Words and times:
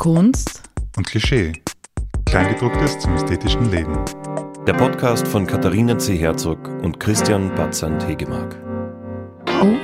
Kunst 0.00 0.62
und 0.96 1.06
Klischee. 1.06 1.52
Kleingedrucktes 2.24 2.98
zum 3.00 3.14
ästhetischen 3.16 3.70
Leben. 3.70 4.02
Der 4.66 4.72
Podcast 4.72 5.28
von 5.28 5.46
Katharina 5.46 5.98
C. 5.98 6.16
Herzog 6.16 6.68
und 6.82 6.98
Christian 6.98 7.54
Batzand 7.54 8.08
Hegemark. 8.08 8.56
Oh. 9.62 9.76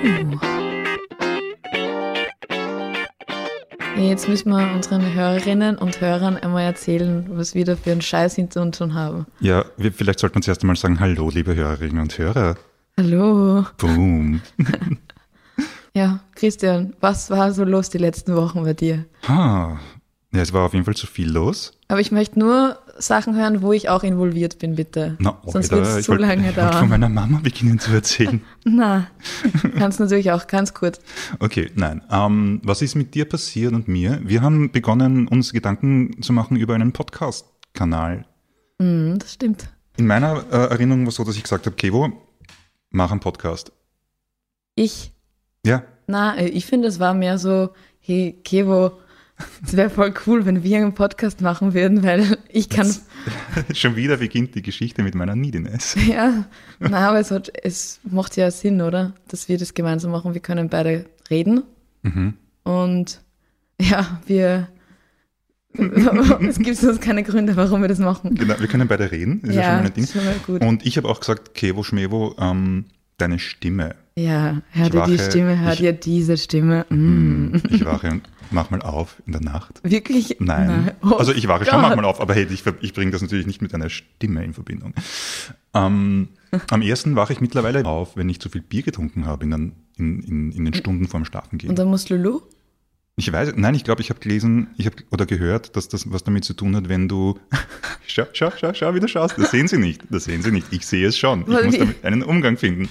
Jetzt 4.01 4.27
müssen 4.27 4.53
wir 4.53 4.75
unseren 4.75 5.13
Hörerinnen 5.13 5.77
und 5.77 6.01
Hörern 6.01 6.39
einmal 6.39 6.65
erzählen, 6.65 7.27
was 7.29 7.55
wir 7.55 7.67
da 7.67 7.77
für 7.77 7.93
einen 7.93 8.01
Scheiß 8.01 8.37
hinter 8.37 8.63
uns 8.63 8.79
schon 8.79 8.95
haben. 8.95 9.27
Ja, 9.41 9.67
wir, 9.77 9.93
vielleicht 9.93 10.21
sollten 10.21 10.37
wir 10.37 10.41
zuerst 10.41 10.63
einmal 10.63 10.77
sagen, 10.77 10.99
hallo, 10.99 11.29
liebe 11.29 11.55
Hörerinnen 11.55 12.01
und 12.01 12.17
Hörer. 12.17 12.57
Hallo. 12.97 13.67
Boom. 13.77 14.41
Ja, 15.97 16.21
Christian, 16.35 16.95
was 17.01 17.31
war 17.31 17.53
so 17.53 17.65
los 17.65 17.89
die 17.89 17.97
letzten 17.97 18.37
Wochen 18.37 18.65
bei 18.65 18.75
dir? 18.75 19.07
Ha. 19.29 19.81
Ja, 20.37 20.43
es 20.43 20.53
war 20.53 20.65
auf 20.67 20.75
jeden 20.75 20.85
Fall 20.85 20.95
zu 20.97 21.07
viel 21.07 21.31
los. 21.31 21.73
Aber 21.89 22.01
ich 22.01 22.13
möchte 22.13 22.39
nur 22.39 22.79
Sachen 22.99 23.37
hören, 23.37 23.63
wo 23.63 23.73
ich 23.73 23.89
auch 23.89 24.03
involviert 24.03 24.59
bin, 24.59 24.75
bitte. 24.75 25.17
Na, 25.19 25.41
Sonst 25.47 25.73
Alter, 25.73 25.77
wird 25.77 25.87
es 25.87 25.97
ich 26.01 26.05
zu 26.05 26.13
wollt- 26.13 26.21
lange 26.21 26.51
Ich 26.51 26.57
wollte 26.57 26.61
von 26.61 26.71
dauern. 26.73 26.89
meiner 26.91 27.09
Mama 27.09 27.41
beginnen 27.43 27.79
zu 27.79 27.91
erzählen. 27.93 28.43
Na, 28.65 29.07
kannst 29.79 29.99
natürlich 29.99 30.31
auch 30.33 30.47
ganz 30.47 30.75
kurz. 30.75 31.01
Okay, 31.39 31.71
nein. 31.75 32.03
Ähm, 32.11 32.61
was 32.65 32.83
ist 32.83 32.97
mit 32.97 33.15
dir 33.15 33.25
passiert 33.27 33.73
und 33.73 33.89
mir? 33.89 34.21
Wir 34.25 34.43
haben 34.43 34.71
begonnen, 34.73 35.27
uns 35.27 35.53
Gedanken 35.55 36.21
zu 36.23 36.33
machen 36.35 36.57
über 36.57 36.75
einen 36.75 36.93
Podcast-Kanal. 36.93 38.27
Hm, 38.81 39.19
das 39.19 39.33
stimmt. 39.33 39.69
In 39.97 40.07
meiner 40.07 40.45
äh, 40.53 40.57
Erinnerung 40.71 41.03
war 41.05 41.09
es 41.09 41.15
so, 41.15 41.25
dass 41.25 41.37
ich 41.37 41.43
gesagt 41.45 41.65
habe, 41.65 41.77
Kevo, 41.77 42.13
mach 42.91 43.11
einen 43.11 43.21
Podcast. 43.21 43.73
Ich, 44.75 45.13
Ja, 45.65 45.83
na, 46.07 46.37
äh, 46.37 46.49
ich 46.49 46.67
finde, 46.67 46.89
es 46.89 47.01
war 47.01 47.15
mehr 47.15 47.39
so, 47.39 47.71
hey, 48.01 48.39
Kevo, 48.45 48.93
es 49.65 49.77
wäre 49.77 49.91
voll 49.91 50.15
cool, 50.27 50.47
wenn 50.47 50.63
wir 50.63 50.79
einen 50.79 50.95
Podcast 50.95 51.41
machen 51.43 51.75
würden, 51.75 52.03
weil 52.03 52.39
ich 52.49 52.69
kann, 52.69 52.91
schon 53.75 53.97
wieder 53.97 54.17
beginnt 54.17 54.55
die 54.55 54.63
Geschichte 54.63 55.03
mit 55.03 55.15
meiner 55.15 55.37
Neediness. 55.37 55.97
ja, 56.09 56.45
na, 56.79 57.09
aber 57.09 57.21
es, 57.21 57.31
hat, 57.31 57.51
es 57.63 58.01
macht 58.05 58.37
ja 58.37 58.51
Sinn, 58.51 58.81
oder? 58.81 59.15
Dass 59.29 59.49
wir 59.49 59.59
das 59.59 59.75
gemeinsam 59.75 60.11
machen. 60.11 60.35
Wir 60.35 60.41
können 60.41 60.69
beide 60.69 61.05
reden 61.31 61.63
Mhm. 62.03 62.35
und 62.63 63.21
ja, 63.81 64.21
wir, 64.27 64.69
es 66.49 66.59
gibt 66.59 66.77
sonst 66.79 67.01
keine 67.03 67.23
Gründe, 67.23 67.57
warum 67.57 67.83
wir 67.83 67.89
das 67.89 67.99
machen. 67.99 68.35
Genau, 68.35 68.55
wir 68.59 68.69
können 68.69 68.89
beide 68.89 69.11
reden, 69.11 69.41
das 69.43 69.51
ist 69.51 69.57
ja, 69.57 69.63
schon 69.65 69.73
mal 69.75 69.85
ein 69.87 69.93
Ding. 69.95 70.07
schon 70.07 70.25
mal 70.25 70.35
gut. 70.47 70.61
Und 70.63 70.87
ich 70.87 70.97
habe 70.97 71.09
auch 71.09 71.21
gesagt, 71.21 71.55
Kevo 71.55 71.83
Schmevo, 71.83 72.35
ähm, 72.39 72.85
deine 73.19 73.39
Stimme. 73.39 73.95
Ja, 74.17 74.63
hör 74.71 74.87
Ich 74.87 74.93
dir 74.93 75.07
die 75.07 75.19
Stimme, 75.19 75.61
hör 75.61 75.73
ich- 75.73 75.79
dir 75.81 75.93
diese 75.93 76.37
Stimme. 76.39 76.87
Mm. 76.89 77.57
Ich 77.71 77.85
wache 77.85 78.11
und 78.11 78.23
mach 78.51 78.71
mal 78.71 78.83
auf 78.83 79.23
in 79.27 79.33
der 79.33 79.41
Nacht. 79.41 79.81
Wirklich? 79.83 80.37
Nein. 80.41 80.93
Oh 81.03 81.17
also 81.17 81.33
ich 81.33 81.49
wache 81.49 81.65
Gott. 81.65 81.69
schon 81.69 81.83
manchmal 81.83 82.05
auf, 82.05 82.21
aber 82.21 82.35
hey, 82.35 82.47
ich, 82.51 82.65
ich 82.81 82.93
bringe 82.95 83.11
das 83.11 83.23
natürlich 83.23 83.47
nicht 83.47 83.63
mit 83.63 83.75
einer 83.75 83.89
Stimme 83.89 84.45
in 84.45 84.55
Verbindung. 84.55 84.95
Ähm, 85.75 86.29
am 86.71 86.83
ersten 86.83 87.17
wache 87.17 87.33
ich 87.33 87.41
mittlerweile 87.41 87.85
auf, 87.85 88.17
wenn 88.17 88.29
ich 88.29 88.41
zu 88.41 88.49
viel 88.49 88.63
Bier 88.63 88.83
getrunken 88.83 89.27
habe 89.27 89.45
in 89.45 89.51
den, 89.51 89.73
in, 89.97 90.23
in, 90.23 90.53
in 90.53 90.65
den 90.65 90.75
Stunden 90.75 91.09
vorm 91.09 91.25
Schlafen 91.25 91.59
gehen. 91.59 91.71
Und 91.71 91.79
dann 91.79 91.89
muss 91.89 92.09
Lulu? 92.09 92.41
Ich 93.19 93.33
weiß, 93.33 93.55
nein, 93.57 93.75
ich 93.75 93.83
glaube, 93.83 94.03
ich 94.03 94.11
habe 94.11 94.21
gelesen, 94.21 94.69
ich 94.77 94.85
habe 94.85 94.97
oder 95.11 95.25
gehört, 95.25 95.75
dass 95.75 95.89
das 95.89 96.13
was 96.13 96.23
damit 96.23 96.45
zu 96.45 96.53
tun 96.53 96.77
hat, 96.77 96.91
wenn 96.91 97.09
du 97.09 97.39
schau, 98.07 98.25
schau, 98.35 98.51
schau, 98.55 98.75
schau, 98.75 98.95
wie 98.95 99.01
du 99.01 99.09
schaust. 99.09 99.39
Das 99.39 99.51
sehen 99.51 99.69
sie 99.69 99.79
nicht. 99.79 100.03
Das 100.11 100.25
sehen 100.25 100.43
sie 100.43 100.51
nicht. 100.51 100.67
Ich 100.71 100.87
sehe 100.87 101.07
es 101.07 101.17
schon. 101.17 101.41
Ich 101.41 101.65
muss 101.65 101.79
damit 101.79 102.05
einen 102.05 102.23
Umgang 102.23 102.59
finden. 102.59 102.91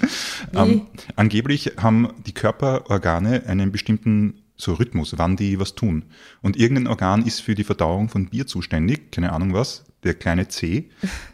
Ähm, 0.56 0.88
angeblich 1.16 1.74
haben 1.78 2.10
die 2.26 2.34
Körperorgane 2.34 3.44
einen 3.46 3.72
bestimmten 3.72 4.42
so 4.58 4.74
Rhythmus, 4.74 5.14
wann 5.18 5.36
die 5.36 5.60
was 5.60 5.76
tun. 5.76 6.06
Und 6.42 6.58
irgendein 6.58 6.88
Organ 6.88 7.26
ist 7.26 7.42
für 7.42 7.56
die 7.56 7.64
Verdauung 7.64 8.10
von 8.10 8.28
Bier 8.28 8.48
zuständig, 8.48 9.12
keine 9.12 9.34
Ahnung 9.34 9.54
was, 9.54 9.84
der 10.04 10.14
kleine 10.14 10.48
C. 10.48 10.90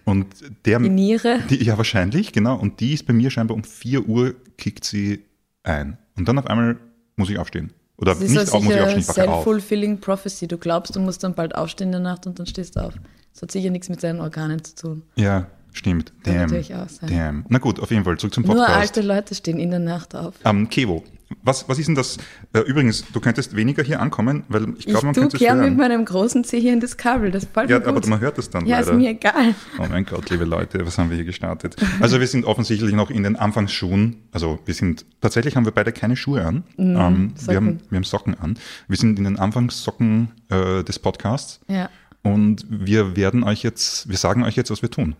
Und 0.05 0.27
der 0.65 0.79
Die 0.79 0.89
Niere? 0.89 1.39
die, 1.49 1.63
ja, 1.63 1.77
wahrscheinlich, 1.77 2.31
genau. 2.33 2.55
Und 2.57 2.79
die 2.79 2.93
ist 2.93 3.05
bei 3.05 3.13
mir 3.13 3.29
scheinbar 3.29 3.55
um 3.55 3.63
4 3.63 4.07
Uhr 4.07 4.35
kickt 4.57 4.85
sie 4.85 5.25
ein. 5.63 5.97
Und 6.17 6.27
dann 6.27 6.39
auf 6.39 6.47
einmal 6.47 6.77
muss 7.15 7.29
ich 7.29 7.37
aufstehen. 7.37 7.71
Oder 7.97 8.13
Das 8.15 8.21
ist 8.23 8.31
nicht 8.31 8.51
auf, 8.51 8.63
muss 8.63 8.73
ich 8.73 8.79
aufstehen, 8.81 8.99
ich 9.01 9.09
auf. 9.09 9.15
self-fulfilling 9.15 9.99
prophecy. 9.99 10.47
Du 10.47 10.57
glaubst, 10.57 10.95
du 10.95 10.99
musst 10.99 11.23
dann 11.23 11.35
bald 11.35 11.53
aufstehen 11.53 11.89
in 11.89 11.91
der 11.91 12.01
Nacht 12.01 12.25
und 12.25 12.39
dann 12.39 12.47
stehst 12.47 12.75
du 12.75 12.79
auf. 12.79 12.95
Das 13.33 13.43
hat 13.43 13.51
sicher 13.51 13.69
nichts 13.69 13.89
mit 13.89 14.01
deinen 14.01 14.19
Organen 14.19 14.63
zu 14.63 14.75
tun. 14.75 15.03
Ja, 15.15 15.45
stimmt. 15.71 16.11
Kann 16.23 16.33
Damn. 16.33 16.41
natürlich 16.43 16.73
auch 16.73 16.89
sein. 16.89 17.09
Damn. 17.09 17.45
Na 17.49 17.59
gut, 17.59 17.79
auf 17.79 17.91
jeden 17.91 18.03
Fall, 18.03 18.17
zurück 18.17 18.33
zum 18.33 18.43
Nur 18.45 18.55
Podcast. 18.55 18.75
alte 18.79 19.01
Leute 19.01 19.35
stehen 19.35 19.59
in 19.59 19.69
der 19.69 19.79
Nacht 19.79 20.15
auf. 20.15 20.33
Ähm, 20.43 20.67
Kevo, 20.69 21.03
was, 21.43 21.67
was 21.69 21.79
ist 21.79 21.87
denn 21.87 21.95
das? 21.95 22.17
Äh, 22.53 22.59
übrigens, 22.61 23.03
du 23.11 23.19
könntest 23.19 23.55
weniger 23.55 23.83
hier 23.83 23.99
ankommen, 24.01 24.43
weil 24.49 24.69
ich 24.71 24.79
Ich 24.79 24.85
glaube, 24.87 25.05
man 25.07 25.15
könnte 25.15 25.37
es 25.37 25.39
gern 25.41 25.57
mit 25.59 25.67
hören. 25.67 25.77
meinem 25.77 26.05
großen 26.05 26.43
Zeh 26.43 26.59
hier 26.59 26.73
in 26.73 26.79
das 26.79 26.97
Kabel. 26.97 27.31
Das 27.31 27.45
fällt 27.45 27.69
Ja, 27.69 27.79
mir 27.79 27.87
aber 27.87 28.07
man 28.07 28.19
hört 28.19 28.37
es 28.37 28.49
dann 28.49 28.65
ja, 28.65 28.79
leider. 28.79 28.91
ist 28.91 28.97
mir 28.97 29.09
egal. 29.11 29.55
Oh 29.79 29.85
mein 29.89 30.05
Gott, 30.05 30.29
liebe 30.29 30.45
Leute, 30.45 30.85
was 30.85 30.97
haben 30.97 31.09
wir 31.09 31.15
hier 31.15 31.25
gestartet? 31.25 31.75
Also 31.99 32.19
wir 32.19 32.27
sind 32.27 32.45
offensichtlich 32.45 32.93
noch 32.93 33.09
in 33.09 33.23
den 33.23 33.35
Anfangsschuhen. 33.35 34.17
Also 34.31 34.59
wir 34.65 34.73
sind, 34.73 35.05
tatsächlich 35.21 35.55
haben 35.55 35.65
wir 35.65 35.71
beide 35.71 35.91
keine 35.91 36.15
Schuhe 36.15 36.45
an. 36.45 36.63
ähm, 36.77 37.33
wir, 37.45 37.61
Mhm, 37.61 37.67
haben, 37.67 37.79
wir 37.89 37.95
haben 37.97 38.03
Socken 38.03 38.35
an. 38.39 38.57
Wir 38.87 38.97
sind 38.97 39.17
in 39.17 39.25
den 39.25 39.39
Anfangssocken 39.39 40.31
äh, 40.49 40.83
des 40.83 40.99
Podcasts. 40.99 41.59
Ja. 41.67 41.89
Und 42.23 42.65
wir 42.69 43.15
werden 43.15 43.43
euch 43.43 43.63
jetzt, 43.63 44.07
wir 44.09 44.17
sagen 44.17 44.43
euch 44.43 44.55
jetzt, 44.55 44.69
was 44.69 44.81
wir 44.81 44.91
tun. 44.91 45.15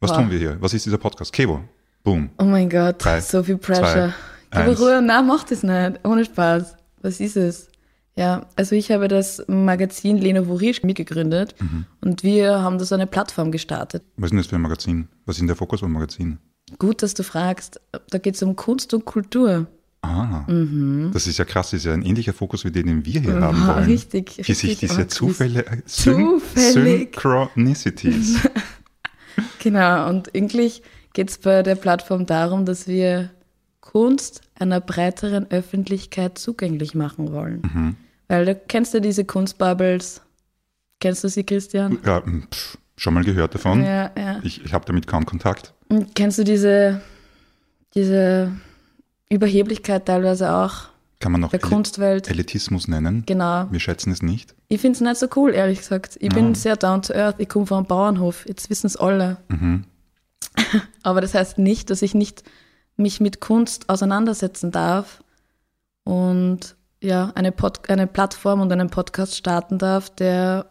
Was 0.00 0.10
Wow. 0.10 0.18
tun 0.18 0.30
wir 0.30 0.38
hier? 0.38 0.56
Was 0.60 0.74
ist 0.74 0.86
dieser 0.86 0.98
Podcast? 0.98 1.32
Kevo. 1.32 1.60
Boom. 2.04 2.30
Oh 2.38 2.44
mein 2.44 2.68
Gott, 2.68 2.96
Drei, 3.04 3.20
so 3.20 3.42
viel 3.44 3.56
Pressure. 3.58 3.84
zwei, 3.84 4.12
Aber. 4.52 4.78
Ruhe, 4.78 5.02
nein, 5.02 5.26
mach 5.26 5.44
das 5.44 5.62
nicht. 5.62 6.00
Ohne 6.04 6.24
Spaß. 6.24 6.76
Was 7.02 7.20
ist 7.20 7.36
es? 7.36 7.68
Ja, 8.14 8.46
also 8.56 8.74
ich 8.76 8.90
habe 8.92 9.08
das 9.08 9.42
Magazin 9.48 10.18
Leno 10.18 10.44
Vorisch 10.44 10.82
mitgegründet 10.82 11.54
Mhm. 11.60 11.86
und 12.02 12.22
wir 12.22 12.60
haben 12.60 12.76
da 12.78 12.84
so 12.84 12.94
eine 12.94 13.06
Plattform 13.06 13.50
gestartet. 13.50 14.02
Was 14.16 14.26
ist 14.26 14.30
denn 14.32 14.38
das 14.38 14.46
für 14.48 14.56
ein 14.56 14.60
Magazin? 14.62 15.08
Was 15.24 15.36
ist 15.36 15.40
denn 15.40 15.46
der 15.46 15.56
Fokus 15.56 15.80
beim 15.80 15.92
Magazin? 15.92 16.38
Gut, 16.78 17.02
dass 17.02 17.14
du 17.14 17.22
fragst. 17.24 17.80
Da 18.10 18.18
geht 18.18 18.34
es 18.34 18.42
um 18.42 18.54
Kunst 18.54 18.92
und 18.92 19.04
Kultur. 19.06 19.66
Ah, 20.04 20.44
das 21.12 21.26
ist 21.28 21.38
ja 21.38 21.44
krass, 21.44 21.70
das 21.70 21.78
ist 21.78 21.84
ja 21.86 21.94
ein 21.94 22.02
ähnlicher 22.02 22.32
Fokus 22.32 22.64
wie 22.64 22.72
den, 22.72 22.86
den 22.86 23.06
wir 23.06 23.20
hier 23.20 23.40
haben 23.40 23.56
Mhm. 23.56 23.62
Ah, 23.70 23.76
wollen. 23.76 23.84
richtig, 23.84 24.36
Wie 24.38 24.42
sich 24.52 24.70
richtig 24.70 24.90
diese. 24.90 25.06
Zufälle, 25.06 25.64
äh, 25.64 25.76
Syn 25.86 26.40
Zufällig. 26.40 27.14
Synchronicities. 27.14 28.36
Genau, 29.60 30.08
und 30.10 30.34
eigentlich 30.34 30.82
geht 31.14 31.30
es 31.30 31.38
bei 31.38 31.62
der 31.62 31.76
Plattform 31.76 32.26
darum, 32.26 32.66
dass 32.66 32.86
wir 32.88 33.30
Kunst 33.82 34.40
einer 34.58 34.80
breiteren 34.80 35.50
Öffentlichkeit 35.50 36.38
zugänglich 36.38 36.94
machen 36.94 37.32
wollen. 37.32 37.60
Mhm. 37.62 37.96
Weil 38.28 38.46
du 38.46 38.54
kennst 38.54 38.94
ja 38.94 39.00
diese 39.00 39.24
Kunstbubbles. 39.26 40.22
Kennst 41.00 41.22
du 41.24 41.28
sie, 41.28 41.44
Christian? 41.44 41.98
ja, 42.06 42.18
m, 42.18 42.46
pff, 42.50 42.78
schon 42.96 43.12
mal 43.12 43.24
gehört 43.24 43.54
davon. 43.54 43.82
Ja, 43.84 44.10
ja. 44.16 44.40
Ich, 44.42 44.64
ich 44.64 44.72
habe 44.72 44.84
damit 44.86 45.06
kaum 45.06 45.26
Kontakt. 45.26 45.74
Und 45.88 46.14
kennst 46.14 46.38
du 46.38 46.44
diese, 46.44 47.02
diese 47.94 48.52
Überheblichkeit 49.28 50.06
teilweise 50.06 50.52
auch 50.54 50.88
Kann 51.18 51.32
man 51.32 51.40
noch 51.40 51.50
der 51.50 51.58
Kunstwelt? 51.60 52.30
Elitismus 52.30 52.88
nennen. 52.88 53.24
Genau. 53.26 53.66
Wir 53.70 53.80
schätzen 53.80 54.12
es 54.12 54.22
nicht. 54.22 54.54
Ich 54.68 54.80
finde 54.80 54.96
es 54.96 55.00
nicht 55.00 55.16
so 55.16 55.26
cool, 55.36 55.52
ehrlich 55.52 55.78
gesagt. 55.80 56.16
Ich 56.20 56.32
Ja. 56.32 56.38
bin 56.38 56.54
sehr 56.54 56.76
down 56.76 57.02
to 57.02 57.12
earth. 57.14 57.36
Ich 57.38 57.48
komme 57.48 57.66
vom 57.66 57.84
Bauernhof. 57.84 58.46
Jetzt 58.46 58.70
wissen 58.70 58.86
es 58.86 58.96
alle. 58.96 59.38
Mhm. 59.48 59.84
Aber 61.02 61.20
das 61.20 61.34
heißt 61.34 61.58
nicht, 61.58 61.90
dass 61.90 62.00
ich 62.02 62.14
nicht 62.14 62.42
mich 62.96 63.20
mit 63.20 63.40
Kunst 63.40 63.88
auseinandersetzen 63.88 64.70
darf 64.70 65.22
und 66.04 66.76
ja, 67.00 67.32
eine, 67.34 67.52
Pod 67.52 67.88
eine 67.90 68.06
Plattform 68.06 68.60
und 68.60 68.70
einen 68.72 68.90
Podcast 68.90 69.36
starten 69.36 69.78
darf, 69.78 70.10
der 70.10 70.66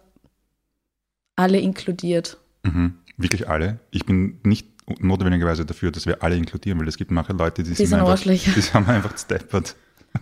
alle 1.36 1.60
inkludiert. 1.60 2.38
Mhm. 2.64 2.96
Wirklich 3.18 3.50
alle. 3.50 3.80
Ich 3.92 4.06
bin 4.06 4.40
nicht 4.44 4.68
notwendigerweise 5.00 5.66
dafür, 5.66 5.92
dass 5.92 6.06
wir 6.06 6.24
alle 6.24 6.36
inkludieren, 6.36 6.80
weil 6.80 6.88
es 6.88 6.98
gibt 6.98 7.12
manche 7.12 7.34
Leute, 7.34 7.64
die, 7.64 7.74
Die 7.74 7.86
sind 7.86 8.00
einfach, 8.00 8.12
Arschlöcher. 8.12 8.52
die 8.52 8.62
haben 8.74 8.88
einfach 8.88 9.18
steppert. 9.18 9.76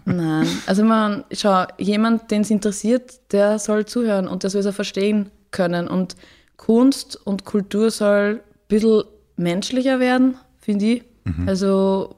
Nein, 0.06 0.48
also 0.68 0.84
man, 0.84 1.24
schau, 1.32 1.66
jemand, 1.78 2.30
den 2.30 2.42
es 2.42 2.52
interessiert, 2.52 3.32
der 3.32 3.58
soll 3.60 3.86
zuhören 3.86 4.28
und 4.28 4.44
der 4.44 4.50
soll 4.50 4.62
es 4.62 4.68
auch 4.68 4.74
verstehen 4.74 5.32
können. 5.52 5.88
Und 5.88 6.16
Kunst 6.58 7.16
und 7.16 7.46
Kultur 7.46 7.90
soll 7.90 8.42
ein 8.44 8.68
bisschen 8.68 9.04
menschlicher 9.36 10.00
werden, 10.00 10.38
finde 10.60 10.86
ich. 10.86 11.04
Also, 11.48 12.16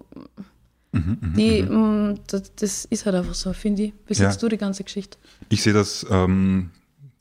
die, 0.93 1.63
mm, 1.63 2.19
das, 2.27 2.53
das 2.55 2.85
ist 2.85 3.05
halt 3.05 3.15
einfach 3.15 3.33
so, 3.33 3.53
finde 3.53 3.83
ich. 3.83 3.93
Wie 4.07 4.13
Ja. 4.13 4.29
siehst 4.29 4.43
du 4.43 4.49
die 4.49 4.57
ganze 4.57 4.83
Geschichte? 4.83 5.17
Ich 5.49 5.63
sehe 5.63 5.73
das 5.73 6.05
ähm, 6.09 6.71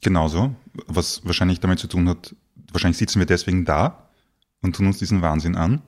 genauso, 0.01 0.55
was 0.87 1.25
wahrscheinlich 1.25 1.61
damit 1.61 1.79
zu 1.79 1.87
tun 1.87 2.09
hat, 2.09 2.35
wahrscheinlich 2.73 2.99
sitzen 2.99 3.19
wir 3.21 3.27
deswegen 3.27 3.65
da 3.65 4.09
und 4.63 4.75
tun 4.77 4.87
uns 4.87 4.99
diesen 4.99 5.23
Wahnsinn 5.23 5.57
an, 5.57 5.83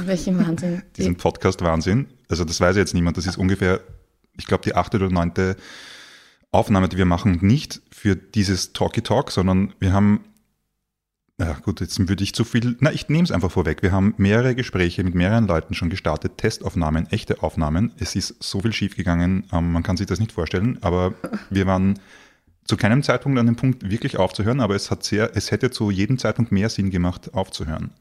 Welchen 0.00 0.38
Wahnsinn. 0.38 0.82
diesen 0.96 1.16
Podcast-Wahnsinn. 1.16 2.06
Also 2.28 2.44
das 2.44 2.60
weiß 2.60 2.76
jetzt 2.76 2.94
niemand, 2.94 3.16
das 3.16 3.26
ist 3.26 3.36
ungefähr, 3.36 3.80
ich 4.36 4.46
glaube, 4.46 4.64
die 4.64 4.74
achte 4.74 4.96
oder 4.96 5.08
neunte 5.10 5.56
Aufnahme, 6.50 6.88
die 6.88 6.96
wir 6.96 7.04
machen, 7.04 7.38
nicht 7.42 7.82
für 7.92 8.16
dieses 8.16 8.72
Talky 8.72 9.02
Talk, 9.02 9.30
sondern 9.30 9.74
wir 9.80 9.92
haben, 9.92 10.20
ja 11.40 11.52
gut, 11.62 11.80
jetzt 11.80 12.08
würde 12.08 12.24
ich 12.24 12.34
zu 12.34 12.44
viel, 12.44 12.76
na, 12.80 12.92
ich 12.92 13.08
nehme 13.08 13.24
es 13.24 13.30
einfach 13.30 13.50
vorweg. 13.50 13.82
Wir 13.82 13.92
haben 13.92 14.14
mehrere 14.16 14.54
Gespräche 14.54 15.04
mit 15.04 15.14
mehreren 15.14 15.46
Leuten 15.46 15.74
schon 15.74 15.88
gestartet, 15.88 16.36
Testaufnahmen, 16.36 17.06
echte 17.10 17.42
Aufnahmen. 17.42 17.92
Es 17.98 18.16
ist 18.16 18.42
so 18.42 18.60
viel 18.60 18.72
schiefgegangen, 18.72 19.44
ähm, 19.52 19.72
man 19.72 19.82
kann 19.82 19.96
sich 19.96 20.06
das 20.06 20.18
nicht 20.18 20.32
vorstellen, 20.32 20.78
aber 20.80 21.14
wir 21.50 21.66
waren 21.66 21.98
zu 22.64 22.76
keinem 22.76 23.02
Zeitpunkt 23.02 23.38
an 23.38 23.46
dem 23.46 23.56
Punkt 23.56 23.88
wirklich 23.88 24.18
aufzuhören, 24.18 24.60
aber 24.60 24.74
es 24.74 24.90
hat 24.90 25.04
sehr, 25.04 25.30
es 25.34 25.50
hätte 25.50 25.70
zu 25.70 25.90
jedem 25.90 26.18
Zeitpunkt 26.18 26.52
mehr 26.52 26.68
Sinn 26.68 26.90
gemacht, 26.90 27.32
aufzuhören. 27.34 27.92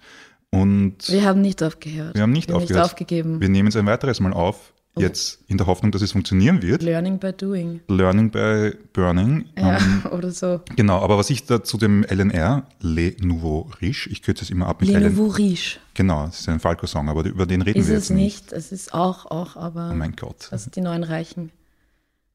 Und 0.50 1.10
Wir 1.10 1.24
haben 1.24 1.42
nicht 1.42 1.62
aufgehört. 1.62 2.16
wir 2.16 2.22
haben 2.24 2.32
nicht 2.32 2.50
Wir 2.50 2.56
haben 2.56 2.64
aufgehört. 2.64 2.84
Nicht 2.86 2.92
aufgegeben. 2.94 3.42
Wir 3.42 3.50
nehmen 3.50 3.68
es 3.68 3.76
ein 3.76 3.86
weiteres 3.86 4.20
Mal 4.20 4.34
auf, 4.34 4.74
jetzt 5.00 5.40
in 5.48 5.58
der 5.58 5.68
Hoffnung, 5.68 5.92
dass 5.92 6.02
es 6.02 6.12
funktionieren 6.12 6.62
wird. 6.62 6.82
Learning 6.84 7.20
by 7.20 7.32
doing. 7.34 7.80
Learning 7.88 8.30
by 8.32 8.72
Burning. 8.94 9.46
Ja, 9.58 9.78
Ähm, 9.78 10.04
oder 10.12 10.32
so. 10.32 10.62
genau, 10.76 11.02
aber 11.02 11.18
was 11.18 11.30
ich 11.30 11.46
da 11.46 11.64
zu 11.64 11.78
dem 11.78 12.04
LNR, 12.04 12.64
Le 12.82 13.14
Nouveau 13.22 13.70
Riche, 13.82 14.10
ich 14.10 14.22
kürze 14.22 14.44
es 14.44 14.50
immer 14.50 14.68
ab 14.68 14.82
mit 14.82 14.90
Le. 14.90 15.00
Nouveau 15.02 15.28
Riche. 15.28 15.80
Genau, 15.94 16.26
es 16.28 16.40
ist 16.42 16.50
ein 16.50 16.60
Falco-Song, 16.60 17.10
aber 17.10 17.26
über 17.26 17.46
den 17.46 17.62
reden 17.62 17.80
Ist 17.80 17.88
wir 17.90 17.98
es 17.98 18.10
jetzt 18.10 18.16
nicht. 18.16 18.44
nicht. 18.46 18.54
Es 18.54 18.72
ist 18.72 18.94
auch, 18.94 19.26
auch, 19.26 19.56
aber 19.56 19.90
Oh 19.92 19.96
mein 19.96 20.16
Gott. 20.16 20.48
das 20.52 20.64
sind 20.64 20.76
die 20.76 20.82
neuen 20.82 21.04
Reichen. 21.04 21.52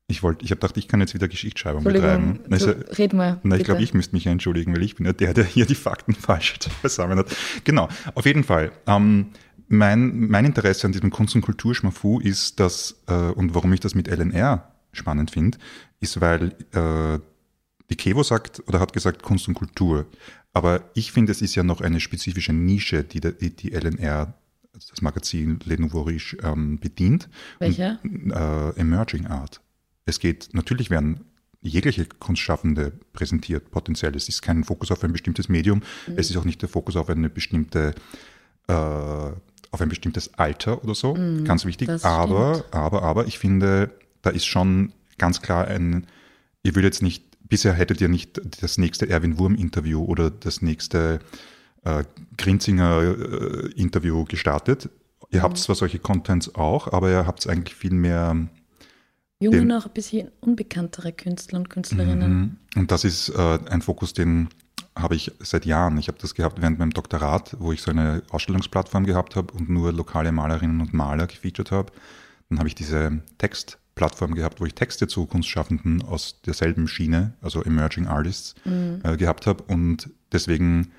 Ich 0.09 0.23
wollte, 0.23 0.44
ich 0.44 0.50
habe 0.50 0.61
gedacht, 0.61 0.76
ich 0.76 0.88
kann 0.88 1.00
jetzt 1.00 1.14
wieder 1.14 1.26
Geschichtsschreibung 1.29 1.85
betreiben. 1.85 2.41
Na, 2.49 2.56
ist 2.56 2.67
du, 2.67 2.70
ja- 2.73 2.76
red 2.99 3.14
mal. 3.14 3.38
Na, 3.44 3.56
ich 3.56 3.64
glaube, 3.64 3.82
ich 3.82 3.94
müsste 3.94 4.14
mich 4.14 4.25
ja 4.25 4.32
entschuldigen, 4.32 4.75
weil 4.75 4.82
ich 4.82 4.97
bin 4.97 5.06
ja 5.06 5.12
der, 5.14 5.32
der 5.32 5.44
hier 5.44 5.64
die 5.64 5.75
Fakten 5.75 6.12
falsch 6.14 6.59
beisammen 6.82 7.19
hat. 7.19 7.35
Genau, 7.64 7.88
auf 8.14 8.26
jeden 8.26 8.44
Fall. 8.44 8.73
Ähm, 8.87 9.26
mein, 9.72 10.28
mein 10.28 10.44
Interesse 10.44 10.86
an 10.86 10.92
diesem 10.92 11.10
Kunst- 11.10 11.34
und 11.34 11.42
Kulturschmafu 11.42 12.20
ist, 12.20 12.60
dass, 12.60 13.02
äh, 13.06 13.14
und 13.14 13.54
warum 13.54 13.72
ich 13.72 13.80
das 13.80 13.94
mit 13.94 14.06
LNR 14.06 14.70
spannend 14.92 15.30
finde, 15.30 15.58
ist, 16.00 16.20
weil 16.20 16.54
äh, 16.72 17.19
die 17.88 17.96
Kevo 17.96 18.22
sagt 18.22 18.62
oder 18.69 18.80
hat 18.80 18.92
gesagt 18.92 19.22
Kunst 19.22 19.48
und 19.48 19.54
Kultur. 19.54 20.06
Aber 20.52 20.90
ich 20.94 21.10
finde, 21.10 21.32
es 21.32 21.40
ist 21.40 21.54
ja 21.54 21.62
noch 21.62 21.80
eine 21.80 22.00
spezifische 22.00 22.52
Nische, 22.52 23.02
die 23.02 23.20
die, 23.20 23.56
die 23.56 23.70
LNR, 23.70 24.34
also 24.74 24.88
das 24.90 25.00
Magazin 25.00 25.58
Le 25.64 25.80
Nouveau 25.80 26.02
Riche, 26.02 26.36
ähm, 26.42 26.78
bedient. 26.78 27.30
Welche? 27.58 27.98
Äh, 28.04 28.78
Emerging 28.78 29.26
Art. 29.26 29.62
Es 30.04 30.18
geht, 30.18 30.50
natürlich 30.52 30.90
werden 30.90 31.20
jegliche 31.62 32.04
Kunstschaffende 32.06 32.92
präsentiert, 33.14 33.70
potenziell. 33.70 34.14
Es 34.16 34.28
ist 34.28 34.42
kein 34.42 34.64
Fokus 34.64 34.90
auf 34.90 35.02
ein 35.02 35.12
bestimmtes 35.12 35.48
Medium. 35.48 35.78
Mhm. 36.06 36.14
Es 36.16 36.28
ist 36.28 36.36
auch 36.36 36.44
nicht 36.44 36.60
der 36.60 36.68
Fokus 36.68 36.96
auf 36.96 37.08
eine 37.08 37.30
bestimmte, 37.30 37.94
äh, 38.68 39.30
auf 39.72 39.80
ein 39.80 39.88
bestimmtes 39.88 40.34
Alter 40.34 40.84
oder 40.84 40.94
so. 40.94 41.14
Ganz 41.44 41.64
wichtig. 41.64 41.88
Mhm. 41.88 41.98
Aber, 42.02 42.64
aber, 42.70 43.02
aber, 43.02 43.26
ich 43.26 43.38
finde, 43.38 43.90
da 44.20 44.30
ist 44.30 44.46
schon 44.46 44.92
ganz 45.19 45.42
klar 45.42 45.66
ein, 45.66 46.06
ihr 46.62 46.74
würdet 46.74 46.94
jetzt 46.94 47.02
nicht, 47.02 47.24
bisher 47.48 47.72
hättet 47.72 48.00
ihr 48.00 48.08
nicht 48.08 48.40
das 48.60 48.78
nächste 48.78 49.08
Erwin 49.08 49.38
Wurm-Interview 49.38 50.04
oder 50.04 50.30
das 50.30 50.62
nächste 50.62 51.20
äh, 51.84 52.04
Grinzinger-Interview 52.36 54.24
gestartet. 54.26 54.90
Ihr 55.30 55.42
habt 55.42 55.56
zwar 55.56 55.75
solche 55.75 55.98
Contents 55.98 56.54
auch, 56.54 56.92
aber 56.92 57.10
ihr 57.10 57.26
habt 57.26 57.46
eigentlich 57.48 57.75
viel 57.75 57.94
mehr 57.94 58.36
Junge, 59.40 59.64
noch 59.64 59.86
ein 59.86 59.92
bisschen 59.92 60.30
unbekanntere 60.40 61.12
Künstler 61.12 61.58
und 61.58 61.70
Künstlerinnen. 61.70 62.38
Mhm. 62.38 62.56
Und 62.76 62.90
das 62.90 63.04
ist 63.04 63.30
äh, 63.30 63.58
ein 63.70 63.82
Fokus, 63.82 64.12
den 64.12 64.48
habe 64.96 65.14
ich 65.14 65.32
seit 65.40 65.64
Jahren. 65.64 65.98
Ich 65.98 66.08
habe 66.08 66.18
das 66.20 66.34
gehabt 66.34 66.60
während 66.60 66.78
meinem 66.78 66.92
Doktorat, 66.92 67.56
wo 67.58 67.72
ich 67.72 67.82
so 67.82 67.90
eine 67.90 68.22
Ausstellungsplattform 68.30 69.04
gehabt 69.04 69.36
habe 69.36 69.52
und 69.54 69.68
nur 69.68 69.92
lokale 69.92 70.32
Malerinnen 70.32 70.80
und 70.80 70.92
Maler 70.92 71.26
gefeatured 71.26 71.70
habe. 71.70 71.92
Dann 72.48 72.58
habe 72.58 72.68
ich 72.68 72.74
diese 72.74 73.20
Textplattform 73.38 74.34
gehabt, 74.34 74.60
wo 74.60 74.66
ich 74.66 74.74
Texte 74.74 75.08
zu 75.08 75.26
Kunstschaffenden 75.26 76.02
aus 76.02 76.42
derselben 76.42 76.88
Schiene, 76.88 77.34
also 77.40 77.62
Emerging 77.62 78.06
Artists, 78.06 78.54
äh, 78.64 79.16
gehabt 79.16 79.46
habe. 79.46 79.62
Und 79.64 80.10
deswegen 80.32 80.92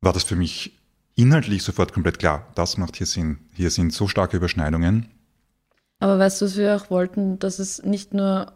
war 0.00 0.12
das 0.12 0.22
für 0.22 0.36
mich 0.36 0.78
inhaltlich 1.16 1.62
sofort 1.64 1.92
komplett 1.92 2.18
klar. 2.20 2.46
Das 2.54 2.76
macht 2.78 2.96
hier 2.96 3.06
Sinn. 3.06 3.38
Hier 3.52 3.70
sind 3.70 3.92
so 3.92 4.06
starke 4.06 4.36
Überschneidungen. 4.36 5.08
Aber 5.98 6.18
weißt 6.18 6.40
du, 6.40 6.44
was 6.44 6.56
wir 6.56 6.76
auch 6.76 6.90
wollten, 6.90 7.38
dass 7.38 7.58
es 7.58 7.82
nicht 7.82 8.14
nur 8.14 8.52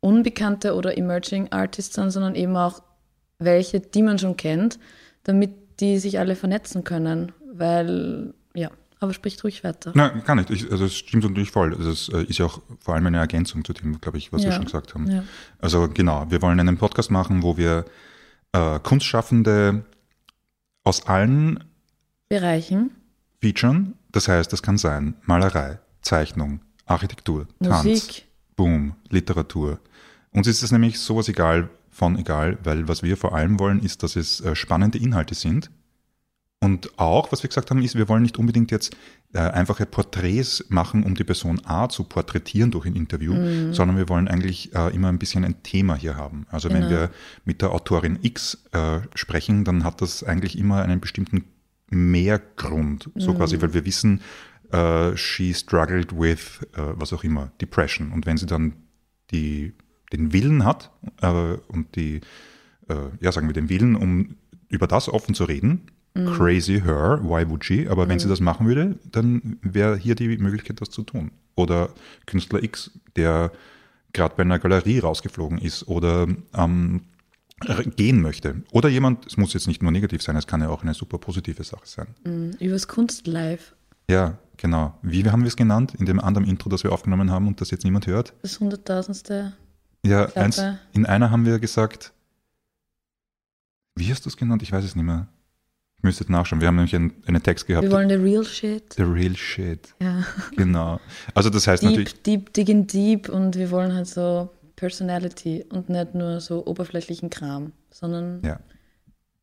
unbekannte 0.00 0.74
oder 0.74 0.98
Emerging 0.98 1.50
Artists 1.50 1.94
sind, 1.94 2.10
sondern 2.10 2.34
eben 2.34 2.56
auch 2.56 2.82
welche, 3.38 3.80
die 3.80 4.02
man 4.02 4.18
schon 4.18 4.36
kennt, 4.36 4.78
damit 5.24 5.80
die 5.80 5.98
sich 5.98 6.18
alle 6.18 6.36
vernetzen 6.36 6.84
können. 6.84 7.32
Weil, 7.52 8.34
ja, 8.54 8.70
aber 9.00 9.12
sprich 9.12 9.42
ruhig 9.44 9.62
weiter. 9.64 9.92
Nein, 9.94 10.22
gar 10.24 10.34
nicht. 10.34 10.50
Ich, 10.50 10.70
also 10.70 10.84
es 10.86 10.94
stimmt 10.96 11.24
natürlich 11.24 11.50
voll. 11.50 11.74
Also 11.74 11.90
es 11.90 12.08
äh, 12.08 12.22
ist 12.24 12.38
ja 12.38 12.46
auch 12.46 12.60
vor 12.80 12.94
allem 12.94 13.06
eine 13.06 13.18
Ergänzung 13.18 13.64
zu 13.64 13.72
dem, 13.72 14.00
glaube 14.00 14.18
ich, 14.18 14.32
was 14.32 14.42
wir 14.42 14.50
Ja. 14.50 14.56
schon 14.56 14.64
gesagt 14.64 14.94
haben. 14.94 15.10
Ja. 15.10 15.24
Also 15.60 15.88
genau, 15.88 16.30
wir 16.30 16.42
wollen 16.42 16.58
einen 16.58 16.78
Podcast 16.78 17.10
machen, 17.10 17.42
wo 17.42 17.56
wir 17.56 17.84
äh, 18.52 18.78
Kunstschaffende 18.80 19.84
aus 20.84 21.06
allen 21.06 21.64
Bereichen, 22.28 22.90
featuren. 23.40 23.94
Das 24.12 24.28
heißt, 24.28 24.52
das 24.52 24.62
kann 24.62 24.78
sein 24.78 25.14
Malerei, 25.22 25.78
Zeichnung, 26.02 26.60
Architektur, 26.86 27.46
Tanz, 27.62 27.84
Musik, 27.84 28.26
Boom, 28.56 28.94
Literatur. 29.10 29.78
Uns 30.32 30.46
ist 30.46 30.62
es 30.62 30.72
nämlich 30.72 30.98
sowas 30.98 31.28
egal 31.28 31.68
von 31.94 32.18
egal, 32.18 32.58
weil 32.64 32.88
was 32.88 33.02
wir 33.02 33.16
vor 33.16 33.34
allem 33.34 33.58
wollen, 33.60 33.80
ist, 33.80 34.02
dass 34.02 34.16
es 34.16 34.40
äh, 34.40 34.54
spannende 34.56 34.98
Inhalte 34.98 35.34
sind. 35.34 35.70
Und 36.60 36.98
auch, 36.98 37.30
was 37.30 37.42
wir 37.42 37.48
gesagt 37.48 37.70
haben, 37.70 37.82
ist, 37.82 37.94
wir 37.94 38.08
wollen 38.08 38.22
nicht 38.22 38.38
unbedingt 38.38 38.70
jetzt 38.70 38.96
äh, 39.34 39.38
einfache 39.38 39.84
Porträts 39.84 40.64
machen, 40.70 41.02
um 41.04 41.14
die 41.14 41.24
Person 41.24 41.60
A 41.64 41.88
zu 41.90 42.04
porträtieren 42.04 42.70
durch 42.70 42.86
ein 42.86 42.96
Interview, 42.96 43.34
sondern 43.72 43.98
wir 43.98 44.08
wollen 44.08 44.28
eigentlich 44.28 44.74
äh, 44.74 44.94
immer 44.94 45.08
ein 45.08 45.18
bisschen 45.18 45.44
ein 45.44 45.62
Thema 45.62 45.94
hier 45.94 46.16
haben. 46.16 46.46
Also 46.50 46.70
wenn 46.70 46.76
Genau. 46.82 46.90
wir 46.90 47.10
mit 47.44 47.60
der 47.60 47.70
Autorin 47.70 48.18
X 48.22 48.64
äh, 48.72 49.00
sprechen, 49.14 49.64
dann 49.64 49.84
hat 49.84 50.00
das 50.00 50.24
eigentlich 50.24 50.58
immer 50.58 50.80
einen 50.82 51.00
bestimmten 51.00 51.44
Mehrgrund, 51.90 53.10
so 53.14 53.34
quasi, 53.34 53.60
weil 53.60 53.74
wir 53.74 53.84
wissen, 53.84 54.22
äh, 54.72 55.14
she 55.16 55.52
struggled 55.52 56.18
with, 56.18 56.60
äh, 56.72 56.80
was 56.94 57.12
auch 57.12 57.24
immer, 57.24 57.52
Depression. 57.60 58.10
Und 58.10 58.24
wenn 58.24 58.38
sie 58.38 58.46
dann 58.46 58.72
die, 59.32 59.74
den 60.12 60.32
Willen 60.32 60.64
hat 60.64 60.90
äh, 61.22 61.56
und 61.68 61.96
die, 61.96 62.20
äh, 62.88 62.94
ja, 63.20 63.32
sagen 63.32 63.46
wir 63.46 63.54
den 63.54 63.68
Willen, 63.68 63.96
um 63.96 64.36
über 64.68 64.86
das 64.86 65.08
offen 65.08 65.34
zu 65.34 65.44
reden, 65.44 65.90
crazy 66.14 66.80
her, 66.80 67.18
why 67.22 67.48
would 67.48 67.64
she? 67.64 67.88
Aber 67.88 68.08
wenn 68.08 68.18
sie 68.18 68.28
das 68.28 68.40
machen 68.40 68.68
würde, 68.68 68.98
dann 69.10 69.58
wäre 69.62 69.96
hier 69.96 70.14
die 70.14 70.38
Möglichkeit, 70.38 70.80
das 70.80 70.90
zu 70.90 71.02
tun. 71.02 71.32
Oder 71.56 71.90
Künstler 72.26 72.62
X, 72.62 72.92
der 73.16 73.50
gerade 74.12 74.34
bei 74.36 74.42
einer 74.42 74.58
Galerie 74.58 75.00
rausgeflogen 75.00 75.58
ist 75.58 75.88
oder 75.88 76.28
ähm, 76.56 77.02
gehen 77.96 78.22
möchte. 78.22 78.62
Oder 78.72 78.88
jemand, 78.88 79.26
es 79.26 79.36
muss 79.36 79.54
jetzt 79.54 79.66
nicht 79.66 79.82
nur 79.82 79.90
negativ 79.90 80.22
sein, 80.22 80.36
es 80.36 80.46
kann 80.46 80.60
ja 80.60 80.68
auch 80.68 80.82
eine 80.82 80.94
super 80.94 81.18
positive 81.18 81.64
Sache 81.64 81.86
sein. 81.86 82.06
mhm, 82.24 82.52
übers 82.60 82.86
Kunst 82.88 83.26
live. 83.26 83.74
Ja, 84.08 84.38
genau. 84.56 84.96
Wie 85.02 85.24
haben 85.28 85.42
wir 85.42 85.48
es 85.48 85.56
genannt? 85.56 85.94
In 85.98 86.06
dem 86.06 86.20
anderen 86.20 86.46
Intro, 86.46 86.68
das 86.68 86.84
wir 86.84 86.92
aufgenommen 86.92 87.30
haben 87.30 87.48
und 87.48 87.60
das 87.60 87.70
jetzt 87.70 87.84
niemand 87.84 88.06
hört? 88.06 88.34
Das 88.42 88.60
hunderttausendste. 88.60 89.54
Ja, 90.04 90.26
eins, 90.34 90.62
in 90.92 91.06
einer 91.06 91.30
haben 91.30 91.46
wir 91.46 91.58
gesagt, 91.58 92.12
wie 93.96 94.10
hast 94.10 94.24
du 94.24 94.28
es 94.28 94.36
genannt? 94.36 94.62
Ich 94.62 94.72
weiß 94.72 94.84
es 94.84 94.94
nicht 94.94 95.04
mehr. 95.04 95.28
Ich 95.98 96.02
müsste 96.02 96.30
nachschauen. 96.30 96.60
Wir 96.60 96.68
haben 96.68 96.76
nämlich 96.76 96.94
einen, 96.94 97.14
einen 97.26 97.42
Text 97.42 97.66
gehabt. 97.66 97.84
Wir 97.84 97.90
wollen 97.90 98.08
the 98.08 98.16
real 98.16 98.44
shit. 98.44 98.92
The 98.92 99.02
real 99.02 99.36
shit. 99.36 99.94
Ja. 100.02 100.24
Genau. 100.56 101.00
Also 101.32 101.48
das 101.48 101.66
heißt 101.66 101.82
natürlich, 101.82 102.14
Deep, 102.22 102.24
deep, 102.24 102.52
digging 102.52 102.86
deep 102.86 103.28
und 103.28 103.56
wir 103.56 103.70
wollen 103.70 103.94
halt 103.94 104.06
so 104.06 104.50
Personality 104.76 105.64
und 105.70 105.88
nicht 105.88 106.14
nur 106.14 106.40
so 106.40 106.66
oberflächlichen 106.66 107.30
Kram, 107.30 107.72
sondern 107.90 108.42
ja. 108.44 108.60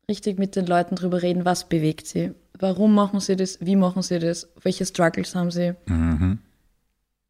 richtig 0.08 0.38
mit 0.38 0.54
den 0.54 0.66
Leuten 0.66 0.94
drüber 0.94 1.22
reden, 1.22 1.44
was 1.44 1.68
bewegt 1.68 2.06
sie, 2.06 2.32
warum 2.58 2.94
machen 2.94 3.18
sie 3.18 3.34
das, 3.34 3.58
wie 3.60 3.74
machen 3.74 4.02
sie 4.02 4.18
das, 4.18 4.48
welche 4.62 4.86
Struggles 4.86 5.34
haben 5.34 5.50
sie 5.50 5.74
Mhm. 5.86 6.38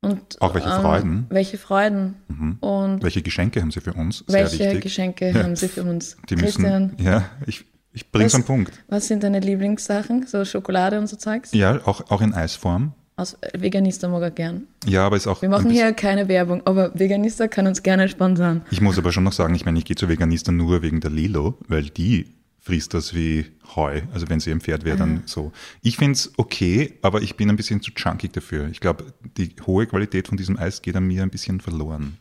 Und 0.02 0.40
Auch 0.40 0.54
welche 0.54 0.68
ähm, 0.68 0.80
Freuden. 0.82 1.26
Welche 1.30 1.58
Freuden 1.58 2.14
Mhm. 2.28 2.56
und 2.60 3.02
Welche 3.02 3.22
Geschenke 3.22 3.60
haben 3.60 3.70
sie 3.70 3.80
für 3.80 3.94
uns? 3.94 4.24
Sehr 4.26 4.42
welche 4.44 4.58
wichtig. 4.58 4.80
Geschenke 4.82 5.30
Ja. 5.30 5.42
haben 5.44 5.56
sie 5.56 5.68
für 5.68 5.84
uns. 5.84 6.16
Die 6.28 6.34
Christian, 6.34 6.92
müssen, 6.96 7.04
ja, 7.06 7.24
ich, 7.46 7.64
ich 7.92 8.10
bring's 8.10 8.32
Was- 8.34 8.40
am 8.40 8.44
Punkt. 8.44 8.72
was 8.88 9.06
sind 9.08 9.22
deine 9.22 9.40
Lieblingssachen? 9.40 10.26
So 10.26 10.44
Schokolade 10.44 10.98
und 10.98 11.06
so 11.06 11.16
Zeugs? 11.16 11.52
Ja, 11.52 11.80
auch, 11.86 12.10
auch 12.10 12.20
in 12.20 12.34
Eisform. 12.34 12.92
Aus 13.14 13.36
Veganista 13.56 14.08
mag 14.08 14.22
er 14.22 14.30
gern. 14.30 14.62
Ja, 14.86 15.06
aber 15.06 15.16
ist 15.16 15.26
auch. 15.26 15.42
Wir 15.42 15.50
machen 15.50 15.70
hier 15.70 15.92
keine 15.92 16.28
Werbung, 16.28 16.62
aber 16.64 16.98
Veganista 16.98 17.46
kann 17.46 17.66
uns 17.66 17.82
gerne 17.82 18.08
sponsern. 18.08 18.62
Ich 18.70 18.80
muss 18.80 18.96
aber 18.98 19.12
schon 19.12 19.22
noch 19.24 19.34
sagen, 19.34 19.54
ich 19.54 19.64
meine, 19.66 19.78
ich 19.78 19.84
gehe 19.84 19.94
zu 19.96 20.08
Veganisten 20.08 20.56
nur 20.56 20.82
wegen 20.82 21.00
der 21.00 21.10
Lilo, 21.10 21.58
weil 21.68 21.84
die 21.84 22.26
frisst 22.62 22.94
das 22.94 23.12
wie 23.14 23.46
Heu. 23.74 24.02
Also 24.14 24.28
wenn 24.28 24.40
sie 24.40 24.50
ein 24.52 24.60
Pferd 24.60 24.84
wäre, 24.84 24.96
dann 24.96 25.24
so. 25.26 25.52
Ich 25.82 25.96
finde 25.96 26.12
es 26.12 26.32
okay, 26.36 26.96
aber 27.02 27.20
ich 27.20 27.36
bin 27.36 27.50
ein 27.50 27.56
bisschen 27.56 27.82
zu 27.82 27.90
chunkig 27.92 28.32
dafür. 28.32 28.68
Ich 28.68 28.80
glaube, 28.80 29.12
die 29.36 29.54
hohe 29.66 29.86
Qualität 29.86 30.28
von 30.28 30.36
diesem 30.36 30.56
Eis 30.56 30.80
geht 30.80 30.96
an 30.96 31.06
mir 31.06 31.22
ein 31.22 31.30
bisschen 31.30 31.60
verloren. 31.60 32.16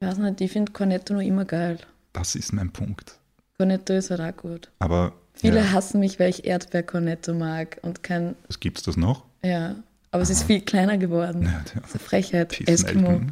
Ich 0.00 0.06
weiß 0.08 0.18
nicht, 0.18 0.40
ich 0.40 0.50
finde 0.50 0.72
Cornetto 0.72 1.14
nur 1.14 1.22
immer 1.22 1.44
geil. 1.44 1.78
Das 2.12 2.34
ist 2.34 2.52
mein 2.52 2.70
Punkt. 2.70 3.16
Cornetto 3.56 3.92
ist 3.94 4.10
halt 4.10 4.20
auch 4.20 4.36
gut. 4.36 4.68
Aber 4.80 5.12
Viele 5.34 5.60
ja, 5.60 5.72
hassen 5.72 6.00
mich, 6.00 6.18
weil 6.20 6.28
ich 6.28 6.44
Erdbeer-Cornetto 6.44 7.32
mag 7.32 7.78
und 7.82 8.02
kein, 8.02 8.34
was 8.48 8.60
gibt's 8.60 8.82
das 8.82 8.96
noch? 8.96 9.24
ja. 9.42 9.76
Aber 10.14 10.22
es 10.22 10.28
ist 10.28 10.42
viel 10.42 10.60
kleiner 10.60 10.98
geworden. 10.98 11.44
Ja, 11.44 11.62
Das 11.64 11.84
ist 11.86 11.94
eine 11.94 12.00
Frechheit. 12.04 12.68
Eskimo. 12.68 13.22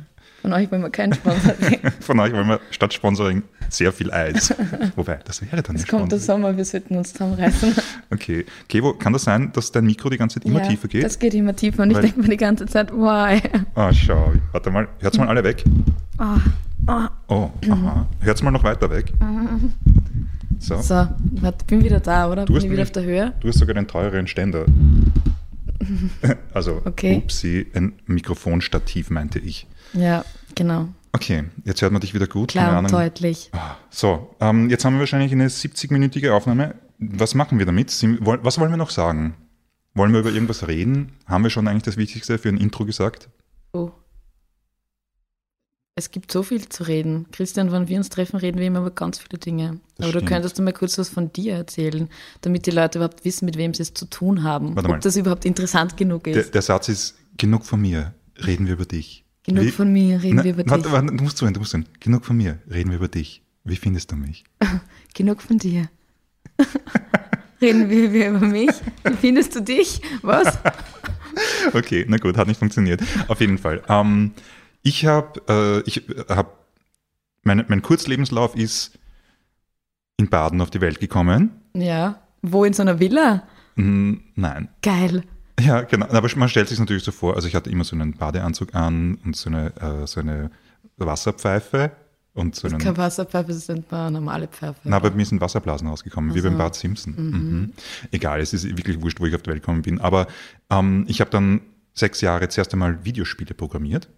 Von 0.42 0.52
euch 0.54 0.70
wollen 0.70 0.82
wir 0.82 0.90
keinen 0.90 1.12
Sponsor 1.14 1.52
kriegen. 1.60 1.90
Von 2.00 2.18
euch 2.20 2.32
wollen 2.32 2.48
wir 2.48 2.60
statt 2.70 2.94
Sponsoring 2.94 3.42
sehr 3.68 3.92
viel 3.92 4.10
Eis. 4.10 4.54
Wobei, 4.96 5.18
das 5.24 5.42
wäre 5.42 5.62
dann 5.62 5.76
Es 5.76 5.82
nicht 5.82 5.88
kommt 5.90 6.10
der 6.12 6.16
Sponsoring. 6.18 6.42
Sommer, 6.42 6.56
wir 6.56 6.64
sollten 6.64 6.96
uns 6.96 7.12
zusammenreißen. 7.12 7.74
Okay. 8.12 8.44
Kevo, 8.68 8.94
kann 8.94 9.12
das 9.12 9.22
sein, 9.24 9.52
dass 9.52 9.70
dein 9.70 9.84
Mikro 9.86 10.10
die 10.10 10.16
ganze 10.18 10.40
Zeit 10.40 10.46
immer 10.48 10.60
ja, 10.62 10.68
tiefer 10.68 10.88
geht? 10.88 11.04
Das 11.04 11.18
geht 11.18 11.32
immer 11.34 11.54
tiefer 11.54 11.82
und 11.84 11.90
ich 11.90 11.96
Weil- 11.96 12.02
denke 12.02 12.20
mir 12.20 12.28
die 12.28 12.36
ganze 12.36 12.66
Zeit, 12.66 12.90
why? 12.92 13.40
Ah, 13.76 13.92
schau. 13.92 14.32
Warte 14.52 14.70
mal, 14.70 14.88
hört's 14.98 15.16
mal 15.18 15.28
alle 15.28 15.44
weg. 15.44 15.62
Ah, 16.18 16.38
Oh, 17.28 17.50
aha. 17.70 18.06
Hört's 18.20 18.42
mal 18.42 18.50
noch 18.50 18.64
weiter 18.64 18.90
weg. 18.90 19.12
So. 20.58 20.80
So, 20.80 20.94
warte, 20.94 21.64
bin 21.66 21.84
wieder 21.84 22.00
da, 22.00 22.28
oder? 22.30 22.46
Du 22.46 22.54
bin 22.54 22.64
ich 22.64 22.70
wieder 22.70 22.82
auf 22.82 22.90
der 22.90 23.04
Höhe? 23.04 23.32
Du 23.40 23.48
hast 23.48 23.58
sogar 23.58 23.74
den 23.74 23.86
teureren 23.86 24.26
Ständer. 24.26 24.64
also, 26.52 26.82
Okay. 26.84 27.16
upsie, 27.16 27.66
ein 27.74 27.92
Mikrofonstativ 28.06 29.10
meinte 29.10 29.38
ich. 29.38 29.66
Ja, 29.92 30.24
genau. 30.54 30.88
Okay, 31.12 31.44
jetzt 31.64 31.82
hört 31.82 31.92
man 31.92 32.00
dich 32.00 32.14
wieder 32.14 32.26
gut. 32.26 32.50
Klar 32.50 32.78
und 32.78 32.92
deutlich. 32.92 33.50
So, 33.90 34.34
ähm, 34.40 34.70
jetzt 34.70 34.84
haben 34.84 34.94
wir 34.94 35.00
wahrscheinlich 35.00 35.32
eine 35.32 35.48
70-minütige 35.48 36.30
Aufnahme. 36.30 36.76
Was 36.98 37.34
machen 37.34 37.58
wir 37.58 37.66
damit? 37.66 37.88
Was 37.90 38.58
wollen 38.58 38.70
wir 38.70 38.76
noch 38.76 38.90
sagen? 38.90 39.34
Wollen 39.94 40.12
wir 40.12 40.20
über 40.20 40.30
irgendwas 40.30 40.68
reden? 40.68 41.12
Haben 41.26 41.42
wir 41.42 41.50
schon 41.50 41.66
eigentlich 41.66 41.82
das 41.82 41.96
Wichtigste 41.96 42.38
für 42.38 42.48
ein 42.48 42.58
Intro 42.58 42.84
gesagt? 42.84 43.28
Oh. 43.72 43.90
Es 45.96 46.12
gibt 46.12 46.30
so 46.30 46.42
viel 46.42 46.68
zu 46.68 46.84
reden. 46.84 47.26
Christian, 47.32 47.72
wenn 47.72 47.88
wir 47.88 47.98
uns 47.98 48.08
treffen, 48.08 48.36
reden 48.36 48.58
wir 48.58 48.66
immer 48.68 48.78
über 48.78 48.92
ganz 48.92 49.18
viele 49.18 49.38
Dinge. 49.38 49.80
Das 49.96 50.04
Aber 50.04 50.12
du 50.12 50.18
stimmt. 50.20 50.28
könntest 50.30 50.58
du 50.58 50.62
mal 50.62 50.72
kurz 50.72 50.96
was 50.96 51.08
von 51.08 51.32
dir 51.32 51.54
erzählen, 51.54 52.08
damit 52.42 52.66
die 52.66 52.70
Leute 52.70 52.98
überhaupt 52.98 53.24
wissen, 53.24 53.44
mit 53.46 53.56
wem 53.56 53.74
sie 53.74 53.82
es 53.82 53.92
zu 53.92 54.06
tun 54.06 54.44
haben. 54.44 54.76
Warte 54.76 54.88
mal. 54.88 54.94
Ob 54.96 55.00
das 55.02 55.16
überhaupt 55.16 55.44
interessant 55.44 55.96
genug 55.96 56.24
Der, 56.24 56.36
ist. 56.36 56.54
der 56.54 56.62
Satz 56.62 56.88
ist, 56.88 57.16
genug 57.36 57.64
von 57.66 57.80
mir, 57.80 58.14
reden 58.46 58.66
wir 58.66 58.74
über 58.74 58.86
dich. 58.86 59.24
Genug 59.44 59.64
Wie- 59.64 59.70
von 59.70 59.92
mir, 59.92 60.22
reden 60.22 60.36
Na, 60.36 60.44
wir 60.44 60.52
über 60.52 60.68
warte, 60.70 60.82
dich. 60.84 60.92
Warte, 60.92 61.06
du 61.16 61.24
musst 61.24 61.36
zuhören, 61.38 61.54
du 61.54 61.60
musst 61.60 61.70
zuhören. 61.72 61.88
Genug 62.00 62.24
von 62.24 62.36
mir, 62.36 62.58
reden 62.70 62.90
wir 62.90 62.96
über 62.98 63.08
dich. 63.08 63.42
Wie 63.64 63.76
findest 63.76 64.10
du 64.12 64.16
mich? 64.16 64.44
Genug 65.14 65.42
von 65.42 65.58
dir. 65.58 65.88
reden 67.60 67.88
wir, 67.90 68.12
wir 68.12 68.30
über 68.30 68.46
mich. 68.46 68.70
Wie 69.04 69.14
findest 69.14 69.54
du 69.54 69.60
dich? 69.60 70.00
Was? 70.22 70.58
Okay, 71.72 72.04
na 72.08 72.16
gut, 72.16 72.36
hat 72.36 72.48
nicht 72.48 72.58
funktioniert. 72.58 73.00
Auf 73.28 73.40
jeden 73.40 73.56
Fall. 73.56 73.82
Ähm, 73.88 74.32
ich 74.82 75.06
habe, 75.06 75.40
äh, 75.48 75.88
ich 75.88 76.02
habe, 76.28 76.50
mein, 77.44 77.64
mein 77.68 77.82
Kurzlebenslauf 77.82 78.56
ist 78.56 78.98
in 80.16 80.28
Baden 80.28 80.60
auf 80.60 80.70
die 80.70 80.80
Welt 80.80 80.98
gekommen. 80.98 81.52
Ja. 81.72 82.20
Wo 82.42 82.64
in 82.64 82.72
so 82.72 82.82
einer 82.82 82.98
Villa? 82.98 83.46
Hm, 83.76 84.22
nein. 84.34 84.68
Geil. 84.82 85.22
Ja, 85.64 85.82
genau. 85.82 86.06
Aber 86.06 86.28
man 86.36 86.48
stellt 86.48 86.68
sich 86.68 86.78
natürlich 86.78 87.04
so 87.04 87.12
vor, 87.12 87.36
also 87.36 87.48
ich 87.48 87.54
hatte 87.54 87.70
immer 87.70 87.84
so 87.84 87.96
einen 87.96 88.14
Badeanzug 88.14 88.74
an 88.74 89.18
und 89.24 89.36
so 89.36 89.50
eine, 89.50 89.72
äh, 89.76 90.06
so 90.06 90.20
eine 90.20 90.50
Wasserpfeife 90.96 91.90
und 92.34 92.54
so 92.54 92.68
einen. 92.68 92.78
Keine 92.78 92.96
Wasserpfeife, 92.96 93.48
das 93.52 93.66
sind 93.66 93.90
mal 93.90 94.10
normale 94.10 94.48
Pfeife. 94.48 94.80
Na, 94.84 94.98
bei 94.98 95.10
mir 95.10 95.24
sind 95.24 95.40
Wasserblasen 95.40 95.88
rausgekommen, 95.88 96.34
wie 96.34 96.38
Ach 96.38 96.42
so. 96.42 96.48
beim 96.48 96.58
Bart 96.58 96.74
Simpson. 96.74 97.14
Mhm. 97.16 97.72
Egal, 98.10 98.40
es 98.40 98.52
ist 98.52 98.64
wirklich 98.64 99.00
wurscht, 99.00 99.20
wo 99.20 99.26
ich 99.26 99.34
auf 99.34 99.42
die 99.42 99.50
Welt 99.50 99.62
gekommen 99.62 99.82
bin. 99.82 100.00
Aber 100.00 100.26
ähm, 100.70 101.04
ich 101.08 101.20
habe 101.20 101.30
dann 101.30 101.60
sechs 101.94 102.20
Jahre 102.20 102.48
zuerst 102.48 102.72
einmal 102.72 103.04
Videospiele 103.04 103.54
programmiert 103.54 104.08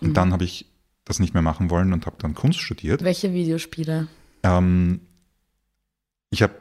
und 0.00 0.16
dann 0.16 0.32
habe 0.32 0.44
ich 0.44 0.66
das 1.04 1.20
nicht 1.20 1.34
mehr 1.34 1.42
machen 1.42 1.70
wollen 1.70 1.92
und 1.92 2.06
habe 2.06 2.16
dann 2.18 2.34
Kunst 2.34 2.60
studiert. 2.60 3.02
Welche 3.02 3.32
Videospiele? 3.32 4.08
Ähm, 4.42 5.00
ich 6.30 6.42
habe 6.42 6.54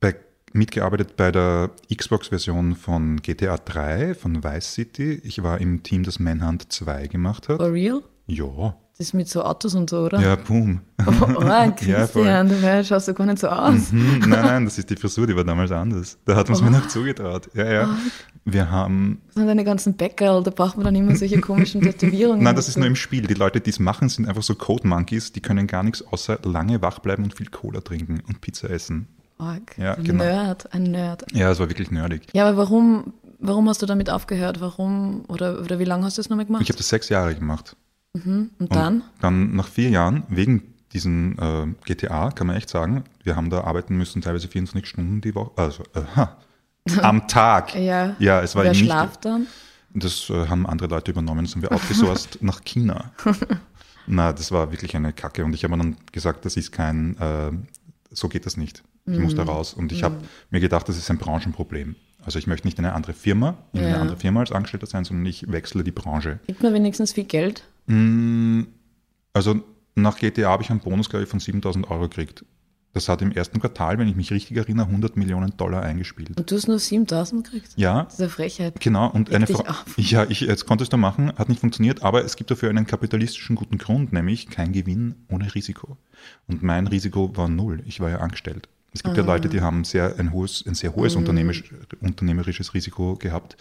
bei, 0.00 0.16
mitgearbeitet 0.54 1.16
bei 1.16 1.30
der 1.32 1.70
Xbox-Version 1.94 2.74
von 2.76 3.16
GTA 3.22 3.56
3 3.56 4.14
von 4.14 4.42
Vice 4.44 4.72
City. 4.74 5.20
Ich 5.24 5.42
war 5.42 5.60
im 5.60 5.82
Team, 5.82 6.02
das 6.02 6.18
Manhunt 6.18 6.72
2 6.72 7.06
gemacht 7.08 7.48
hat. 7.48 7.56
For 7.58 7.72
real? 7.72 8.02
Ja, 8.26 8.76
Das 8.92 9.08
ist 9.08 9.14
mit 9.14 9.28
so 9.28 9.42
Autos 9.42 9.74
und 9.74 9.90
so, 9.90 10.04
oder? 10.04 10.20
ja, 10.20 10.36
boom. 10.36 10.80
Oh, 11.04 11.10
oh 11.36 11.42
Ja, 11.42 11.72
voll. 11.72 11.72
Christian, 11.74 12.48
du 12.48 12.62
wär- 12.62 12.84
schaust 12.84 13.06
so 13.06 13.14
gar 13.14 13.26
nicht 13.26 13.38
so 13.40 13.48
aus. 13.48 13.90
Mhm, 13.92 14.20
nein, 14.20 14.30
nein, 14.44 14.64
das 14.64 14.78
ist 14.78 14.88
die 14.90 14.96
Frisur, 14.96 15.26
die 15.26 15.34
war 15.34 15.42
damals 15.44 15.72
anders. 15.72 16.18
Da 16.24 16.36
hat 16.36 16.48
uns 16.48 16.62
mir 16.62 16.70
noch 16.70 16.86
zugetraut. 16.88 17.48
Ja, 17.54 17.70
ja. 17.70 17.96
Wir 18.44 18.70
haben. 18.70 19.20
Das 19.26 19.34
sind 19.36 19.46
deine 19.48 19.64
ganzen 19.64 19.94
Bäckerl, 19.96 20.42
da 20.42 20.50
braucht 20.50 20.76
man 20.76 20.84
dann 20.84 20.94
immer 20.96 21.14
solche 21.16 21.40
komischen 21.40 21.80
Tätowierungen. 21.82 22.42
Nein, 22.42 22.56
das 22.56 22.68
ist 22.68 22.76
nur 22.76 22.86
im 22.86 22.96
Spiel. 22.96 23.26
Die 23.26 23.34
Leute, 23.34 23.60
die 23.60 23.70
es 23.70 23.78
machen, 23.80 24.08
sind 24.08 24.28
einfach 24.28 24.42
so 24.42 24.54
Code 24.54 24.86
Monkeys, 24.86 25.32
die 25.32 25.40
können 25.40 25.66
gar 25.66 25.82
nichts 25.82 26.02
außer 26.02 26.38
lange 26.44 26.80
wach 26.82 27.00
bleiben 27.00 27.24
und 27.24 27.34
viel 27.36 27.48
Cola 27.50 27.80
trinken 27.80 28.20
und 28.28 28.40
Pizza 28.40 28.70
essen. 28.70 29.08
Arg. 29.38 29.76
Ja, 29.78 29.94
ein 29.94 30.04
genau. 30.04 30.24
Nerd, 30.24 30.72
ein 30.72 30.84
Nerd. 30.84 31.24
Ja, 31.32 31.50
es 31.50 31.58
war 31.58 31.68
wirklich 31.68 31.90
nerdig. 31.90 32.22
Ja, 32.32 32.46
aber 32.48 32.56
warum, 32.56 33.12
warum 33.38 33.68
hast 33.68 33.82
du 33.82 33.86
damit 33.86 34.10
aufgehört? 34.10 34.60
Warum, 34.60 35.24
oder, 35.28 35.60
oder 35.60 35.78
wie 35.78 35.84
lange 35.84 36.04
hast 36.04 36.18
du 36.18 36.20
das 36.22 36.28
nochmal 36.30 36.46
gemacht? 36.46 36.62
Ich 36.62 36.68
habe 36.68 36.78
das 36.78 36.88
sechs 36.88 37.08
Jahre 37.08 37.34
gemacht. 37.34 37.76
und 38.14 38.50
Und 38.58 38.74
dann? 38.74 39.02
Dann 39.20 39.54
nach 39.56 39.68
vier 39.68 39.90
Jahren, 39.90 40.24
wegen 40.28 40.74
diesen 40.92 41.38
äh, 41.38 41.66
GTA, 41.86 42.30
kann 42.30 42.46
man 42.46 42.56
echt 42.56 42.68
sagen, 42.68 43.04
wir 43.24 43.34
haben 43.36 43.48
da 43.50 43.62
arbeiten 43.64 43.96
müssen, 43.96 44.20
teilweise 44.22 44.48
24 44.48 44.88
Stunden 44.88 45.20
die 45.20 45.34
Woche. 45.34 45.52
Also, 45.56 45.82
aha, 45.94 46.36
am 47.02 47.26
Tag. 47.28 47.74
Ja. 47.74 48.14
Ja, 48.18 48.40
es 48.42 48.54
war 48.54 48.64
Wer 48.64 48.72
nicht. 48.72 48.84
schlaft 48.84 49.24
dann? 49.24 49.46
Das 49.94 50.30
äh, 50.30 50.48
haben 50.48 50.66
andere 50.66 50.88
Leute 50.88 51.10
übernommen, 51.10 51.44
das 51.44 51.54
haben 51.54 51.62
wir 51.62 51.72
outgesourced 51.72 52.38
nach 52.42 52.62
China. 52.64 53.12
Na, 54.06 54.32
das 54.32 54.50
war 54.52 54.70
wirklich 54.72 54.96
eine 54.96 55.12
Kacke. 55.12 55.44
Und 55.44 55.54
ich 55.54 55.64
habe 55.64 55.76
mir 55.76 55.82
dann 55.82 55.96
gesagt, 56.12 56.44
das 56.44 56.56
ist 56.56 56.72
kein, 56.72 57.16
äh, 57.18 57.52
so 58.10 58.28
geht 58.28 58.46
das 58.46 58.56
nicht. 58.56 58.82
Ich 59.06 59.18
muss 59.18 59.32
Mhm. 59.32 59.36
da 59.38 59.42
raus. 59.44 59.74
Und 59.74 59.90
ich 59.92 60.02
habe 60.04 60.16
mir 60.50 60.60
gedacht, 60.60 60.88
das 60.88 60.96
ist 60.96 61.10
ein 61.10 61.18
Branchenproblem. 61.18 61.96
Also 62.24 62.38
ich 62.38 62.46
möchte 62.46 62.66
nicht 62.68 62.78
in 62.78 62.84
eine 62.84 62.94
andere 62.94 63.14
Firma, 63.14 63.56
in 63.72 63.80
eine 63.80 63.90
Ja. 63.90 64.00
andere 64.00 64.16
Firma 64.16 64.40
als 64.40 64.52
Angestellter 64.52 64.86
sein, 64.86 65.04
sondern 65.04 65.26
ich 65.26 65.50
wechsle 65.50 65.82
die 65.82 65.90
Branche. 65.90 66.38
Gibt 66.46 66.62
man 66.62 66.72
wenigstens 66.72 67.12
viel 67.12 67.24
Geld? 67.24 67.64
Mm, 67.86 68.62
Also 69.34 69.60
nach 69.94 70.18
GTA 70.18 70.50
habe 70.50 70.62
ich 70.62 70.70
einen 70.70 70.80
Bonus, 70.80 71.08
glaube 71.08 71.24
ich, 71.24 71.28
von 71.28 71.40
7000 71.40 71.90
Euro 71.90 72.02
gekriegt. 72.02 72.44
Das 72.92 73.08
hat 73.08 73.22
im 73.22 73.32
ersten 73.32 73.58
Quartal, 73.58 73.98
wenn 73.98 74.06
ich 74.06 74.14
mich 74.14 74.30
richtig 74.30 74.54
erinnere, 74.58 74.86
100 74.88 75.16
Millionen 75.16 75.56
Dollar 75.56 75.82
eingespielt. 75.82 76.36
Und 76.38 76.50
du 76.50 76.54
hast 76.54 76.68
nur 76.68 76.78
7000 76.78 77.44
gekriegt? 77.44 77.72
Ja, 77.76 78.02
Das 78.04 78.14
ist 78.14 78.20
eine 78.20 78.28
Frechheit. 78.28 78.78
Genau, 78.80 79.08
und 79.10 79.30
Reg 79.30 79.36
eine 79.36 79.46
Frau. 79.46 79.64
Ja, 79.96 80.24
ich, 80.28 80.42
jetzt 80.42 80.66
konntest 80.66 80.92
du 80.92 80.98
machen, 80.98 81.32
hat 81.38 81.48
nicht 81.48 81.60
funktioniert, 81.60 82.02
aber 82.02 82.22
es 82.24 82.36
gibt 82.36 82.50
dafür 82.50 82.68
einen 82.68 82.86
kapitalistischen 82.86 83.56
guten 83.56 83.78
Grund, 83.78 84.12
nämlich 84.12 84.50
kein 84.50 84.72
Gewinn 84.72 85.14
ohne 85.30 85.54
Risiko. 85.54 85.96
Und 86.46 86.62
mein 86.62 86.86
Risiko 86.86 87.34
war 87.34 87.48
null. 87.48 87.82
Ich 87.86 87.98
war 88.00 88.10
ja 88.10 88.18
angestellt. 88.18 88.68
Es 88.92 89.02
gibt 89.02 89.16
ja 89.16 89.22
Leute, 89.24 89.48
die 89.48 89.60
haben 89.60 89.84
sehr, 89.84 90.18
ein, 90.18 90.32
hohes, 90.32 90.64
ein 90.66 90.74
sehr 90.74 90.94
hohes 90.94 91.16
unternehmerisch, 91.16 91.64
unternehmerisches 92.00 92.74
Risiko 92.74 93.16
gehabt, 93.16 93.56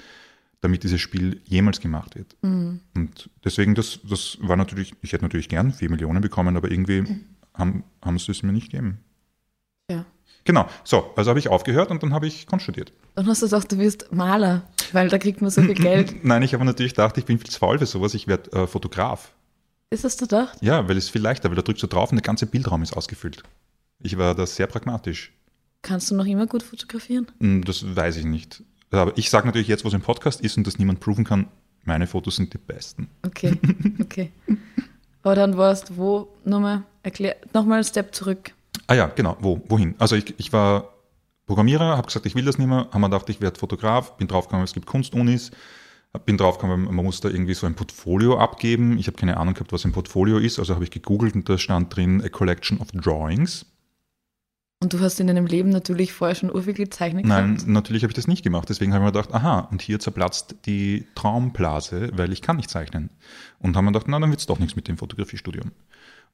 damit 0.59 0.83
dieses 0.83 0.99
Spiel 0.99 1.41
jemals 1.45 1.79
gemacht 1.79 2.15
wird. 2.15 2.35
Und 2.41 3.29
deswegen, 3.43 3.73
das, 3.75 3.99
das 4.07 4.37
war 4.41 4.57
natürlich, 4.57 4.93
ich 5.01 5.13
hätte 5.13 5.23
natürlich 5.23 5.49
gern 5.49 5.71
4 5.71 5.89
Millionen 5.89 6.21
bekommen, 6.21 6.57
aber 6.57 6.69
irgendwie 6.69 7.03
haben, 7.53 7.83
haben 8.01 8.19
sie 8.19 8.31
es 8.31 8.43
mir 8.43 8.51
nicht 8.51 8.71
gegeben. 8.71 8.99
Ja. 9.89 10.05
Genau, 10.43 10.67
so, 10.83 11.11
also 11.15 11.29
habe 11.29 11.39
ich 11.39 11.49
aufgehört 11.49 11.91
und 11.91 12.01
dann 12.01 12.13
habe 12.13 12.27
ich 12.27 12.47
Kunst 12.47 12.63
studiert. 12.63 12.91
Dann 13.15 13.27
hast 13.27 13.41
du 13.41 13.45
gesagt, 13.45 13.71
du 13.71 13.77
wirst 13.77 14.11
Maler, 14.11 14.63
weil 14.91 15.07
da 15.09 15.17
kriegt 15.17 15.41
man 15.41 15.51
so 15.51 15.61
viel 15.61 15.73
Geld. 15.75 16.23
Nein, 16.25 16.41
ich 16.41 16.53
habe 16.53 16.65
natürlich 16.65 16.93
gedacht, 16.93 17.17
ich 17.17 17.25
bin 17.25 17.37
viel 17.37 17.49
zu 17.49 17.59
faul 17.59 17.77
für 17.77 17.85
sowas, 17.85 18.13
ich 18.15 18.27
werde 18.27 18.51
äh, 18.51 18.67
Fotograf. 18.67 19.33
Ist 19.91 20.03
das 20.03 20.17
gedacht? 20.17 20.57
Ja, 20.61 20.87
weil 20.87 20.97
es 20.97 21.09
viel 21.09 21.21
leichter, 21.21 21.49
weil 21.49 21.57
da 21.57 21.61
drückst 21.61 21.83
du 21.83 21.87
drauf 21.87 22.11
und 22.11 22.15
der 22.15 22.23
ganze 22.23 22.45
Bildraum 22.45 22.81
ist 22.81 22.93
ausgefüllt. 22.93 23.43
Ich 24.03 24.17
war 24.17 24.35
da 24.35 24.45
sehr 24.45 24.67
pragmatisch. 24.67 25.31
Kannst 25.81 26.11
du 26.11 26.15
noch 26.15 26.25
immer 26.25 26.47
gut 26.47 26.63
fotografieren? 26.63 27.27
Hm, 27.39 27.63
Das 27.63 27.95
weiß 27.95 28.17
ich 28.17 28.25
nicht. 28.25 28.63
Aber 28.91 29.17
ich 29.17 29.29
sage 29.29 29.47
natürlich 29.47 29.67
jetzt, 29.67 29.85
was 29.85 29.93
im 29.93 30.01
Podcast 30.01 30.41
ist 30.41 30.57
und 30.57 30.67
das 30.67 30.77
niemand 30.77 30.99
proven 30.99 31.23
kann, 31.23 31.47
meine 31.85 32.07
Fotos 32.07 32.35
sind 32.35 32.53
die 32.53 32.57
besten. 32.57 33.07
Okay, 33.25 33.57
okay. 34.01 34.31
Aber 35.23 35.35
dann 35.35 35.57
warst 35.57 35.89
du 35.89 35.97
wo, 35.97 36.27
nochmal, 36.45 36.83
erklär, 37.03 37.37
nochmal 37.53 37.75
einen 37.77 37.83
Step 37.85 38.13
zurück. 38.13 38.51
Ah 38.87 38.93
ja, 38.95 39.07
genau, 39.07 39.37
wo, 39.39 39.61
wohin? 39.69 39.95
Also 39.97 40.15
ich, 40.15 40.33
ich 40.37 40.51
war 40.51 40.89
Programmierer, 41.47 41.97
habe 41.97 42.07
gesagt, 42.07 42.25
ich 42.25 42.35
will 42.35 42.45
das 42.45 42.57
nicht 42.57 42.67
mehr, 42.67 42.87
haben 42.91 43.01
mir 43.01 43.09
gedacht, 43.09 43.29
ich 43.29 43.41
werde 43.41 43.59
Fotograf, 43.59 44.17
bin 44.17 44.27
draufgekommen, 44.27 44.63
es 44.63 44.73
gibt 44.73 44.85
Kunstunis, 44.85 45.51
bin 46.25 46.37
draufgekommen, 46.37 46.93
man 46.93 47.05
muss 47.05 47.21
da 47.21 47.29
irgendwie 47.29 47.53
so 47.53 47.65
ein 47.67 47.75
Portfolio 47.75 48.37
abgeben. 48.37 48.97
Ich 48.97 49.07
habe 49.07 49.17
keine 49.17 49.37
Ahnung 49.37 49.53
gehabt, 49.53 49.71
was 49.71 49.85
ein 49.85 49.91
Portfolio 49.91 50.37
ist, 50.37 50.59
also 50.59 50.75
habe 50.75 50.83
ich 50.83 50.91
gegoogelt 50.91 51.35
und 51.35 51.47
da 51.49 51.57
stand 51.57 51.95
drin 51.95 52.21
A 52.23 52.29
Collection 52.29 52.79
of 52.79 52.89
Drawings. 52.91 53.65
Und 54.81 54.93
du 54.93 54.99
hast 54.99 55.19
in 55.19 55.27
deinem 55.27 55.45
Leben 55.45 55.69
natürlich 55.69 56.11
vorher 56.11 56.33
schon 56.33 56.49
urviel 56.51 56.73
gezeichnet 56.73 57.25
Nein, 57.25 57.55
gehabt. 57.55 57.69
natürlich 57.69 58.01
habe 58.01 58.11
ich 58.11 58.15
das 58.15 58.27
nicht 58.27 58.41
gemacht. 58.41 58.67
Deswegen 58.67 58.93
habe 58.93 59.03
ich 59.05 59.05
mir 59.05 59.11
gedacht, 59.11 59.33
aha, 59.33 59.59
und 59.71 59.79
hier 59.81 59.99
zerplatzt 59.99 60.55
die 60.65 61.05
Traumblase, 61.13 62.09
weil 62.13 62.33
ich 62.33 62.41
kann 62.41 62.57
nicht 62.57 62.71
zeichnen. 62.71 63.11
Und 63.59 63.77
haben 63.77 63.85
mir 63.85 63.91
gedacht, 63.91 64.07
na, 64.07 64.19
dann 64.19 64.31
wird 64.31 64.39
es 64.39 64.47
doch 64.47 64.57
nichts 64.57 64.75
mit 64.75 64.87
dem 64.87 64.97
Fotografiestudium. 64.97 65.71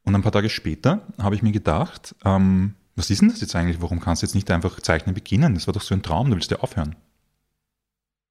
Und 0.03 0.15
ein 0.15 0.21
paar 0.21 0.31
Tage 0.31 0.49
später 0.49 1.01
habe 1.17 1.35
ich 1.35 1.43
mir 1.43 1.51
gedacht, 1.51 2.15
ähm, 2.23 2.75
was 2.95 3.09
ist 3.09 3.21
denn 3.21 3.29
das 3.29 3.41
jetzt 3.41 3.53
eigentlich? 3.53 3.81
Warum 3.81 3.99
kannst 3.99 4.21
du 4.21 4.25
jetzt 4.25 4.33
nicht 4.33 4.49
einfach 4.49 4.79
zeichnen 4.79 5.13
beginnen? 5.13 5.53
Das 5.53 5.67
war 5.67 5.73
doch 5.73 5.81
so 5.81 5.93
ein 5.93 6.01
Traum, 6.01 6.29
du 6.29 6.37
willst 6.37 6.49
ja 6.49 6.59
aufhören. 6.59 6.95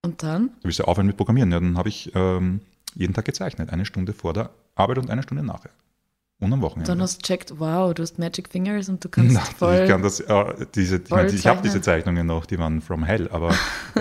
Und 0.02 0.22
dann? 0.22 0.48
Du 0.60 0.64
willst 0.64 0.78
ja 0.78 0.86
aufhören 0.86 1.08
mit 1.08 1.18
Programmieren. 1.18 1.52
Ja, 1.52 1.60
dann 1.60 1.76
habe 1.76 1.90
ich 1.90 2.10
ähm, 2.14 2.60
jeden 2.94 3.12
Tag 3.12 3.26
gezeichnet. 3.26 3.68
Eine 3.68 3.84
Stunde 3.84 4.14
vor 4.14 4.32
der 4.32 4.48
Arbeit 4.76 4.96
und 4.96 5.10
eine 5.10 5.22
Stunde 5.22 5.44
nachher. 5.44 5.70
Und 6.38 6.52
am 6.52 6.60
Wochenende. 6.60 6.90
Dann 6.90 7.00
hast 7.00 7.16
du 7.16 7.22
gecheckt, 7.22 7.54
wow, 7.58 7.94
du 7.94 8.02
hast 8.02 8.18
Magic 8.18 8.50
Fingers 8.50 8.90
und 8.90 9.02
du 9.02 9.08
kannst 9.08 9.32
Na, 9.34 9.40
voll. 9.40 9.80
ich 9.82 9.88
kann 9.88 10.02
das, 10.02 10.20
äh, 10.20 10.66
diese, 10.74 10.96
ich, 10.96 11.08
meine, 11.08 11.30
ich 11.30 11.46
habe 11.46 11.62
diese 11.62 11.80
Zeichnungen 11.80 12.26
noch, 12.26 12.44
die 12.44 12.58
waren 12.58 12.82
from 12.82 13.04
hell, 13.04 13.28
aber 13.30 13.54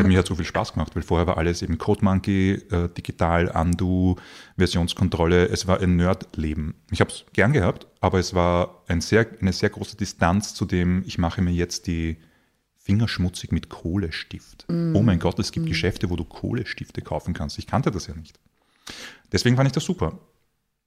mir 0.03 0.19
hat 0.19 0.27
so 0.27 0.35
viel 0.35 0.43
Spaß 0.43 0.73
gemacht, 0.73 0.93
weil 0.97 1.03
vorher 1.03 1.27
war 1.27 1.37
alles 1.37 1.61
eben 1.61 1.77
Code 1.77 2.03
Monkey, 2.03 2.55
äh, 2.71 2.89
digital, 2.89 3.47
Undo, 3.47 4.17
Versionskontrolle, 4.57 5.47
es 5.47 5.65
war 5.65 5.79
ein 5.79 5.95
Nerdleben. 5.95 6.75
Ich 6.91 6.99
habe 6.99 7.09
es 7.09 7.23
gern 7.31 7.53
gehabt, 7.53 7.87
aber 8.01 8.19
es 8.19 8.33
war 8.33 8.83
ein 8.87 8.99
sehr, 8.99 9.25
eine 9.39 9.53
sehr 9.53 9.69
große 9.69 9.95
Distanz 9.95 10.53
zu 10.53 10.65
dem, 10.65 11.03
ich 11.05 11.17
mache 11.17 11.41
mir 11.41 11.53
jetzt 11.53 11.87
die 11.87 12.17
Finger 12.75 13.07
schmutzig 13.07 13.53
mit 13.53 13.69
Kohlestift. 13.69 14.65
Mm. 14.67 14.93
Oh 14.93 15.01
mein 15.01 15.19
Gott, 15.19 15.39
es 15.39 15.53
gibt 15.53 15.67
Geschäfte, 15.67 16.09
wo 16.09 16.17
du 16.17 16.25
Kohlestifte 16.25 17.01
kaufen 17.01 17.33
kannst. 17.33 17.57
Ich 17.57 17.65
kannte 17.65 17.91
das 17.91 18.07
ja 18.07 18.13
nicht. 18.13 18.39
Deswegen 19.31 19.55
fand 19.55 19.67
ich 19.67 19.73
das 19.73 19.85
super. 19.85 20.19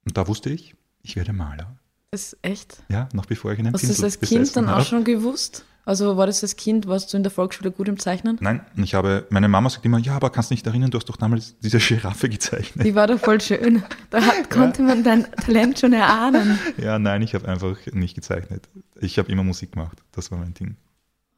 Und 0.05 0.15
da 0.15 0.27
wusste 0.27 0.49
ich, 0.51 0.75
ich 1.01 1.15
werde 1.15 1.33
Maler. 1.33 1.75
Das 2.11 2.33
ist 2.33 2.37
echt. 2.41 2.83
Ja, 2.89 3.07
noch 3.13 3.25
bevor 3.25 3.51
ich 3.51 3.59
einen 3.59 3.73
Hast 3.73 3.83
du 3.83 3.87
das 3.87 3.97
Pinsel 3.97 4.05
als 4.05 4.19
Kind 4.19 4.55
dann 4.55 4.69
auch 4.69 4.85
schon 4.85 5.03
gewusst? 5.03 5.65
Also 5.85 6.17
war 6.17 6.27
das 6.27 6.43
als 6.43 6.55
Kind, 6.55 6.87
warst 6.87 7.11
du 7.11 7.17
in 7.17 7.23
der 7.23 7.31
Volksschule 7.31 7.71
gut 7.71 7.87
im 7.87 7.97
Zeichnen? 7.97 8.37
Nein, 8.41 8.61
ich 8.75 8.93
habe, 8.93 9.25
meine 9.31 9.47
Mama 9.47 9.71
sagt 9.71 9.85
immer, 9.85 9.97
ja, 9.97 10.15
aber 10.15 10.29
kannst 10.29 10.51
du 10.51 10.53
nicht 10.53 10.67
erinnern, 10.67 10.91
du 10.91 10.99
hast 10.99 11.09
doch 11.09 11.17
damals 11.17 11.57
diese 11.59 11.79
Giraffe 11.79 12.29
gezeichnet. 12.29 12.85
Die 12.85 12.93
war 12.93 13.07
doch 13.07 13.19
voll 13.19 13.41
schön. 13.41 13.81
Da 14.11 14.21
hat, 14.21 14.49
konnte 14.51 14.83
man 14.83 15.03
dein 15.03 15.31
Talent 15.31 15.79
schon 15.79 15.93
erahnen. 15.93 16.59
Ja, 16.77 16.99
nein, 16.99 17.23
ich 17.23 17.33
habe 17.33 17.47
einfach 17.47 17.75
nicht 17.91 18.13
gezeichnet. 18.13 18.69
Ich 19.01 19.17
habe 19.17 19.31
immer 19.31 19.43
Musik 19.43 19.71
gemacht. 19.71 19.97
Das 20.11 20.29
war 20.29 20.37
mein 20.37 20.53
Ding. 20.53 20.75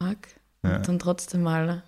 Fuck. 0.02 0.18
Ja. 0.64 0.78
Und 0.78 0.88
dann 0.88 1.00
trotzdem 1.00 1.44
mal. 1.44 1.84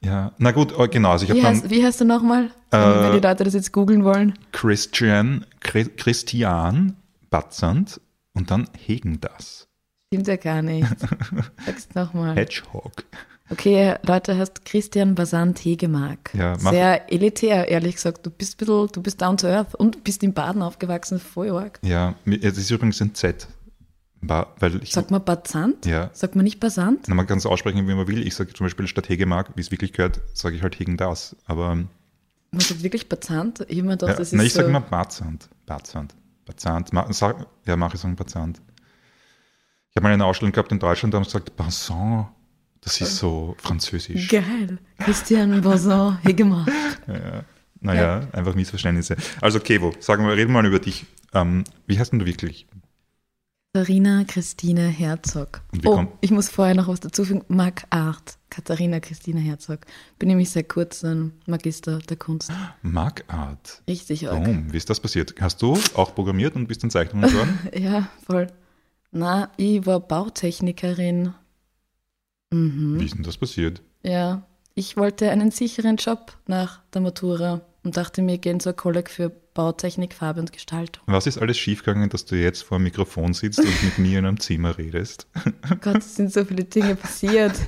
Ja, 0.00 0.32
na 0.38 0.52
gut, 0.52 0.72
oh, 0.78 0.86
genau. 0.88 1.10
Also 1.10 1.24
ich 1.24 1.30
habe 1.30 1.40
Wie 1.40 1.42
dann 1.42 1.54
heißt, 1.56 1.70
wie 1.70 1.84
heißt 1.84 2.00
du 2.00 2.04
nochmal? 2.04 2.50
Äh, 2.70 2.78
Wenn 2.78 3.12
die 3.20 3.26
Leute 3.26 3.44
das 3.44 3.54
jetzt 3.54 3.72
googeln 3.72 4.04
wollen. 4.04 4.34
Christian, 4.52 5.44
Chri- 5.62 5.90
Christian 5.96 6.96
Batzand 7.30 8.00
und 8.32 8.50
dann 8.50 8.68
Hegen 8.86 9.20
das. 9.20 9.66
Stimmt 10.12 10.28
ja 10.28 10.36
gar 10.36 10.62
nicht. 10.62 10.86
Sag's 11.66 11.88
nochmal. 11.94 12.36
Hedgehog. 12.36 12.92
Okay, 13.50 13.94
Leute, 14.06 14.36
heißt 14.36 14.64
Christian 14.66 15.14
Basant 15.14 15.58
Hegemark. 15.64 16.34
Ja, 16.34 16.58
Sehr 16.58 17.10
elitär, 17.10 17.68
ehrlich 17.68 17.94
gesagt. 17.96 18.24
Du 18.26 18.30
bist 18.30 18.54
ein 18.54 18.58
bisschen, 18.58 18.88
du 18.92 19.02
bist 19.02 19.20
down 19.22 19.36
to 19.38 19.46
earth 19.46 19.74
und 19.74 20.04
bist 20.04 20.22
in 20.22 20.34
Baden 20.34 20.60
aufgewachsen, 20.62 21.18
voll 21.18 21.50
arg. 21.50 21.78
Ja, 21.82 22.14
es 22.26 22.58
ist 22.58 22.70
übrigens 22.70 23.00
ein 23.00 23.14
Z. 23.14 23.48
Ba- 24.20 24.52
Weil 24.58 24.82
ich, 24.82 24.92
Sagt 24.92 25.10
man 25.10 25.24
Basant? 25.24 25.86
ja, 25.86 26.10
Sagt 26.12 26.34
man 26.36 26.44
nicht 26.44 26.58
Basant? 26.60 27.06
na, 27.08 27.14
man 27.14 27.26
kann 27.26 27.38
es 27.38 27.46
aussprechen, 27.46 27.86
wie 27.86 27.94
man 27.94 28.08
will. 28.08 28.26
Ich 28.26 28.34
sage 28.34 28.52
zum 28.52 28.66
Beispiel 28.66 28.86
statt 28.88 29.08
Hegemark, 29.08 29.50
wie 29.54 29.60
es 29.60 29.70
wirklich 29.70 29.92
gehört, 29.92 30.20
sage 30.34 30.56
ich 30.56 30.62
halt 30.62 30.78
Hegen 30.78 30.96
das. 30.96 31.36
Aber 31.46 31.76
Man 31.76 31.88
sagt 32.60 32.82
wirklich 32.82 33.08
Basant? 33.08 33.64
Ich 33.68 33.82
mir 33.82 33.90
gedacht, 33.92 34.10
ja, 34.10 34.16
das 34.16 34.28
ist 34.28 34.34
na, 34.36 34.42
ich 34.42 34.52
so. 34.52 34.58
sage 34.58 34.68
immer 34.70 34.80
Batzand. 34.80 35.48
Batzand. 35.66 36.14
Batzand. 36.46 36.92
Ma, 36.92 37.06
sag, 37.12 37.46
ja, 37.66 37.76
mache 37.76 37.94
ich 37.94 38.00
sagen 38.00 38.16
Batzand. 38.16 38.60
Ich 39.90 39.96
habe 39.96 40.04
mal 40.08 40.12
eine 40.12 40.24
Ausstellung 40.24 40.52
gehabt 40.52 40.72
in 40.72 40.78
Deutschland, 40.78 41.12
da 41.14 41.18
haben 41.18 41.24
sie 41.24 41.30
gesagt, 41.32 41.56
Bassin, 41.56 42.26
das 42.80 43.00
ist 43.00 43.16
so 43.18 43.54
französisch. 43.58 44.28
Geil. 44.28 44.78
Christian 44.98 45.60
Basant 45.60 46.24
Hegemark. 46.24 46.68
Naja, 47.80 48.22
einfach 48.32 48.54
Missverständnisse. 48.56 49.16
Also 49.40 49.60
Kevo, 49.60 49.92
sagen 50.00 50.24
wir, 50.26 50.32
reden 50.36 50.48
wir 50.50 50.54
mal 50.62 50.66
über 50.66 50.80
dich. 50.80 51.06
Ähm, 51.32 51.62
wie 51.86 51.98
heißt 51.98 52.10
denn 52.12 52.18
du 52.18 52.26
wirklich? 52.26 52.66
Katharina 53.74 54.24
Christine 54.24 54.88
Herzog. 54.88 55.60
Oh, 55.84 56.06
ich 56.22 56.30
muss 56.30 56.48
vorher 56.48 56.74
noch 56.74 56.88
was 56.88 57.00
dazu 57.00 57.24
fügen. 57.24 57.44
Mag 57.48 57.84
Art. 57.90 58.38
Katharina 58.48 58.98
Christine 58.98 59.40
Herzog. 59.40 59.80
Bin 60.18 60.28
nämlich 60.30 60.50
seit 60.50 60.70
kurzem 60.70 61.32
Magister 61.46 61.98
der 61.98 62.16
Kunst. 62.16 62.50
Magart. 62.80 63.82
Richtig 63.86 64.26
arg. 64.28 64.40
Warum? 64.40 64.72
Wie 64.72 64.76
ist 64.78 64.88
das 64.88 65.00
passiert? 65.00 65.34
Hast 65.38 65.60
du 65.60 65.78
auch 65.94 66.14
programmiert 66.14 66.56
und 66.56 66.66
bist 66.66 66.82
in 66.82 66.90
Zeichnungen 66.90 67.30
geworden? 67.30 67.58
Ja, 67.78 68.08
voll. 68.26 68.46
Na, 69.12 69.52
ich 69.58 69.84
war 69.84 70.00
Bautechnikerin. 70.00 71.34
Mhm. 72.50 72.98
Wie 72.98 73.04
ist 73.04 73.16
denn 73.16 73.22
das 73.22 73.36
passiert? 73.36 73.82
Ja, 74.02 74.46
ich 74.74 74.96
wollte 74.96 75.30
einen 75.30 75.50
sicheren 75.50 75.96
Job 75.96 76.38
nach 76.46 76.80
der 76.94 77.02
Matura 77.02 77.60
und 77.84 77.98
dachte 77.98 78.22
mir, 78.22 78.38
gehen 78.38 78.60
so 78.60 78.70
ein 78.70 78.76
Kolleg 78.76 79.10
für 79.10 79.30
Bautechnik, 79.58 80.14
Farbe 80.14 80.38
und 80.38 80.52
Gestaltung. 80.52 81.02
Was 81.06 81.26
ist 81.26 81.36
alles 81.36 81.58
schiefgegangen, 81.58 82.08
dass 82.10 82.24
du 82.24 82.36
jetzt 82.36 82.62
vor 82.62 82.78
dem 82.78 82.84
Mikrofon 82.84 83.34
sitzt 83.34 83.58
und 83.58 83.82
mit 83.82 83.98
mir 83.98 84.20
in 84.20 84.24
einem 84.24 84.38
Zimmer 84.38 84.78
redest? 84.78 85.26
Oh 85.68 85.74
Gott, 85.80 85.96
es 85.96 86.14
sind 86.14 86.32
so 86.32 86.44
viele 86.44 86.62
Dinge 86.62 86.94
passiert. 86.94 87.58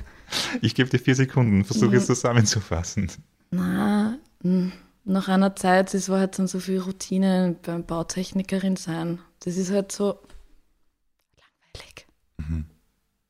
Ich 0.61 0.73
gebe 0.73 0.89
dir 0.89 0.99
vier 0.99 1.15
Sekunden, 1.15 1.65
versuche 1.65 1.97
es 1.97 2.05
zusammenzufassen. 2.05 3.11
Na, 3.49 4.17
mh, 4.41 4.71
nach 5.03 5.27
einer 5.27 5.53
Zeit, 5.57 5.93
es 5.93 6.07
war 6.07 6.21
halt 6.21 6.39
dann 6.39 6.47
so 6.47 6.61
viel 6.61 6.79
Routine 6.79 7.57
beim 7.61 7.83
Bautechnikerin 7.83 8.77
sein. 8.77 9.19
Das 9.41 9.57
ist 9.57 9.69
halt 9.69 9.91
so 9.91 10.17
langweilig. 11.35 12.07
Mhm. 12.37 12.65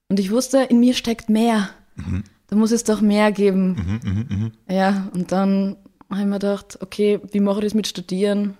Und 0.07 0.19
ich 0.19 0.29
wusste, 0.29 0.59
in 0.69 0.79
mir 0.79 0.93
steckt 0.93 1.29
mehr. 1.31 1.71
Mhm. 1.95 2.25
Da 2.45 2.55
muss 2.55 2.71
es 2.71 2.83
doch 2.83 3.01
mehr 3.01 3.31
geben. 3.31 3.99
Mhm, 4.03 4.11
mhm, 4.11 4.25
mhm. 4.29 4.51
Ja, 4.69 5.09
und 5.15 5.31
dann 5.31 5.77
habe 6.11 6.21
ich 6.21 6.27
mir 6.27 6.39
gedacht, 6.39 6.77
okay, 6.81 7.19
wie 7.31 7.39
mache 7.39 7.59
ich 7.59 7.65
das 7.65 7.73
mit 7.73 7.87
Studieren? 7.87 8.57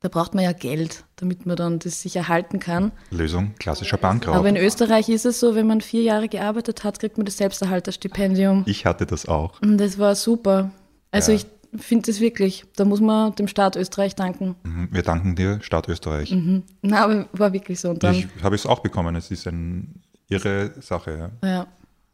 Da 0.00 0.08
braucht 0.08 0.32
man 0.34 0.44
ja 0.44 0.52
Geld, 0.52 1.04
damit 1.16 1.44
man 1.44 1.56
dann 1.56 1.80
das 1.80 2.02
sich 2.02 2.14
erhalten 2.14 2.60
kann. 2.60 2.92
Lösung, 3.10 3.54
klassischer 3.58 3.96
Bankraub. 3.96 4.36
Aber 4.36 4.48
in 4.48 4.56
Österreich 4.56 5.08
ist 5.08 5.26
es 5.26 5.40
so, 5.40 5.56
wenn 5.56 5.66
man 5.66 5.80
vier 5.80 6.02
Jahre 6.02 6.28
gearbeitet 6.28 6.84
hat, 6.84 7.00
kriegt 7.00 7.16
man 7.18 7.24
das 7.26 7.36
Selbsterhalterstipendium. 7.38 8.62
ich 8.66 8.86
hatte 8.86 9.06
das 9.06 9.26
auch. 9.26 9.60
Und 9.60 9.78
das 9.78 9.98
war 9.98 10.14
super. 10.14 10.70
Also 11.10 11.32
Ja. 11.32 11.38
ich 11.38 11.46
finde 11.80 12.06
das 12.12 12.20
wirklich, 12.20 12.64
da 12.76 12.84
muss 12.84 13.00
man 13.00 13.34
dem 13.34 13.48
Staat 13.48 13.74
Österreich 13.74 14.14
danken. 14.14 14.54
Mhm. 14.62 14.88
Wir 14.92 15.02
danken 15.02 15.34
dir, 15.34 15.58
Staat 15.62 15.88
Österreich. 15.88 16.30
Mhm. 16.30 16.62
Na, 16.82 17.04
aber 17.04 17.26
war 17.32 17.52
wirklich 17.52 17.80
so. 17.80 17.90
Und 17.90 18.02
dann, 18.04 18.14
Ich 18.14 18.28
habe 18.42 18.54
es 18.54 18.66
auch 18.66 18.78
bekommen. 18.80 19.16
Es 19.16 19.30
ist 19.32 19.48
eine 19.48 19.82
irre 20.28 20.72
Sache. 20.80 21.32
Ja. 21.42 21.48
ja. 21.48 21.66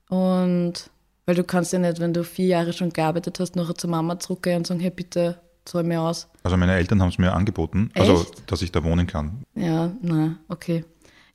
Und 0.08 0.90
weil 1.26 1.34
du 1.34 1.44
kannst 1.44 1.72
ja 1.72 1.78
nicht, 1.78 2.00
wenn 2.00 2.12
du 2.12 2.24
vier 2.24 2.46
Jahre 2.46 2.72
schon 2.72 2.90
gearbeitet 2.90 3.40
hast, 3.40 3.56
nachher 3.56 3.74
zur 3.74 3.90
Mama 3.90 4.18
zurückgehen 4.18 4.58
und 4.58 4.66
sagen, 4.66 4.80
hey, 4.80 4.90
bitte 4.90 5.40
zahl 5.64 5.82
mir 5.82 6.00
aus. 6.00 6.28
Also 6.42 6.56
meine 6.56 6.74
Eltern 6.74 7.00
haben 7.00 7.08
es 7.08 7.18
mir 7.18 7.32
angeboten, 7.32 7.90
also 7.94 8.20
Echt? 8.20 8.50
dass 8.50 8.62
ich 8.62 8.72
da 8.72 8.84
wohnen 8.84 9.06
kann. 9.06 9.42
Ja, 9.54 9.92
na, 10.02 10.36
okay. 10.48 10.84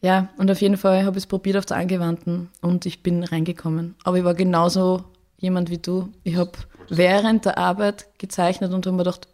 Ja, 0.02 0.30
und 0.38 0.49
auf 0.49 0.62
jeden 0.62 0.78
Fall 0.78 1.04
habe 1.04 1.17
ich 1.17 1.23
es 1.23 1.28
probiert 1.28 1.58
auf 1.58 1.65
der 1.65 1.78
Angewandten 1.78 2.49
und 2.62 2.86
ich 2.86 3.04
bin 3.04 3.23
reingekommen. 3.23 3.95
Aber 4.04 4.17
ich 4.17 4.23
war 4.23 4.34
genauso 4.34 5.04
jemand 5.38 5.69
wie 5.69 5.78
du. 5.78 6.10
Ich 6.23 6.38
habe 6.38 6.52
während 6.89 7.45
der 7.45 7.58
Arbeit 7.58 8.08
gezeichnet 8.17 8.71
und 8.71 8.86
habe 8.86 8.95
mir 8.95 9.04
gedacht, 9.04 9.28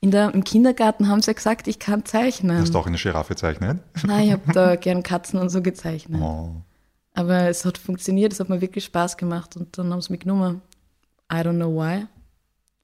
in 0.00 0.10
der, 0.10 0.34
im 0.34 0.44
Kindergarten 0.44 1.08
haben 1.08 1.22
sie 1.22 1.28
ja 1.28 1.34
gesagt, 1.34 1.68
ich 1.68 1.78
kann 1.78 2.04
zeichnen. 2.04 2.58
Hast 2.58 2.74
du 2.74 2.78
auch 2.78 2.86
eine 2.86 2.96
Giraffe 2.96 3.34
gezeichnet? 3.34 3.80
Nein, 4.04 4.26
ich 4.26 4.32
habe 4.32 4.52
da 4.52 4.76
gern 4.76 5.02
Katzen 5.02 5.38
und 5.38 5.48
so 5.48 5.62
gezeichnet. 5.62 6.20
Oh. 6.20 6.56
Aber 7.14 7.48
es 7.48 7.64
hat 7.64 7.78
funktioniert, 7.78 8.32
es 8.32 8.40
hat 8.40 8.48
mir 8.48 8.60
wirklich 8.60 8.84
Spaß 8.84 9.16
gemacht 9.16 9.56
und 9.56 9.76
dann 9.76 9.92
haben 9.92 10.00
sie 10.00 10.12
mich 10.12 10.20
genommen. 10.20 10.62
I 11.30 11.36
don't 11.36 11.56
know 11.56 11.74
why. 11.74 12.06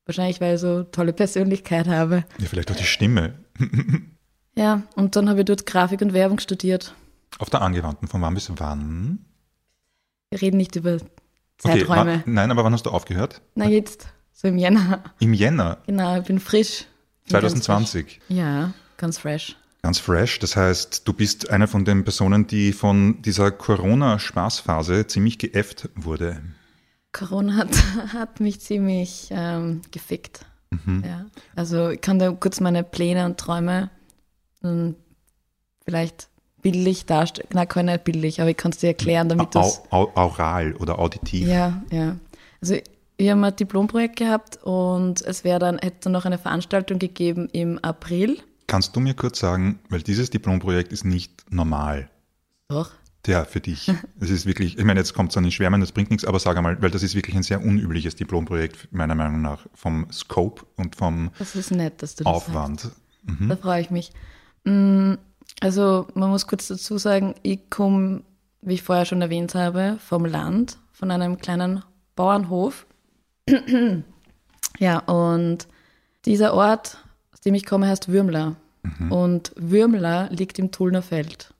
Wahrscheinlich, 0.07 0.41
weil 0.41 0.55
ich 0.55 0.61
so 0.61 0.85
tolle 0.85 1.13
Persönlichkeit 1.13 1.87
habe. 1.89 2.25
Ja, 2.39 2.47
vielleicht 2.47 2.71
auch 2.71 2.77
die 2.77 2.85
Stimme. 2.85 3.35
Ja, 4.55 4.83
und 4.97 5.15
dann 5.15 5.29
habe 5.29 5.39
ich 5.39 5.45
dort 5.47 5.67
Grafik 5.67 6.01
und 6.01 6.13
Werbung 6.13 6.41
studiert. 6.41 6.93
Auf 7.39 7.49
der 7.49 7.63
Angewandten, 7.63 8.09
von 8.09 8.21
wann 8.23 8.35
bis 8.35 8.51
wann? 8.57 9.25
Wir 10.31 10.43
reden 10.43 10.57
nicht 10.57 10.75
über 10.75 10.95
Okay, 10.95 11.05
Zeiträume. 11.59 12.23
wann, 12.25 12.35
nein, 12.35 12.51
aber 12.51 12.65
wann 12.65 12.73
hast 12.73 12.85
du 12.85 12.91
aufgehört? 12.91 13.41
Na 13.55 13.69
jetzt, 13.69 14.09
so 14.33 14.49
im 14.49 14.59
Jänner. 14.59 15.05
Im 15.21 15.33
Jänner 15.33 15.79
Genau, 15.87 16.19
ich 16.19 16.25
bin 16.25 16.41
frisch. 16.41 16.87
Bin 17.29 17.35
ganz 17.41 17.53
2020. 17.63 18.05
frisch. 18.15 18.21
Ja, 18.37 18.73
ganz 18.97 19.19
fresh. 19.19 19.57
Ganz 19.83 19.99
fresh. 19.99 20.39
Das 20.41 20.57
heißt, 20.57 21.07
du 21.07 21.13
bist 21.13 21.51
eine 21.51 21.69
von 21.69 21.85
den 21.85 22.05
Personen, 22.05 22.47
die 22.47 22.73
von 22.73 23.23
dieser 23.23 23.51
Corona-Spaßphase 23.51 25.07
ziemlich 25.07 25.39
geäfft 25.39 25.89
wurde. 25.95 26.43
Corona 27.13 27.57
hat, 27.57 27.71
hat 28.13 28.41
mich 28.41 28.61
ziemlich 28.61 29.29
ähm, 29.31 29.83
gefickt. 29.91 30.45
Mhm. 30.71 31.05
Ja. 31.07 31.27
Also 31.55 31.91
ich 31.91 32.01
kann 32.01 32.19
da 32.19 32.31
kurz 32.33 32.61
meine 32.61 32.85
Pläne 32.85 33.25
und 33.25 33.39
Träume 33.39 33.91
ähm, 34.63 34.97
vielleicht 35.85 36.29
bildlich 36.61 37.07
darstellen. 37.07 37.49
Na, 37.53 37.67
kann 37.67 37.89
ich 37.89 37.95
nicht 37.95 38.05
bildlich, 38.05 38.41
aber 38.41 38.51
ich 38.51 38.57
kann 38.57 38.73
es 38.73 38.79
dir 38.79 38.89
erklären, 38.89 39.29
damit 39.29 39.55
du 39.55 39.61
aural 39.91 40.75
oder 40.75 40.99
auditiv. 40.99 41.47
Ja, 41.47 41.83
ja. 41.91 42.17
Also 42.61 42.77
ich 43.17 43.31
habe 43.31 43.47
ein 43.47 43.57
Diplomprojekt 43.57 44.17
gehabt 44.17 44.59
und 44.63 45.23
es 45.23 45.45
wäre 45.45 45.59
dann, 45.59 45.79
hätte 45.79 45.97
dann 46.03 46.13
noch 46.13 46.25
eine 46.25 46.39
Veranstaltung 46.39 46.99
gegeben 46.99 47.49
im 47.53 47.79
April. 47.79 48.39
Kannst 48.69 48.95
du 48.95 49.01
mir 49.01 49.15
kurz 49.15 49.41
sagen, 49.41 49.81
weil 49.89 50.03
dieses 50.03 50.31
Diplomprojekt 50.31 50.93
ist 50.93 51.05
nicht 51.05 51.53
normal. 51.53 52.09
Doch. 52.69 52.93
Ja, 53.27 53.45
für 53.45 53.61
dich. 53.61 53.93
Es 54.21 54.31
ist 54.31 54.47
wirklich, 54.47 54.79
ich 54.79 54.85
meine, 54.85 55.01
jetzt 55.01 55.13
kommt 55.13 55.33
es 55.33 55.37
an 55.37 55.43
den 55.43 55.53
Schwärmen, 55.53 55.81
das 55.83 55.93
bringt 55.93 56.11
nichts, 56.11 56.25
aber 56.25 56.39
sag 56.39 56.57
einmal, 56.57 56.81
weil 56.81 56.91
das 56.91 57.03
ist 57.03 57.15
wirklich 57.15 57.35
ein 57.37 57.43
sehr 57.43 57.63
unübliches 57.63 58.15
Diplomprojekt, 58.17 58.91
meiner 58.93 59.15
Meinung 59.15 59.43
nach, 59.43 59.67
vom 59.75 60.07
Scope 60.13 60.65
und 60.77 60.97
vom 60.97 61.31
Das 61.39 61.55
ist 61.57 61.71
nett, 61.73 62.01
dass 62.01 62.15
du 62.15 62.25
das 62.25 62.33
sagst. 62.33 62.49
Aufwand. 62.49 62.91
Da 63.49 63.57
freue 63.57 63.81
ich 63.83 63.91
mich. 63.91 64.13
Mm, 64.65 65.15
Also 65.61 66.07
man 66.15 66.31
muss 66.31 66.47
kurz 66.47 66.69
dazu 66.69 66.97
sagen, 66.99 67.35
ich 67.43 67.69
komme, 67.69 68.23
wie 68.63 68.75
ich 68.75 68.83
vorher 68.83 69.05
schon 69.05 69.21
erwähnt 69.21 69.55
habe, 69.55 69.99
vom 69.99 70.25
Land, 70.25 70.79
von 70.93 71.11
einem 71.11 71.37
kleinen 71.39 71.83
Bauernhof. 72.17 72.87
ja, 74.79 74.99
und 75.01 75.69
dieser 76.25 76.55
Ort, 76.55 76.99
aus 77.39 77.43
dem 77.43 77.55
ich 77.55 77.65
komme, 77.65 77.87
heißt 77.87 78.09
Würmler. 78.09 78.57
Und 79.11 79.53
Würmler 79.55 80.29
liegt 80.33 80.59
im 80.59 80.73
Tullner 80.73 81.03
Feld. 81.03 81.55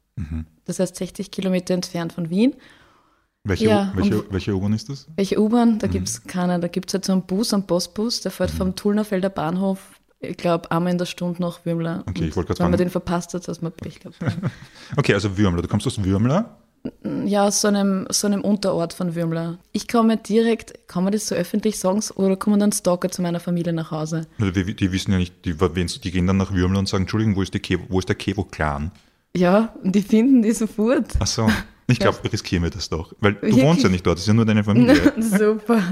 Das 0.65 0.81
heißt 0.81 0.97
60 0.97 1.31
Kilometer 1.31 1.73
entfernt 1.73 2.13
von 2.13 2.31
Wien. 2.31 2.55
Welche, 3.45 3.67
Ja, 3.67 3.93
welche, 3.95 4.25
welche 4.33 4.57
U-Bahn 4.57 4.73
ist 4.73 4.89
das? 4.89 5.07
Welche 5.15 5.41
U-Bahn? 5.41 5.75
Mhm. 5.75 5.79
Da 5.79 5.87
gibt 5.87 6.09
es 6.09 6.25
keine. 6.25 6.59
Da 6.59 6.67
gibt 6.67 6.91
es 6.91 6.95
halt 6.95 7.05
so 7.05 7.13
einen 7.13 7.23
Bus, 7.23 7.55
einen 7.55 7.65
Postbus, 7.65 8.23
der 8.23 8.33
fährt 8.33 8.51
vom 8.51 8.75
Tullnerfelder 8.75 9.31
Bahnhof, 9.31 10.01
ich 10.19 10.37
glaube, 10.37 10.69
einmal 10.73 10.91
in 10.91 10.99
der 10.99 11.07
Stunde 11.07 11.41
nach 11.41 11.65
Würmler. 11.65 12.03
Okay, 12.09 12.27
ich 12.27 12.35
wollte 12.37 12.49
grad 12.49 12.59
Wenn 12.59 12.71
man 12.71 12.79
den 12.79 12.91
verpasst 12.91 13.35
hat, 13.35 13.47
dass 13.47 13.63
man 13.63 13.71
Pech 13.71 14.01
gehabt. 14.01 14.19
Okay, 14.97 15.15
also 15.15 15.39
Würmler. 15.39 15.63
Du 15.63 15.69
kommst 15.69 15.87
aus 15.87 16.03
Würmler. 16.03 16.59
Ja, 17.25 17.47
aus 17.47 17.61
so 17.61 17.69
einem, 17.69 18.07
so 18.11 18.27
einem 18.27 18.43
Unterort 18.43 18.93
von 18.93 19.15
Würmler. 19.15 19.59
Ich 19.73 19.89
komme 19.89 20.17
direkt, 20.17 20.89
kann 20.89 21.05
man 21.05 21.13
das 21.13 21.27
so 21.27 21.35
öffentlich 21.35 21.79
sagen, 21.79 22.03
oder 22.15 22.37
kommen 22.37 22.61
dann 22.61 22.73
Stalker 22.73 23.11
zu 23.11 23.21
meiner 23.23 23.41
Familie 23.41 23.73
nach 23.73 23.91
Hause? 23.91 24.27
Also 24.39 24.53
die, 24.53 24.75
die 24.75 24.93
wissen 24.93 25.13
ja 25.13 25.19
nicht, 25.19 25.45
die, 25.45 25.55
die 25.55 26.11
gehen 26.11 26.27
dann 26.27 26.37
nach 26.37 26.53
Würmler 26.53 26.79
und 26.79 26.89
sagen, 26.89 27.03
Entschuldigung, 27.03 27.37
wo 27.37 27.43
ist, 27.43 27.53
die 27.55 27.61
Kevo, 27.61 27.85
wo 27.89 27.99
ist 27.99 28.09
der 28.09 28.17
Kevo-Clan? 28.17 28.93
Ja, 29.37 29.75
und 29.83 29.95
die 29.95 30.03
finden 30.03 30.43
die 30.43 30.53
sofort. 30.53 31.15
Ach 31.19 31.27
so. 31.27 31.51
Ich 31.89 31.99
glaube, 31.99 32.19
riskieren 32.33 32.63
wir 32.63 32.71
das 32.71 32.89
doch. 32.89 33.15
Weil 33.21 33.35
du 33.35 33.43
Wirklich? 33.43 33.65
wohnst 33.65 33.83
ja 33.83 33.89
nicht 33.89 34.07
dort, 34.07 34.19
das 34.19 34.23
ist 34.23 34.29
ja 34.29 34.35
nur 34.35 34.47
deine 34.47 34.65
Familie. 34.65 35.13
Super. 35.19 35.83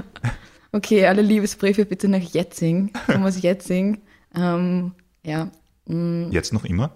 Okay, 0.72 1.06
alle 1.06 1.22
Liebesbriefe 1.22 1.84
bitte 1.84 2.08
nach 2.08 2.20
Jetzing. 2.20 2.92
Thomas 3.06 3.40
Jetzing. 3.40 3.98
Ähm, 4.34 4.92
ja, 5.24 5.50
mm, 5.86 6.30
Jetzt 6.30 6.52
noch 6.52 6.64
immer? 6.64 6.92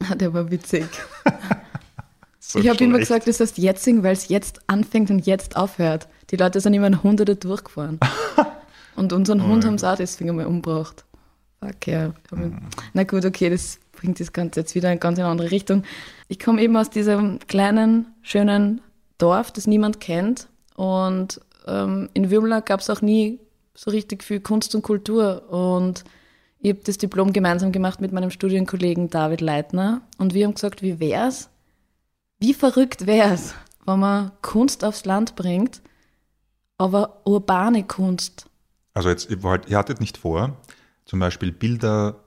der 0.16 0.32
war 0.32 0.50
witzig. 0.50 0.86
So 2.48 2.60
ich 2.60 2.68
habe 2.68 2.84
immer 2.84 3.00
gesagt, 3.00 3.26
das 3.26 3.40
heißt 3.40 3.58
Jetzing, 3.58 4.04
weil 4.04 4.12
es 4.12 4.28
jetzt 4.28 4.60
anfängt 4.68 5.10
und 5.10 5.26
jetzt 5.26 5.56
aufhört. 5.56 6.06
Die 6.30 6.36
Leute 6.36 6.60
sind 6.60 6.74
immer 6.74 6.86
ein 6.86 7.02
Hunderte 7.02 7.34
durchgefahren. 7.34 7.98
und 8.94 9.12
unseren 9.12 9.44
Hund 9.48 9.64
haben 9.64 9.78
sie 9.78 9.90
auch 9.90 9.96
deswegen 9.96 10.30
einmal 10.30 10.46
umgebracht. 10.46 11.04
Fuck, 11.58 11.88
ja. 11.88 12.14
Na 12.94 13.02
gut, 13.02 13.24
okay, 13.24 13.50
das 13.50 13.80
bringt 13.90 14.20
das 14.20 14.32
Ganze 14.32 14.60
jetzt 14.60 14.76
wieder 14.76 14.92
in 14.92 15.00
ganz 15.00 15.18
eine 15.18 15.26
andere 15.26 15.50
Richtung. 15.50 15.82
Ich 16.28 16.38
komme 16.38 16.62
eben 16.62 16.76
aus 16.76 16.88
diesem 16.88 17.40
kleinen, 17.48 18.06
schönen 18.22 18.80
Dorf, 19.18 19.50
das 19.50 19.66
niemand 19.66 19.98
kennt. 19.98 20.46
Und 20.76 21.40
ähm, 21.66 22.10
in 22.14 22.30
Würmler 22.30 22.60
gab 22.60 22.78
es 22.78 22.88
auch 22.90 23.02
nie 23.02 23.40
so 23.74 23.90
richtig 23.90 24.22
viel 24.22 24.38
Kunst 24.38 24.72
und 24.76 24.82
Kultur. 24.82 25.50
Und 25.50 26.04
ich 26.60 26.70
habe 26.70 26.80
das 26.84 26.96
Diplom 26.96 27.32
gemeinsam 27.32 27.72
gemacht 27.72 28.00
mit 28.00 28.12
meinem 28.12 28.30
Studienkollegen 28.30 29.10
David 29.10 29.40
Leitner. 29.40 30.02
Und 30.18 30.32
wir 30.32 30.46
haben 30.46 30.54
gesagt, 30.54 30.82
wie 30.82 31.00
wär's, 31.00 31.50
wie 32.38 32.54
verrückt 32.54 33.06
wäre 33.06 33.32
es, 33.34 33.54
wenn 33.86 34.00
man 34.00 34.32
Kunst 34.42 34.84
aufs 34.84 35.04
Land 35.04 35.36
bringt, 35.36 35.80
aber 36.78 37.22
urbane 37.24 37.84
Kunst. 37.84 38.46
Also 38.94 39.08
jetzt, 39.08 39.30
ihr, 39.30 39.42
wollt, 39.42 39.68
ihr 39.68 39.78
hattet 39.78 40.00
nicht 40.00 40.18
vor, 40.18 40.56
zum 41.04 41.18
Beispiel 41.18 41.52
Bilder, 41.52 42.20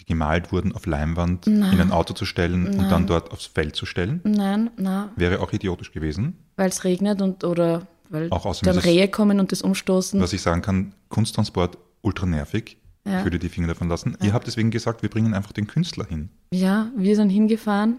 die 0.00 0.04
gemalt 0.04 0.52
wurden, 0.52 0.74
auf 0.74 0.86
Leinwand 0.86 1.46
in 1.46 1.62
ein 1.62 1.92
Auto 1.92 2.12
zu 2.12 2.26
stellen 2.26 2.66
und 2.78 2.90
dann 2.90 3.06
dort 3.06 3.30
aufs 3.32 3.46
Feld 3.46 3.76
zu 3.76 3.86
stellen? 3.86 4.20
Nein, 4.24 4.70
nein, 4.76 5.08
Wäre 5.16 5.40
auch 5.40 5.52
idiotisch 5.52 5.92
gewesen. 5.92 6.36
weil 6.56 6.68
es 6.68 6.84
regnet 6.84 7.22
und 7.22 7.44
oder 7.44 7.86
weil 8.08 8.30
Auch 8.30 8.54
dann 8.60 8.78
Rehe 8.78 9.08
kommen 9.08 9.40
und 9.40 9.52
das 9.52 9.62
umstoßen. 9.62 10.20
Was 10.20 10.32
ich 10.32 10.42
sagen 10.42 10.62
kann, 10.62 10.92
Kunsttransport 11.08 11.78
ultra 12.02 12.26
nervig. 12.26 12.76
Ja. 13.04 13.18
Ich 13.18 13.24
würde 13.24 13.38
die 13.38 13.48
Finger 13.48 13.68
davon 13.68 13.88
lassen. 13.88 14.16
Ihr 14.22 14.32
habt 14.32 14.46
deswegen 14.46 14.70
gesagt, 14.70 15.02
wir 15.02 15.08
bringen 15.08 15.32
einfach 15.34 15.52
den 15.52 15.66
Künstler 15.66 16.06
hin. 16.06 16.28
Ja, 16.52 16.90
wir 16.96 17.14
sind 17.16 17.30
hingefahren 17.30 17.98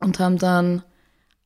und 0.00 0.18
haben 0.18 0.38
dann 0.38 0.82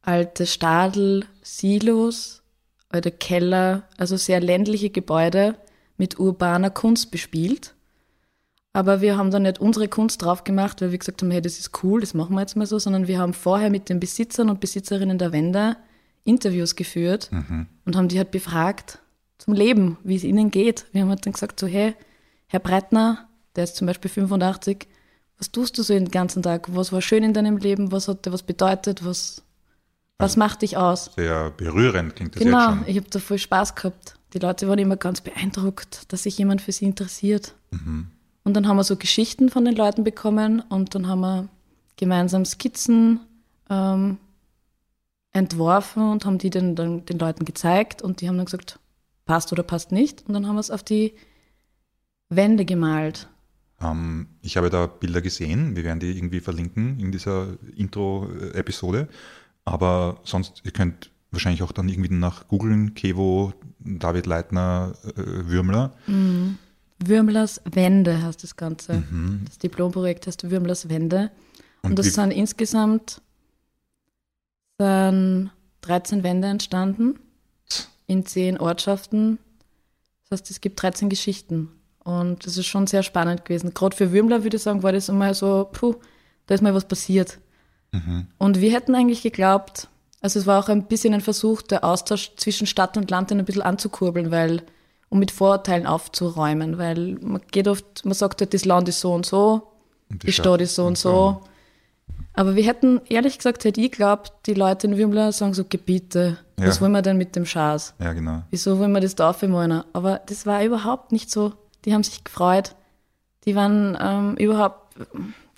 alte 0.03 0.47
Stadel, 0.47 1.25
Silos, 1.43 2.43
alte 2.88 3.11
Keller, 3.11 3.85
also 3.97 4.17
sehr 4.17 4.41
ländliche 4.41 4.91
Gebäude 4.91 5.57
mit 5.97 6.19
urbaner 6.19 6.71
Kunst 6.71 7.11
bespielt. 7.11 7.75
Aber 8.73 9.01
wir 9.01 9.19
haben 9.19 9.31
dann 9.31 9.43
nicht 9.43 9.61
unsere 9.61 9.88
Kunst 9.88 10.23
drauf 10.23 10.45
gemacht, 10.45 10.81
weil 10.81 10.93
wir 10.93 10.99
gesagt 10.99 11.23
haben, 11.23 11.31
hey, 11.31 11.43
das 11.43 11.59
ist 11.59 11.83
cool, 11.83 12.01
das 12.01 12.15
machen 12.15 12.35
wir 12.35 12.41
jetzt 12.41 12.57
mal 12.57 12.67
so, 12.67 12.79
sondern 12.79 13.07
wir 13.07 13.19
haben 13.19 13.35
vorher 13.35 13.71
mit 13.71 13.88
den 13.88 14.01
Besitzern 14.01 14.49
und 14.49 14.61
Besitzerinnen 14.61 15.19
der 15.19 15.33
Wände 15.33 15.77
Interviews 16.25 16.77
geführt 16.77 17.31
und 17.85 17.97
haben 17.97 18.09
die 18.09 18.19
halt 18.19 18.31
befragt 18.31 19.01
zum 19.38 19.55
Leben, 19.55 19.99
wie 20.05 20.17
es 20.17 20.25
ihnen 20.25 20.51
geht. 20.51 20.87
Wir 20.93 21.03
haben 21.03 21.09
halt 21.09 21.27
dann 21.27 21.33
gesagt, 21.33 21.59
so, 21.59 21.67
hey, 21.67 21.95
Herr 22.47 22.61
Breitner, 22.61 23.29
der 23.57 23.65
ist 23.65 23.77
zum 23.77 23.87
Beispiel 23.87 24.11
85, 24.11 24.87
was 25.42 25.50
tust 25.50 25.76
du 25.76 25.83
so 25.83 25.92
den 25.92 26.09
ganzen 26.09 26.40
Tag? 26.40 26.68
Was 26.72 26.92
war 26.92 27.02
schön 27.02 27.24
in 27.24 27.35
deinem 27.35 27.57
Leben? 27.57 27.90
Was 27.90 28.07
hat 28.07 28.24
dir 28.24 28.33
was 28.33 28.44
bedeutet? 28.44 29.05
Was, 29.05 29.42
was 30.16 30.37
macht 30.37 30.62
dich 30.62 30.76
aus? 30.76 31.11
Sehr 31.16 31.50
berührend 31.50 32.14
klingt 32.14 32.37
das 32.37 32.44
jetzt 32.44 32.52
Genau, 32.52 32.76
schon. 32.76 32.85
ich 32.87 32.96
habe 32.96 33.11
da 33.11 33.18
voll 33.18 33.38
Spaß 33.38 33.74
gehabt. 33.74 34.14
Die 34.35 34.38
Leute 34.38 34.68
waren 34.68 34.78
immer 34.78 34.96
ganz 34.96 35.20
beeindruckt, 35.20 36.12
dass 36.12 36.22
sich 36.22 36.38
jemand 36.38 36.62
für 36.62 36.70
sie 36.70 36.85
interessiert. 36.85 37.57
Und 38.44 38.55
dann 38.55 38.68
haben 38.68 38.76
wir 38.76 38.85
so 38.85 38.94
Geschichten 38.94 39.48
von 39.50 39.64
den 39.64 39.74
Leuten 39.74 40.05
bekommen 40.05 40.61
und 40.68 40.94
dann 40.94 41.09
haben 41.09 41.20
wir 41.22 41.48
gemeinsam 41.96 42.44
Skizzen 42.44 43.18
ähm, 43.68 44.18
entworfen 45.33 46.09
und 46.09 46.24
haben 46.24 46.38
die 46.38 46.50
den, 46.50 46.76
dann 46.76 47.05
den 47.05 47.18
Leuten 47.18 47.44
gezeigt 47.44 48.00
und 48.00 48.20
die 48.20 48.28
haben 48.28 48.37
dann 48.37 48.46
gesagt, 48.46 48.78
passt 49.24 49.52
oder 49.52 49.64
passt 49.64 49.90
nicht. 49.90 50.22
Und 50.28 50.35
dann 50.35 50.46
haben 50.46 50.55
wir 50.55 50.61
es 50.61 50.70
auf 50.70 50.85
die 50.85 51.14
Wände 52.28 52.64
gemalt. 52.64 53.26
Ähm, 53.83 54.27
ich 54.42 54.57
habe 54.57 54.71
da 54.71 54.87
Bilder 54.87 55.21
gesehen. 55.21 55.77
Wir 55.77 55.85
werden 55.85 56.01
die 56.01 56.16
irgendwie 56.16 56.40
verlinken 56.40 56.99
in 57.01 57.12
dieser 57.12 57.49
Intro-Episode. 57.77 59.09
Aber 59.64 60.21
sonst, 60.25 60.62
ihr 60.64 60.73
könnt 60.73 61.11
wahrscheinlich 61.31 61.62
auch 61.62 61.73
dann 61.73 61.88
irgendwie 61.88 62.12
nach 62.14 62.49
googeln, 62.49 62.95
Kevo, 62.95 63.53
David 63.79 64.27
Leitner, 64.27 64.95
äh, 65.05 65.12
Würmler. 65.16 65.92
Würmlers 66.99 67.61
Wände 67.64 68.23
heißt 68.23 68.42
das 68.42 68.57
Ganze. 68.57 69.03
Das 69.47 69.59
Diplomprojekt 69.59 70.27
heißt 70.27 70.51
Würmlers 70.51 70.88
Wände. 70.88 71.31
Und, 71.83 71.90
Und 71.90 71.99
das 71.99 72.14
sind 72.14 72.31
insgesamt 72.31 73.21
sind 74.79 75.51
13 75.83 76.23
Wände 76.23 76.49
entstanden 76.49 77.18
in 78.07 78.25
10 78.27 78.59
Ortschaften. 78.59 79.38
Das 80.29 80.40
heißt, 80.40 80.51
es 80.51 80.61
gibt 80.61 80.83
13 80.83 81.09
Geschichten. 81.09 81.68
Und 82.05 82.45
das 82.47 82.57
ist 82.57 82.67
schon 82.67 82.87
sehr 82.87 83.03
spannend 83.03 83.45
gewesen. 83.45 83.75
Gerade 83.75 83.97
für 83.97 84.12
Würmler, 84.12 84.43
würde 84.43 84.57
ich 84.57 84.62
sagen, 84.62 84.83
war 84.83 84.93
das 84.93 85.09
immer 85.09 85.35
so, 85.35 85.69
puh, 85.71 85.95
da 86.47 86.55
ist 86.55 86.61
mal 86.62 86.75
was 86.75 86.85
passiert. 86.87 87.38
Und 88.38 88.61
wir 88.61 88.73
hätten 88.73 88.95
eigentlich 88.95 89.23
geglaubt, 89.23 89.88
also 90.23 90.38
es 90.38 90.47
war 90.47 90.59
auch 90.65 90.69
ein 90.71 90.85
bisschen 90.85 91.12
ein 91.12 91.21
Versuch, 91.21 91.61
der 91.61 91.85
Austausch 91.85 92.33
zwischen 92.37 92.67
Stadt 92.67 92.97
und 92.97 93.11
Land 93.11 93.31
ein 93.33 93.45
bisschen 93.45 93.61
anzukurbeln, 93.62 94.31
weil, 94.31 94.62
um 95.11 95.19
mit 95.19 95.31
Vorurteilen 95.31 95.87
aufzuräumen, 95.87 96.79
weil 96.79 97.19
man 97.21 97.43
geht 97.51 97.69
oft, 97.69 98.05
man 98.07 98.15
sagt 98.15 98.41
halt, 98.41 98.55
das 98.55 98.65
Land 98.65 98.88
ist 98.88 99.01
so 99.01 99.12
und 99.12 99.27
so, 99.27 99.69
Und 100.11 100.23
die 100.23 100.33
Stadt 100.33 100.62
ist 100.62 100.75
so 100.75 100.87
und 100.87 100.97
so. 100.97 101.43
Aber 102.35 102.57
wir 102.57 102.65
hätten, 102.65 103.03
ehrlich 103.11 103.37
gesagt, 103.37 103.65
hätte 103.67 103.81
ich 103.83 103.93
glaubt, 103.93 104.33
die 104.47 104.55
Leute 104.55 104.87
in 104.87 104.97
Würmler 104.97 105.33
sagen 105.33 105.53
so, 105.53 105.65
Gebiete, 105.65 106.38
was 106.57 106.77
Ja. 106.77 106.81
wollen 106.81 106.93
wir 106.93 107.03
denn 107.03 107.19
mit 107.19 107.37
dem 107.37 107.45
Schaß? 107.45 107.95
Ja, 107.99 108.15
genau. 108.15 108.43
Wieso 108.51 108.79
wollen 108.79 108.93
wir 108.93 109.01
das 109.01 109.15
da 109.17 109.29
aufmalen? 109.31 109.85
Aber 109.93 110.23
das 110.27 110.47
war 110.47 110.65
überhaupt 110.65 111.12
nicht 111.12 111.31
so. 111.31 111.53
Die 111.85 111.95
haben 111.95 112.03
sich 112.03 112.25
gefreut. 112.25 112.75
Die 113.45 113.55
waren 113.57 113.97
ähm, 114.01 114.37
überhaupt, 114.37 114.97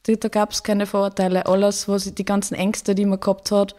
die, 0.07 0.19
da 0.19 0.29
gab 0.29 0.53
es 0.53 0.63
keine 0.63 0.87
Vorurteile. 0.87 1.47
Alles, 1.47 1.89
was 1.89 2.15
die 2.15 2.25
ganzen 2.25 2.55
Ängste, 2.55 2.95
die 2.95 3.05
man 3.05 3.21
gehabt 3.21 3.51
hat, 3.51 3.75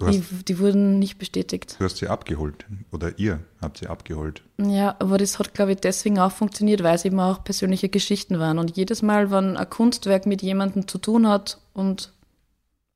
du, 0.00 0.06
hast, 0.06 0.14
die, 0.16 0.44
die 0.44 0.58
wurden 0.58 0.98
nicht 0.98 1.18
bestätigt. 1.18 1.76
du 1.78 1.84
hast 1.84 1.98
sie 1.98 2.08
abgeholt. 2.08 2.64
Oder 2.90 3.18
ihr 3.18 3.40
habt 3.60 3.78
sie 3.78 3.86
abgeholt. 3.86 4.42
Ja, 4.58 4.96
aber 4.98 5.18
das 5.18 5.38
hat, 5.38 5.54
glaube 5.54 5.72
ich, 5.72 5.78
deswegen 5.78 6.18
auch 6.18 6.32
funktioniert, 6.32 6.82
weil 6.82 6.94
es 6.94 7.04
eben 7.04 7.20
auch 7.20 7.44
persönliche 7.44 7.88
Geschichten 7.88 8.38
waren. 8.38 8.58
Und 8.58 8.76
jedes 8.76 9.02
Mal, 9.02 9.30
wenn 9.30 9.56
ein 9.56 9.70
Kunstwerk 9.70 10.26
mit 10.26 10.42
jemandem 10.42 10.88
zu 10.88 10.98
tun 10.98 11.28
hat 11.28 11.58
und 11.74 12.12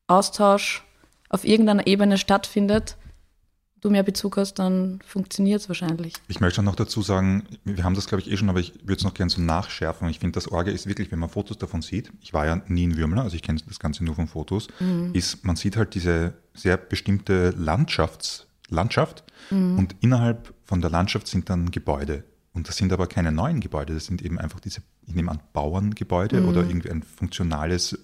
Austausch 0.06 0.84
auf 1.28 1.44
irgendeiner 1.44 1.86
Ebene 1.86 2.18
stattfindet, 2.18 2.96
du 3.84 3.90
mehr 3.90 4.02
Bezug 4.02 4.36
hast, 4.36 4.54
dann 4.54 5.00
funktioniert 5.06 5.60
es 5.60 5.68
wahrscheinlich. 5.68 6.14
Ich 6.28 6.40
möchte 6.40 6.60
auch 6.60 6.64
noch 6.64 6.74
dazu 6.76 7.02
sagen, 7.02 7.44
wir 7.64 7.84
haben 7.84 7.94
das 7.94 8.06
glaube 8.06 8.22
ich 8.22 8.30
eh 8.30 8.36
schon, 8.36 8.48
aber 8.48 8.60
ich 8.60 8.74
würde 8.80 8.94
es 8.94 9.04
noch 9.04 9.14
gerne 9.14 9.30
so 9.30 9.40
nachschärfen. 9.40 10.08
Ich 10.08 10.18
finde, 10.18 10.32
das 10.32 10.48
Orge 10.50 10.70
ist 10.70 10.86
wirklich, 10.86 11.12
wenn 11.12 11.18
man 11.18 11.28
Fotos 11.28 11.58
davon 11.58 11.82
sieht, 11.82 12.10
ich 12.20 12.32
war 12.32 12.46
ja 12.46 12.62
nie 12.68 12.84
in 12.84 12.96
Würmler, 12.96 13.22
also 13.22 13.36
ich 13.36 13.42
kenne 13.42 13.60
das 13.66 13.78
Ganze 13.78 14.04
nur 14.04 14.14
von 14.14 14.26
Fotos, 14.26 14.68
ist, 15.12 15.44
man 15.44 15.56
sieht 15.56 15.76
halt 15.76 15.94
diese 15.94 16.34
sehr 16.54 16.76
bestimmte 16.76 17.50
Landschafts, 17.50 18.46
Landschaft 18.70 19.24
und 19.50 19.94
innerhalb 20.00 20.54
von 20.64 20.80
der 20.80 20.90
Landschaft 20.90 21.26
sind 21.26 21.50
dann 21.50 21.70
Gebäude. 21.70 22.24
Und 22.54 22.68
das 22.68 22.76
sind 22.76 22.92
aber 22.92 23.08
keine 23.08 23.32
neuen 23.32 23.60
Gebäude, 23.60 23.92
das 23.94 24.06
sind 24.06 24.22
eben 24.22 24.38
einfach 24.38 24.60
diese, 24.60 24.80
ich 25.06 25.14
nehme 25.14 25.30
an, 25.30 25.40
Bauerngebäude 25.52 26.46
oder 26.46 26.62
irgendwie 26.62 26.90
ein 26.90 27.02
funktionales 27.02 27.98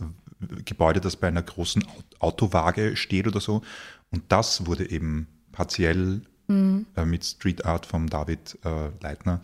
Gebäude, 0.64 1.00
das 1.00 1.16
bei 1.16 1.28
einer 1.28 1.42
großen 1.42 1.84
Au- 1.86 2.26
Autowaage 2.26 2.96
steht 2.96 3.26
oder 3.26 3.40
so. 3.40 3.62
Und 4.10 4.24
das 4.28 4.66
wurde 4.66 4.90
eben 4.90 5.28
partiell 5.60 6.22
äh, 6.48 7.04
mit 7.04 7.22
Street 7.24 7.64
Art 7.66 7.84
vom 7.86 8.08
David 8.08 8.58
äh, 8.64 8.88
Leitner 9.02 9.40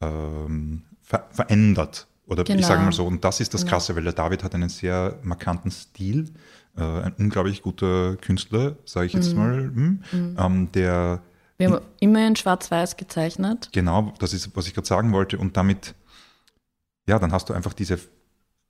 ähm, 0.00 0.82
ver 1.00 1.28
verändert. 1.30 2.06
Oder 2.26 2.42
Genau. 2.44 2.58
ich 2.58 2.66
sage 2.66 2.82
mal 2.82 2.92
so, 2.92 3.06
und 3.06 3.22
das 3.24 3.38
ist 3.40 3.54
das 3.54 3.60
Genau. 3.62 3.70
Krasse, 3.72 3.94
weil 3.94 4.02
der 4.04 4.14
David 4.14 4.42
hat 4.42 4.54
einen 4.54 4.68
sehr 4.68 5.18
markanten 5.22 5.70
Stil, 5.70 6.32
äh, 6.76 6.82
ein 6.82 7.14
unglaublich 7.18 7.62
guter 7.62 8.16
Künstler, 8.16 8.76
sage 8.84 9.06
ich 9.06 9.14
Mhm. 9.14 9.20
jetzt 9.20 9.36
mal, 9.36 9.58
hm, 9.74 10.02
ähm, 10.38 10.72
der 10.72 11.22
Wir 11.58 11.70
haben 11.70 11.84
immer 12.00 12.26
in 12.26 12.34
Schwarz-Weiß 12.34 12.96
gezeichnet. 12.96 13.68
Genau, 13.72 14.12
das 14.18 14.32
ist, 14.34 14.50
was 14.56 14.66
ich 14.66 14.74
gerade 14.74 14.88
sagen 14.88 15.12
wollte. 15.12 15.38
Und 15.38 15.56
damit, 15.56 15.94
ja, 17.08 17.18
dann 17.20 17.30
hast 17.32 17.48
du 17.48 17.52
einfach 17.54 17.74
diese 17.74 17.98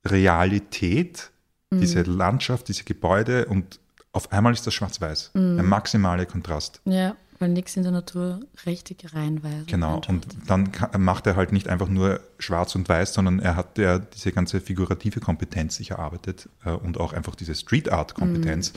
Realität, 0.05 1.31
diese 1.73 2.03
Landschaft, 2.03 2.69
diese 2.69 2.85
Gebäude 2.85 3.47
und 3.47 3.81
auf 4.15 4.33
einmal 4.33 4.53
ist 4.53 4.67
das 4.67 4.75
schwarz-weiß. 4.75 5.33
Der 5.35 5.63
maximale 5.63 6.25
Kontrast. 6.25 6.81
Ja, 6.85 7.17
weil 7.39 7.49
nichts 7.49 7.77
in 7.77 7.83
der 7.83 7.93
Natur 7.93 8.41
richtig 8.65 9.13
reinweist. 9.13 9.67
Genau. 9.67 10.01
Und 10.09 10.27
dann 10.47 10.71
macht 10.97 11.27
er 11.27 11.37
halt 11.37 11.53
nicht 11.53 11.69
einfach 11.69 11.89
nur 11.89 12.21
schwarz 12.39 12.75
und 12.75 12.89
weiß, 12.89 13.13
sondern 13.13 13.41
er 13.41 13.57
hat 13.57 13.77
ja 13.77 13.99
diese 13.99 14.33
ganze 14.33 14.61
figurative 14.61 15.21
Kompetenz 15.21 15.77
sich 15.77 15.91
erarbeitet 15.91 16.49
äh, 16.65 16.71
und 16.71 16.99
auch 16.99 17.13
einfach 17.13 17.35
diese 17.35 17.55
Street 17.55 17.91
Art 17.91 18.15
Kompetenz. 18.15 18.73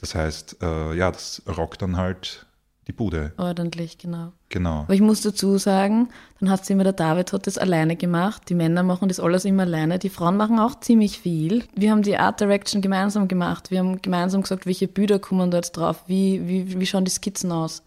Das 0.00 0.14
heißt, 0.14 0.62
äh, 0.62 0.94
ja, 0.94 1.10
das 1.10 1.42
rockt 1.46 1.82
dann 1.82 1.96
halt 1.96 2.46
die 2.88 2.92
Bude. 2.92 3.32
ordentlich, 3.36 3.98
genau. 3.98 4.32
Genau. 4.48 4.80
Aber 4.80 4.94
ich 4.94 5.02
muss 5.02 5.20
dazu 5.20 5.58
sagen, 5.58 6.08
dann 6.40 6.50
hat 6.50 6.68
immer 6.70 6.84
der 6.84 6.94
David 6.94 7.32
hat 7.34 7.46
das 7.46 7.58
alleine 7.58 7.96
gemacht. 7.96 8.48
Die 8.48 8.54
Männer 8.54 8.82
machen 8.82 9.08
das 9.08 9.20
alles 9.20 9.44
immer 9.44 9.64
alleine. 9.64 9.98
Die 9.98 10.08
Frauen 10.08 10.38
machen 10.38 10.58
auch 10.58 10.80
ziemlich 10.80 11.18
viel. 11.18 11.64
Wir 11.74 11.90
haben 11.90 12.02
die 12.02 12.16
Art 12.16 12.40
Direction 12.40 12.80
gemeinsam 12.80 13.28
gemacht. 13.28 13.70
Wir 13.70 13.80
haben 13.80 14.00
gemeinsam 14.00 14.40
gesagt, 14.40 14.64
welche 14.64 14.88
Bilder 14.88 15.18
kommen 15.18 15.50
da 15.50 15.58
jetzt 15.58 15.72
drauf, 15.72 16.02
wie, 16.06 16.48
wie, 16.48 16.80
wie 16.80 16.86
schauen 16.86 17.04
die 17.04 17.10
Skizzen 17.10 17.52
aus. 17.52 17.82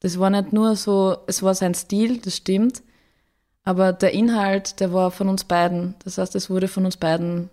Das 0.00 0.18
war 0.18 0.28
nicht 0.28 0.52
nur 0.52 0.76
so, 0.76 1.16
es 1.26 1.42
war 1.42 1.54
sein 1.54 1.74
Stil, 1.74 2.18
das 2.18 2.36
stimmt. 2.36 2.82
Aber 3.64 3.92
der 3.92 4.12
Inhalt, 4.12 4.80
der 4.80 4.92
war 4.92 5.10
von 5.10 5.28
uns 5.28 5.44
beiden. 5.44 5.94
Das 6.04 6.18
heißt, 6.18 6.34
es 6.36 6.50
wurde 6.50 6.68
von 6.68 6.84
uns 6.84 6.98
beiden 6.98 7.48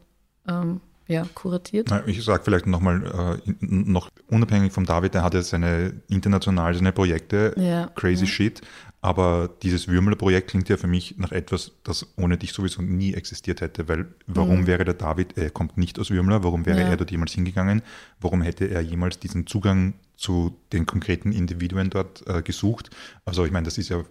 ähm, 0.47 0.81
ja, 1.07 1.25
kuratiert. 1.33 1.89
Ich 2.07 2.23
sage 2.23 2.43
vielleicht 2.43 2.67
nochmal, 2.67 3.39
äh, 3.43 3.51
noch 3.59 4.09
unabhängig 4.29 4.71
vom 4.73 4.85
David, 4.85 5.13
der 5.13 5.23
hat 5.23 5.33
ja 5.33 5.41
seine 5.41 6.01
international 6.07 6.73
seine 6.73 6.91
Projekte, 6.91 7.53
Ja, 7.57 7.87
crazy 7.95 8.25
shit, 8.27 8.61
aber 9.01 9.49
dieses 9.61 9.87
Würmler-Projekt 9.87 10.49
klingt 10.49 10.67
ja 10.67 10.77
für 10.77 10.87
mich 10.87 11.15
nach 11.17 11.31
etwas, 11.31 11.73
das 11.83 12.07
ohne 12.17 12.37
dich 12.37 12.53
sowieso 12.53 12.81
nie 12.81 13.13
existiert 13.13 13.61
hätte, 13.61 13.87
weil 13.87 14.07
warum 14.25 14.65
wäre 14.65 14.83
der 14.83 14.95
David, 14.95 15.37
er 15.37 15.51
kommt 15.51 15.77
nicht 15.77 15.99
aus 15.99 16.09
Würmler, 16.09 16.43
warum 16.43 16.65
wäre 16.65 16.77
Mhm. 16.79 16.85
Ja. 16.85 16.91
er 16.91 16.97
dort 16.97 17.11
jemals 17.11 17.33
hingegangen, 17.33 17.83
warum 18.19 18.41
hätte 18.41 18.65
er 18.65 18.81
jemals 18.81 19.19
diesen 19.19 19.45
Zugang 19.45 19.93
zu 20.17 20.57
den 20.73 20.85
konkreten 20.87 21.31
Individuen 21.31 21.89
dort 21.91 22.25
äh, 22.27 22.41
gesucht? 22.41 22.89
Also 23.25 23.45
ich 23.45 23.51
meine, 23.51 23.65
das 23.65 23.77
ist 23.77 23.89
ja 23.89 24.03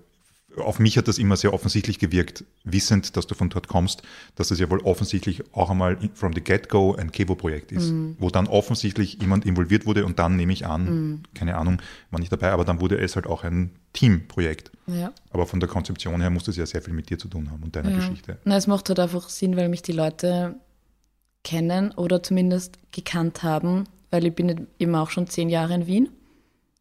auf 0.57 0.79
mich 0.79 0.97
hat 0.97 1.09
das 1.09 1.19
immer 1.19 1.37
sehr 1.37 1.53
offensichtlich 1.53 1.99
gewirkt, 1.99 2.45
wissend, 2.65 3.17
dass 3.17 3.27
du 3.27 3.35
von 3.35 3.51
dort 3.51 3.69
kommst, 3.69 4.03
dass 4.37 4.49
das 4.49 4.59
ja 4.61 4.71
wohl 4.71 4.81
offensichtlich 4.81 5.43
auch 5.55 5.71
einmal 5.71 5.97
in- 6.01 6.15
from 6.15 6.33
the 6.33 6.41
get-go 6.41 6.95
ein 6.95 7.11
Kevo-Projekt 7.13 7.73
ist, 7.73 7.93
wo 8.19 8.31
dann 8.31 8.47
offensichtlich 8.47 9.19
jemand 9.21 9.45
involviert 9.47 9.87
wurde 9.87 10.05
und 10.07 10.19
dann 10.19 10.37
nehme 10.37 10.53
ich 10.53 10.67
an, 10.67 11.25
keine 11.35 11.57
Ahnung, 11.57 11.81
war 12.11 12.21
nicht 12.21 12.33
dabei, 12.33 12.53
aber 12.53 12.65
dann 12.65 12.81
wurde 12.81 12.99
es 12.99 13.17
halt 13.17 13.27
auch 13.27 13.43
ein 13.45 13.71
Teamprojekt. 13.93 14.71
Ja. 14.87 15.13
Aber 15.31 15.47
von 15.47 15.61
der 15.61 15.69
Konzeption 15.69 16.21
her 16.21 16.31
muss 16.31 16.45
das 16.45 16.57
ja 16.57 16.67
sehr 16.67 16.83
viel 16.83 16.95
mit 16.95 17.11
dir 17.11 17.19
zu 17.19 17.29
tun 17.29 17.51
haben 17.51 17.63
und 17.63 17.75
deiner 17.75 17.91
Ja. 17.91 17.97
Geschichte. 17.97 18.39
Na, 18.45 18.57
es 18.57 18.67
macht 18.67 18.89
halt 18.89 19.01
einfach 19.01 19.29
Sinn, 19.29 19.57
weil 19.57 19.69
mich 19.69 19.83
die 19.83 19.93
Leute 19.93 20.57
kennen 21.43 21.93
oder 21.93 22.23
zumindest 22.23 22.79
gekannt 22.93 23.43
haben, 23.43 23.85
weil 24.11 24.25
ich 24.27 24.35
bin 24.35 24.67
eben 24.79 24.95
auch 24.95 25.11
schon 25.11 25.27
zehn 25.27 25.49
Jahre 25.49 25.75
in 25.75 25.87
Wien 25.87 26.09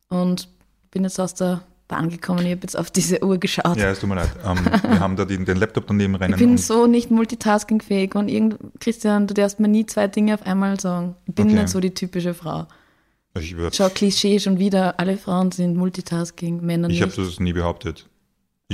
und 0.09 0.47
bin 0.91 1.03
jetzt 1.03 1.19
aus 1.19 1.33
der 1.33 1.63
Bahn 1.93 2.09
gekommen. 2.09 2.39
Ich 2.45 2.51
habe 2.51 2.61
jetzt 2.63 2.77
auf 2.77 2.89
diese 2.91 3.23
Uhr 3.23 3.37
geschaut. 3.37 3.77
Ja, 3.77 3.89
es 3.91 3.99
tut 3.99 4.09
mir 4.09 4.15
leid. 4.15 4.29
Ähm, 4.45 4.57
wir 4.89 4.99
haben 4.99 5.15
da 5.15 5.25
den, 5.25 5.45
den 5.45 5.57
Laptop 5.57 5.85
daneben 5.87 6.15
rennen. 6.15 6.33
ich 6.33 6.39
bin 6.39 6.57
so 6.57 6.87
nicht 6.87 7.11
multitaskingfähig 7.11 8.15
und 8.15 8.27
irgend, 8.29 8.57
Christian, 8.79 9.27
du 9.27 9.33
darfst 9.33 9.59
mir 9.59 9.67
nie 9.67 9.85
zwei 9.85 10.07
Dinge 10.07 10.33
auf 10.33 10.45
einmal 10.45 10.79
sagen. 10.79 11.15
Ich 11.25 11.35
bin 11.35 11.47
Okay. 11.47 11.55
nicht 11.55 11.69
so 11.69 11.79
die 11.79 11.93
typische 11.93 12.33
Frau. 12.33 12.67
ich 13.39 13.55
Schau, 13.71 13.89
Klischee 13.89 14.39
schon 14.39 14.59
wieder, 14.59 14.99
alle 14.99 15.17
Frauen 15.17 15.51
sind 15.51 15.75
Multitasking, 15.75 16.61
Männer 16.65 16.89
ich 16.89 17.01
habe 17.01 17.11
nicht. 17.11 17.17
das 17.31 17.39
nie 17.39 17.53
behauptet. 17.53 18.07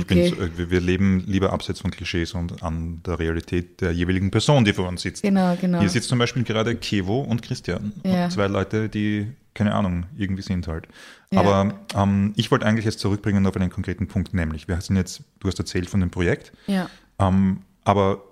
Ich 0.00 0.04
Okay. 0.16 0.30
bin, 0.30 0.66
äh, 0.66 0.70
wir, 0.70 0.80
leben 0.80 1.24
lieber 1.26 1.52
abseits 1.52 1.80
von 1.80 1.90
Klischees 1.90 2.32
und 2.34 2.62
an 2.62 3.00
der 3.06 3.18
Realität 3.18 3.80
der 3.80 3.92
jeweiligen 3.92 4.30
Person, 4.30 4.64
die 4.64 4.72
vor 4.72 4.88
uns 4.88 5.02
sitzt. 5.02 5.22
Genau, 5.22 5.56
genau. 5.60 5.80
Hier 5.80 5.88
sitzt 5.88 6.08
zum 6.08 6.18
Beispiel 6.18 6.42
gerade 6.44 6.74
Kevo 6.76 7.20
und 7.20 7.42
Christian. 7.42 7.92
Ja. 8.04 8.28
Zwei 8.28 8.46
Leute, 8.48 8.88
die, 8.88 9.28
keine 9.54 9.74
Ahnung, 9.74 10.06
irgendwie 10.16 10.42
sind 10.42 10.66
halt. 10.68 10.86
Ja. 11.30 11.40
Aber 11.40 11.74
ähm, 11.94 12.32
ich 12.36 12.50
wollte 12.50 12.66
eigentlich 12.66 12.84
jetzt 12.84 13.00
zurückbringen 13.00 13.46
auf 13.46 13.56
einen 13.56 13.70
konkreten 13.70 14.08
Punkt, 14.08 14.34
nämlich, 14.34 14.68
wir 14.68 14.80
sind 14.80 14.96
jetzt, 14.96 15.22
du 15.40 15.48
hast 15.48 15.58
erzählt 15.58 15.88
von 15.88 16.00
dem 16.00 16.10
Projekt, 16.10 16.52
Ja, 16.66 16.88
ähm, 17.18 17.60
aber 17.84 18.22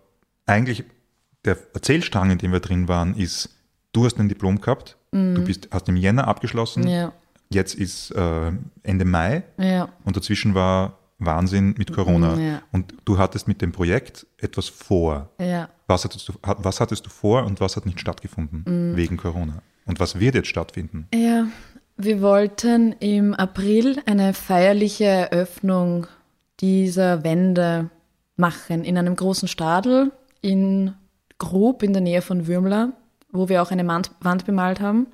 eigentlich 0.46 0.84
der 1.44 1.56
Erzählstrang, 1.74 2.30
in 2.30 2.38
dem 2.38 2.52
wir 2.52 2.60
drin 2.60 2.88
waren, 2.88 3.14
ist, 3.16 3.50
du 3.92 4.04
hast 4.04 4.18
ein 4.18 4.28
Diplom 4.28 4.60
gehabt, 4.60 4.96
du 5.12 5.42
bist, 5.44 5.68
hast 5.70 5.88
im 5.88 5.96
Jänner 5.96 6.26
abgeschlossen, 6.28 6.82
Mhm. 6.82 6.88
ja, 6.88 7.12
jetzt 7.50 7.74
ist 7.74 8.10
äh, 8.10 8.52
Ende 8.82 9.04
Mai 9.04 9.42
und 10.04 10.16
dazwischen 10.16 10.54
war 10.54 10.97
Wahnsinn 11.18 11.74
mit 11.76 11.92
Corona. 11.92 12.36
Mhm, 12.36 12.42
ja. 12.46 12.62
Und 12.72 12.94
du 13.04 13.18
hattest 13.18 13.48
mit 13.48 13.60
dem 13.62 13.72
Projekt 13.72 14.26
etwas 14.38 14.68
vor. 14.68 15.30
ja. 15.40 15.68
Was 15.90 16.04
hattest 16.04 16.28
du, 16.28 16.34
was 16.42 16.80
hattest 16.80 17.06
du 17.06 17.10
vor 17.10 17.44
und 17.44 17.60
was 17.60 17.76
hat 17.76 17.86
nicht 17.86 17.98
stattgefunden 17.98 18.62
Mhm. 18.66 18.96
wegen 18.96 19.16
Corona? 19.16 19.62
Und 19.86 19.98
was 20.00 20.20
wird 20.20 20.34
jetzt 20.34 20.48
stattfinden? 20.48 21.08
Ja, 21.14 21.46
wir 21.96 22.20
wollten 22.20 22.92
im 23.00 23.32
April 23.34 23.98
eine 24.04 24.34
feierliche 24.34 25.04
Eröffnung 25.06 26.06
dieser 26.60 27.24
Wände 27.24 27.88
machen 28.36 28.84
in 28.84 28.98
einem 28.98 29.16
großen 29.16 29.48
Stadel 29.48 30.12
in 30.42 30.92
Grub 31.38 31.82
in 31.82 31.92
der 31.94 32.02
Nähe 32.02 32.20
von 32.20 32.46
Würmler, 32.46 32.92
wo 33.32 33.48
wir 33.48 33.62
auch 33.62 33.70
eine 33.70 33.86
Wand 33.86 34.44
bemalt 34.44 34.80
haben. 34.80 35.06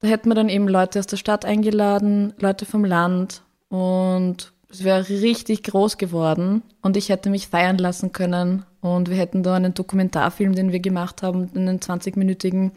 Da 0.00 0.08
hätten 0.08 0.28
wir 0.28 0.34
dann 0.36 0.48
eben 0.48 0.68
Leute 0.68 1.00
aus 1.00 1.06
der 1.06 1.16
Stadt 1.16 1.44
eingeladen, 1.44 2.32
Leute 2.38 2.64
vom 2.64 2.84
Land 2.84 3.42
und 3.68 4.52
es 4.74 4.84
wäre 4.84 5.08
richtig 5.08 5.62
groß 5.62 5.98
geworden 5.98 6.62
und 6.82 6.96
ich 6.96 7.08
hätte 7.08 7.30
mich 7.30 7.48
feiern 7.48 7.78
lassen 7.78 8.12
können 8.12 8.64
und 8.80 9.08
wir 9.08 9.16
hätten 9.16 9.42
da 9.42 9.54
einen 9.54 9.74
Dokumentarfilm, 9.74 10.54
den 10.54 10.72
wir 10.72 10.80
gemacht 10.80 11.22
haben, 11.22 11.50
einen 11.54 11.80
20-minütigen 11.80 12.72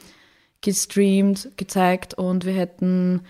gestreamt, 0.61 1.49
gezeigt 1.57 2.13
und 2.13 2.45
wir 2.45 2.53
hätten 2.53 3.21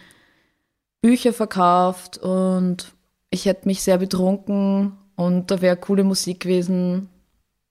Bücher 1.01 1.33
verkauft 1.33 2.17
und 2.17 2.93
ich 3.29 3.45
hätte 3.45 3.67
mich 3.67 3.81
sehr 3.83 3.97
betrunken 3.97 4.93
und 5.15 5.49
da 5.51 5.61
wäre 5.61 5.77
coole 5.77 6.03
Musik 6.03 6.41
gewesen 6.41 7.09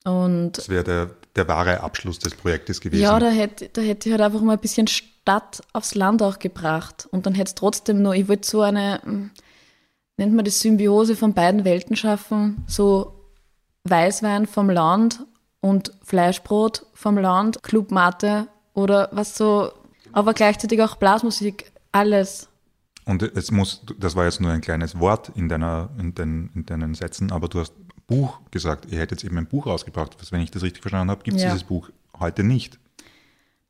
und 0.03 0.57
Das 0.57 0.69
wäre 0.69 0.83
der, 0.83 1.09
der 1.35 1.47
wahre 1.47 1.81
Abschluss 1.81 2.19
des 2.19 2.35
Projektes 2.35 2.81
gewesen. 2.81 3.01
ja, 3.03 3.19
da 3.19 3.29
hätte, 3.29 3.69
da 3.69 3.81
hätte 3.81 4.09
ich 4.09 4.13
halt 4.13 4.21
einfach 4.21 4.41
mal 4.41 4.53
ein 4.53 4.59
bisschen 4.59 4.87
Stadt 4.87 5.61
aufs 5.73 5.93
Land 5.95 6.21
auch 6.21 6.39
gebracht. 6.39 7.07
Und 7.11 7.25
dann 7.25 7.35
hätte 7.35 7.49
es 7.49 7.55
trotzdem 7.55 8.01
nur, 8.01 8.15
ich 8.15 8.29
wollte 8.29 8.47
so 8.47 8.61
eine, 8.61 9.01
hm, 9.03 9.31
nennt 10.17 10.33
man 10.33 10.45
das 10.45 10.59
Symbiose 10.59 11.15
von 11.15 11.33
beiden 11.33 11.63
Welten 11.63 11.95
schaffen, 11.95 12.63
so 12.67 13.13
Weißwein 13.83 14.47
vom 14.47 14.69
Land 14.69 15.25
und 15.61 15.91
Fleischbrot 16.03 16.85
vom 16.93 17.17
Land, 17.17 17.63
Clubmate 17.63 18.47
oder 18.73 19.09
was 19.11 19.35
so, 19.37 19.71
aber 20.11 20.33
gleichzeitig 20.33 20.81
auch 20.81 20.95
Blasmusik, 20.97 21.71
alles. 21.91 22.49
Und 23.05 23.21
es 23.23 23.51
muss, 23.51 23.83
das 23.99 24.15
war 24.15 24.25
jetzt 24.25 24.41
nur 24.41 24.51
ein 24.51 24.61
kleines 24.61 24.99
Wort 24.99 25.31
in, 25.35 25.47
deiner, 25.47 25.89
in, 25.97 26.13
den, 26.13 26.49
in 26.53 26.65
deinen 26.65 26.93
Sätzen, 26.93 27.31
aber 27.31 27.47
du 27.47 27.59
hast 27.59 27.73
Buch 28.07 28.39
gesagt. 28.51 28.85
Ihr 28.91 28.99
hättet 28.99 29.19
jetzt 29.21 29.25
eben 29.25 29.37
ein 29.37 29.47
Buch 29.47 29.67
rausgebracht. 29.67 30.15
Was, 30.19 30.31
wenn 30.31 30.41
ich 30.41 30.51
das 30.51 30.63
richtig 30.63 30.81
verstanden 30.81 31.11
habe, 31.11 31.23
gibt 31.23 31.37
es 31.37 31.43
Ja. 31.43 31.49
dieses 31.49 31.65
Buch 31.65 31.89
heute 32.19 32.43
nicht. 32.43 32.79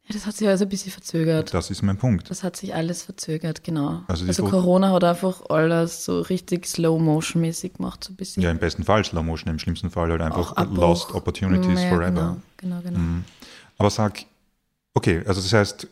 Das 0.10 0.26
hat 0.26 0.36
sich 0.38 0.48
also 0.48 0.64
ein 0.66 0.70
bisschen 0.70 0.92
verzögert. 0.92 1.54
Das 1.54 1.70
ist 1.70 1.82
mein 1.82 1.98
Punkt. 1.98 2.30
Das 2.30 2.44
hat 2.44 2.56
sich 2.56 2.74
alles 2.74 3.04
verzögert, 3.04 3.64
genau. 3.64 4.04
Also 4.08 4.26
Also, 4.26 4.46
Corona 4.46 4.92
hat 4.92 5.04
einfach 5.04 5.50
alles 5.50 6.06
so 6.06 6.22
richtig 6.22 6.66
Slow-Motion-mäßig 6.66 7.74
gemacht, 7.74 8.04
so 8.06 8.14
ein 8.14 8.16
bisschen. 8.16 8.42
Ja, 8.42 8.50
im 8.52 8.58
besten 8.58 8.84
Fall 8.84 9.04
Slow 9.04 9.22
Motion, 9.24 9.50
im 9.52 9.60
schlimmsten 9.60 9.90
Fall 9.90 10.10
halt 10.10 10.22
einfach. 10.22 10.56
Lost 10.74 11.14
Opportunities 11.14 11.82
Ja, 11.84 11.90
Forever. 11.90 12.38
Genau, 12.58 12.80
genau, 12.80 12.82
genau. 12.82 13.00
Aber 13.78 13.90
sag, 13.90 14.24
okay, 14.94 15.24
also 15.26 15.42
das 15.42 15.52
heißt, 15.52 15.88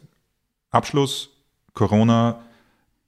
Abschluss, 0.72 1.30
Corona, 1.74 2.40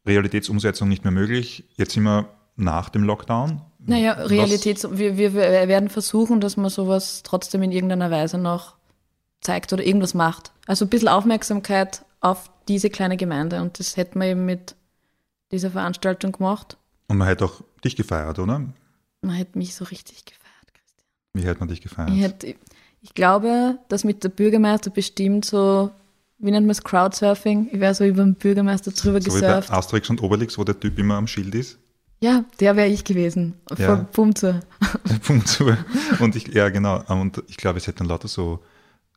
Realitätsumsetzung 0.06 0.88
nicht 0.90 1.04
mehr 1.04 1.12
möglich. 1.12 1.64
Jetzt 1.76 1.94
sind 1.94 2.04
wir 2.04 2.28
nach 2.56 2.90
dem 2.90 3.04
Lockdown. 3.04 3.62
Naja, 3.80 4.18
Was- 4.20 4.30
Realität, 4.30 4.84
wir, 4.98 5.18
wir, 5.18 5.34
wir 5.34 5.68
werden 5.68 5.90
versuchen, 5.90 6.42
dass 6.42 6.58
man 6.58 6.70
sowas 6.70 7.22
trotzdem 7.24 7.62
in 7.64 7.72
irgendeiner 7.72 8.10
Weise 8.12 8.38
noch 8.38 8.77
zeigt 9.42 9.74
oder 9.74 9.86
irgendwas 9.86 10.14
macht. 10.14 10.52
Also 10.66 10.86
ein 10.86 10.90
bisschen 10.90 11.08
Aufmerksamkeit 11.08 12.04
auf 12.20 12.50
diese 12.68 12.90
kleine 12.90 13.18
Gemeinde 13.18 13.62
und 13.62 13.80
das 13.80 13.98
hätten 13.98 14.20
wir 14.20 14.28
eben 14.28 14.46
mit 14.46 14.76
dieser 15.52 15.72
Veranstaltung 15.72 16.34
gemacht. 16.34 16.78
Und 17.08 17.18
man 17.18 17.28
hätte 17.28 17.46
auch 17.46 17.62
dich 17.84 17.96
gefeiert, 17.96 18.40
oder? 18.40 18.66
Man 19.22 19.36
hätte 19.36 19.58
mich 19.58 19.76
so 19.76 19.86
richtig 19.86 20.26
gefeiert, 20.26 20.74
Christian. 20.74 21.08
Wie 21.34 21.44
hätte 21.44 21.60
man 21.60 21.70
dich 21.70 21.82
gefeiert? 21.82 22.10
Ich, 22.12 22.22
hätte, 22.22 22.56
ich 23.02 23.14
glaube, 23.14 23.80
dass 23.88 24.04
mit 24.04 24.24
der 24.24 24.30
Bürgermeister 24.30 24.90
bestimmt 24.90 25.46
so, 25.46 25.92
wie 26.40 26.52
nennt 26.52 26.66
man 26.66 26.72
es, 26.72 26.84
Crowdsurfing? 26.84 27.70
Ich 27.72 27.80
wäre 27.80 27.96
so 27.96 28.04
über 28.04 28.24
den 28.24 28.36
Bürgermeister 28.36 28.92
drüber 28.92 29.22
so 29.22 29.28
wie 29.28 29.42
bei 29.42 29.48
gesurft. 29.48 29.72
Asterix 29.72 30.10
und 30.10 30.22
Obelix, 30.22 30.58
wo 30.58 30.64
der 30.64 30.80
Typ 30.80 31.00
immer 31.00 31.16
am 31.16 31.28
Schild 31.28 31.56
ist. 31.56 31.80
Ja, 32.20 32.44
der 32.60 32.76
wäre 32.76 32.88
ich 32.88 33.04
gewesen. 33.04 33.54
Ja. 33.78 33.86
Vor 33.86 33.96
Bumzer. 34.12 34.62
Punkt 35.24 35.48
zu. 35.48 35.78
Und 36.20 36.36
ich, 36.36 36.48
ja, 36.48 36.70
genau. 36.70 37.04
Und 37.08 37.44
ich 37.48 37.58
glaube, 37.58 37.78
es 37.78 37.86
hätte 37.86 38.00
dann 38.00 38.08
lauter 38.08 38.28
so, 38.28 38.60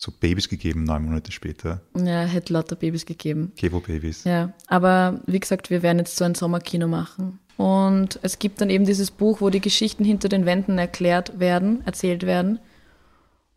so 0.03 0.11
Babys 0.19 0.49
gegeben, 0.49 0.85
neun 0.85 1.05
Monate 1.05 1.31
später. 1.31 1.83
Ja, 1.95 2.23
hätte 2.23 2.55
lauter 2.55 2.75
Babys 2.75 3.05
gegeben. 3.05 3.53
Kevo-Babys. 3.57 4.25
Ja, 4.25 4.53
aber 4.67 5.21
wie 5.27 5.39
gesagt, 5.39 5.69
wir 5.69 5.83
werden 5.83 5.99
jetzt 5.99 6.17
so 6.17 6.25
ein 6.25 6.35
Sommerkino 6.35 6.89
machen. 6.89 7.39
Und 7.59 8.19
es 8.23 8.39
gibt 8.39 8.63
dann 8.63 8.71
eben 8.71 8.87
dieses 8.87 9.11
Buch, 9.11 9.43
wo 9.43 9.51
die 9.51 9.61
Geschichten 9.61 10.03
hinter 10.03 10.31
den 10.31 10.47
Wänden 10.47 10.79
erklärt 10.79 11.39
werden, 11.39 11.83
erzählt 11.85 12.25
werden. 12.25 12.59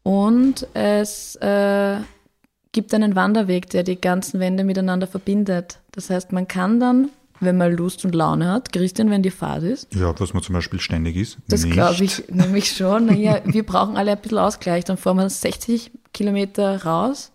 Und 0.03 0.67
es 0.73 1.37
äh, 1.37 1.95
gibt 2.73 2.93
einen 2.93 3.15
Wanderweg, 3.15 3.69
der 3.69 3.83
die 3.83 3.99
ganzen 3.99 4.41
Wände 4.41 4.65
miteinander 4.65 5.07
verbindet. 5.07 5.79
Das 5.93 6.09
heißt, 6.09 6.33
man 6.33 6.49
kann 6.49 6.81
dann, 6.81 7.07
wenn 7.39 7.55
man 7.55 7.71
Lust 7.71 8.03
und 8.03 8.13
Laune 8.13 8.49
hat, 8.51 8.73
Christian, 8.73 9.09
wenn 9.09 9.23
die 9.23 9.31
Fahrt 9.31 9.63
ist, 9.63 9.95
Ja, 9.95 10.13
was 10.19 10.33
man 10.33 10.43
zum 10.43 10.55
Beispiel 10.55 10.81
ständig 10.81 11.15
ist. 11.15 11.37
das 11.47 11.63
glaube 11.63 12.03
ich 12.03 12.27
nämlich 12.29 12.69
schon. 12.73 13.05
Naja, 13.05 13.39
wir 13.45 13.65
brauchen 13.65 13.95
alle 13.95 14.11
ein 14.11 14.17
bisschen 14.19 14.39
Ausgleich. 14.39 14.83
Dann 14.83 14.97
fahren 14.97 15.15
wir 15.15 15.29
60 15.29 15.89
Kilometer 16.13 16.83
raus 16.83 17.31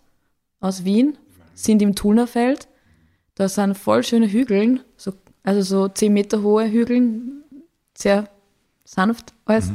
aus 0.59 0.83
Wien, 0.83 1.17
sind 1.53 1.81
im 1.81 1.95
Thunerfeld. 1.95 2.67
Da 3.35 3.47
sind 3.47 3.77
voll 3.77 4.03
schöne 4.03 4.27
Hügeln, 4.31 4.81
so 4.97 5.13
Also 5.43 5.61
so 5.61 5.87
10 5.87 6.11
Meter 6.13 6.41
hohe 6.41 6.69
Hügel, 6.69 7.21
sehr 7.97 8.29
sanft 8.83 9.33
alles, 9.45 9.71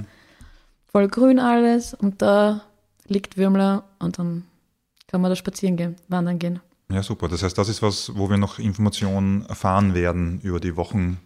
voll 0.87 1.09
grün 1.09 1.39
alles 1.39 1.95
und 1.95 2.21
da 2.21 2.63
liegt 3.07 3.37
Würmler 3.37 3.85
und 3.99 4.19
dann 4.19 4.45
kann 5.07 5.21
man 5.21 5.31
da 5.31 5.37
spazieren 5.37 5.77
gehen, 5.77 5.97
wandern 6.09 6.39
gehen. 6.39 6.61
Ja, 6.91 7.03
super. 7.03 7.29
Das 7.29 7.43
heißt, 7.43 7.57
das 7.57 7.69
ist 7.69 7.83
was, 7.83 8.17
wo 8.17 8.29
wir 8.29 8.37
noch 8.37 8.59
Informationen 8.59 9.47
erfahren 9.47 9.95
werden 9.95 10.41
über 10.43 10.61
die 10.61 10.77
Wochen 10.77 11.19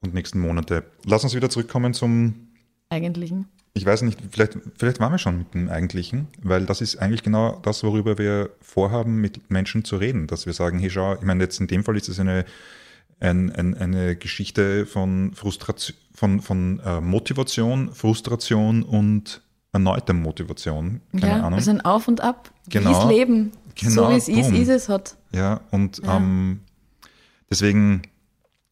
und 0.00 0.14
nächsten 0.14 0.40
Monate. 0.40 0.84
Lass 1.04 1.24
uns 1.24 1.34
wieder 1.34 1.48
zurückkommen 1.48 1.94
zum, 1.94 2.48
Eigentlichen. 2.90 3.48
Ich 3.74 3.86
weiß 3.86 4.02
nicht, 4.02 4.18
vielleicht, 4.30 4.58
vielleicht 4.76 5.00
waren 5.00 5.12
wir 5.12 5.18
schon 5.18 5.38
mit 5.38 5.54
dem 5.54 5.68
Eigentlichen, 5.70 6.28
weil 6.42 6.66
das 6.66 6.80
ist 6.80 6.96
eigentlich 6.96 7.22
genau 7.22 7.58
das, 7.62 7.82
worüber 7.82 8.18
wir 8.18 8.50
vorhaben, 8.60 9.20
mit 9.20 9.50
Menschen 9.50 9.84
zu 9.84 9.96
reden. 9.96 10.26
Dass 10.26 10.44
wir 10.44 10.52
sagen, 10.52 10.78
hey, 10.78 10.90
schau, 10.90 11.14
ich 11.14 11.22
meine, 11.22 11.42
jetzt 11.42 11.58
in 11.58 11.68
dem 11.68 11.82
Fall 11.82 11.96
ist 11.96 12.08
es 12.08 12.20
eine, 12.20 12.44
ein, 13.18 13.50
ein, 13.50 13.74
eine 13.74 14.16
Geschichte 14.16 14.84
von 14.84 15.32
Frustration, 15.34 15.96
von, 16.14 16.40
von 16.42 16.80
äh, 16.80 17.00
Motivation, 17.00 17.94
Frustration 17.94 18.82
und 18.82 19.40
erneuter 19.72 20.12
Motivation. 20.12 21.00
Keine 21.12 21.26
ja, 21.28 21.36
Ahnung. 21.38 21.54
also 21.54 21.70
ein 21.70 21.80
Auf 21.80 22.08
und 22.08 22.20
Ab. 22.20 22.50
Genau. 22.68 22.90
Wie 22.90 22.94
es 22.94 23.04
Leben. 23.18 23.52
Genau, 23.74 23.90
so 23.90 24.10
wie 24.10 24.16
es 24.16 24.28
ist, 24.28 24.52
ist 24.52 24.68
es 24.68 24.88
hat. 24.90 25.16
Ja, 25.32 25.62
und 25.70 26.02
Ja. 26.04 26.18
Ähm, 26.18 26.60
deswegen, 27.50 28.02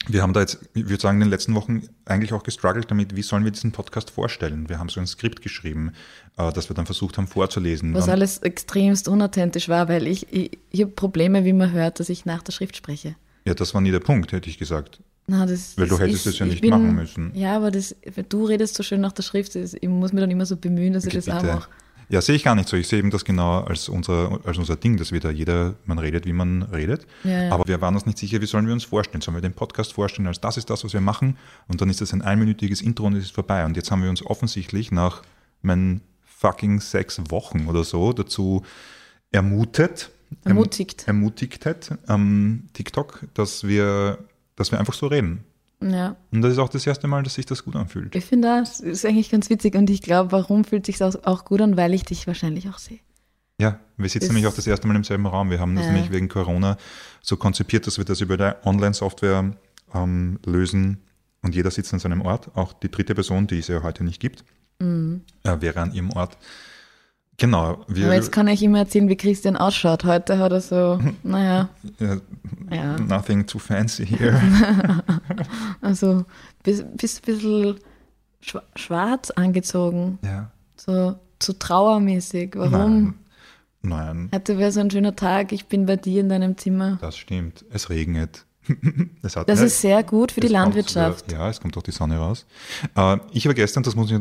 wir 0.09 0.23
haben 0.23 0.35
da 0.35 0.41
jetzt, 0.41 0.59
ich 0.75 0.89
würde 0.91 1.01
sagen, 1.01 1.17
in 1.17 1.21
den 1.23 1.31
letzten 1.31 1.55
Wochen 1.55 1.85
eigentlich 2.11 2.33
auch 2.33 2.43
gestruggelt 2.43 2.91
damit, 2.91 3.17
wie 3.17 3.23
sollen 3.23 3.45
wir 3.45 3.51
diesen 3.51 3.73
Podcast 3.73 4.11
vorstellen. 4.11 4.69
Wir 4.69 4.79
haben 4.79 4.89
so 4.89 5.01
ein 5.01 5.07
Skript 5.07 5.43
geschrieben, 5.43 5.93
äh, 6.37 6.53
das 6.53 6.69
wir 6.69 6.75
dann 6.75 6.87
versucht 6.87 7.17
haben 7.19 7.27
vorzulesen. 7.27 7.95
Was 7.95 8.09
alles 8.09 8.39
extremst 8.39 9.09
unauthentisch 9.09 9.69
war, 9.69 9.89
weil 9.89 10.07
ich, 10.07 10.33
ich, 10.33 10.59
ich 10.71 10.81
habe 10.83 10.93
Probleme, 10.93 11.45
wie 11.45 11.53
man 11.53 11.73
hört, 11.73 12.01
dass 12.01 12.09
ich 12.09 12.25
nach 12.25 12.43
der 12.43 12.53
Schrift 12.53 12.77
spreche. 12.77 13.15
ja, 13.45 13.55
das 13.55 13.75
war 13.75 13.81
nie 13.81 13.91
der 13.91 14.01
Punkt, 14.01 14.33
hätte 14.33 14.51
ich 14.51 14.59
gesagt. 14.59 15.01
Na, 15.27 15.47
das, 15.47 15.79
Weil 15.79 15.87
du 15.87 15.97
das 15.97 16.01
hättest 16.01 16.27
es 16.27 16.39
ja 16.41 16.47
ich 16.47 16.61
nicht 16.61 16.71
machen 16.71 16.95
müssen. 16.95 17.31
Ja, 17.37 17.55
aber 17.57 17.71
das, 17.71 17.95
du 18.29 18.45
redest 18.47 18.75
so 18.75 18.83
schön 18.83 19.01
nach 19.01 19.13
der 19.13 19.23
Schrift, 19.23 19.55
das, 19.55 19.75
ich 19.75 19.89
muss 19.89 20.13
mich 20.13 20.21
dann 20.21 20.31
immer 20.31 20.45
so 20.45 20.57
bemühen, 20.57 20.93
dass 20.93 21.07
ich 21.07 21.15
das 21.15 21.29
auch 21.29 21.41
Bitte. 21.41 21.55
mache. 21.55 21.71
Ja, 22.11 22.21
sehe 22.21 22.35
ich 22.35 22.43
gar 22.43 22.57
nicht 22.57 22.69
so. 22.69 22.77
Ich 22.77 22.89
sehe 22.89 22.99
eben 22.99 23.11
das 23.11 23.25
genau 23.25 23.61
als 23.61 23.89
unser, 23.89 24.41
als 24.45 24.59
unser 24.59 24.75
Ding, 24.77 24.97
dass 24.97 25.13
wir 25.13 25.21
da 25.21 25.31
jeder, 25.31 25.77
man 25.85 25.99
redet, 25.99 26.27
wie 26.27 26.33
man 26.33 26.63
redet. 26.65 27.07
Ja, 27.23 27.45
ja. 27.45 27.53
Aber 27.53 27.63
wir 27.69 27.81
waren 27.81 27.95
uns 27.95 28.05
nicht 28.05 28.19
sicher, 28.19 28.41
wie 28.41 28.47
sollen 28.47 28.67
wir 28.67 28.73
uns 28.75 28.85
vorstellen. 28.85 29.21
Sollen 29.21 29.37
wir 29.37 29.41
den 29.43 29.53
Podcast 29.55 29.93
vorstellen, 29.93 30.27
als 30.27 30.41
das 30.41 30.57
ist 30.57 30.69
das, 30.71 30.83
was 30.85 30.93
wir 30.93 31.01
machen? 31.01 31.39
Und 31.69 31.81
dann 31.81 31.89
ist 31.89 32.01
das 32.01 32.13
ein 32.13 32.21
einminütiges 32.23 32.83
Intro 32.83 33.07
und 33.07 33.15
es 33.15 33.25
ist 33.27 33.35
vorbei. 33.35 33.65
Und 33.65 33.77
jetzt 33.77 33.91
haben 33.93 34.03
wir 34.03 34.11
uns 34.11 34.27
offensichtlich 34.27 34.91
nach 34.91 35.23
meinen 35.63 36.01
fucking 36.25 36.81
sechs 36.81 37.21
Wochen 37.31 37.67
oder 37.69 37.85
so 37.85 38.13
dazu 38.13 38.65
ermutet, 39.31 40.11
erm- 40.45 40.57
Ermutigt. 40.57 41.07
ermutigt 41.07 41.65
am 42.07 42.65
TikTok, 42.73 43.21
dass 43.35 43.65
wir, 43.67 44.19
dass 44.57 44.73
wir 44.73 44.79
einfach 44.81 44.95
so 44.95 45.07
reden. 45.07 45.45
Ja, 45.83 46.17
Und 46.31 46.43
das 46.43 46.53
ist 46.53 46.59
auch 46.59 46.69
das 46.69 46.87
erste 46.87 47.07
Mal, 47.09 47.23
dass 47.23 47.35
sich 47.35 47.47
das 47.47 47.65
gut 47.65 47.75
anfühlt. 47.75 48.15
ich 48.15 48.25
finde 48.27 48.49
das 48.49 48.81
ist 48.81 49.05
eigentlich 49.07 49.31
ganz 49.31 49.49
witzig 49.49 49.75
und 49.75 49.89
ich 49.89 50.03
glaube, 50.03 50.31
warum 50.33 50.65
fühlt 50.65 50.85
sich 50.87 51.03
auch, 51.03 51.15
auch 51.25 51.45
gut 51.47 51.61
an, 51.63 51.77
weil 51.79 51.95
ich 51.95 52.05
dich 52.05 52.27
wahrscheinlich 52.27 52.69
auch 52.69 52.79
sehe. 52.79 52.99
Ja, 53.59 53.79
wir 53.97 54.09
sitzen 54.09 54.29
nämlich 54.29 54.47
auch 54.47 54.55
das 54.55 54.67
erste 54.67 54.87
Mal 54.87 54.97
im 54.97 55.05
selben 55.05 55.27
Raum. 55.27 55.51
Wir 55.51 55.59
haben 55.61 55.77
das 55.77 55.87
Ja. 55.87 55.93
nämlich 55.93 56.11
wegen 56.11 56.29
Corona 56.29 56.77
so 57.23 57.37
konzipiert, 57.37 57.87
dass 57.87 57.99
wir 57.99 58.05
das 58.05 58.21
über 58.21 58.37
die 58.37 58.53
Online-Software 58.67 59.55
ähm, 59.95 60.39
lösen 60.47 60.99
und 61.43 61.55
jeder 61.55 61.71
sitzt 61.71 61.93
an 61.95 62.01
seinem 62.01 62.21
Ort. 62.23 62.51
Auch 62.57 62.73
die 62.75 62.91
dritte 62.91 63.15
Person, 63.15 63.47
die 63.47 63.59
es 63.59 63.69
ja 63.69 63.83
heute 63.83 64.05
nicht 64.05 64.21
gibt, 64.21 64.45
Mhm. 64.81 65.23
äh, 65.45 65.61
wäre 65.61 65.81
an 65.81 65.93
ihrem 65.93 66.11
Ort. 66.11 66.39
Genau. 67.41 67.85
Wir, 67.89 68.05
Aber 68.05 68.15
jetzt 68.15 68.31
kann 68.33 68.47
ich 68.49 68.63
immer 68.63 68.79
erzählen, 68.81 69.09
wie 69.09 69.17
Christian 69.17 69.57
ausschaut. 69.57 70.05
Heute 70.05 70.39
hat 70.39 70.53
er 70.53 70.61
so, 70.61 71.01
naja, 71.23 71.71
ja, 72.71 72.99
Nothing 72.99 73.47
too 73.47 73.59
fancy 73.59 74.07
here. 74.07 74.39
also 75.81 76.25
bis, 76.63 76.85
bis 76.97 77.19
bisschen 77.21 77.77
schwa- 78.45 78.63
schwarz 78.77 79.31
angezogen, 79.31 80.19
ja. 80.23 80.51
so, 80.77 81.17
so 81.43 81.53
trauermäßig. 81.55 82.53
Warum? 82.57 83.03
Nein. 83.03 83.15
Nein, 83.83 84.31
Heute 84.35 84.59
wäre 84.59 84.71
so 84.73 84.81
ein 84.81 84.91
schöner 84.91 85.17
Tag, 85.17 85.53
ich 85.53 85.65
bin 85.67 85.87
bei 85.87 85.97
dir 85.97 86.21
in 86.21 86.29
deinem 86.29 86.59
Zimmer. 86.59 86.99
das 87.01 87.17
stimmt. 87.17 87.65
Es 87.71 87.89
regnet. 87.89 88.45
es 89.23 89.37
hat, 89.37 89.49
Das 89.49 89.61
ja, 89.61 89.67
ist 89.67 89.81
sehr 89.81 90.03
gut 90.03 90.33
für 90.33 90.41
die 90.41 90.49
Landwirtschaft. 90.49 91.31
sogar- 91.31 91.45
ja, 91.45 91.51
es 91.51 91.61
kommt 91.61 91.77
auch 91.77 91.83
die 91.83 91.91
Sonne 91.93 92.19
raus. 92.19 92.47
Äh, 92.97 93.19
ich 93.33 93.47
war 93.47 93.55
gestern, 93.55 93.83
das 93.83 93.95
muss 93.97 94.11
ich, 94.11 94.19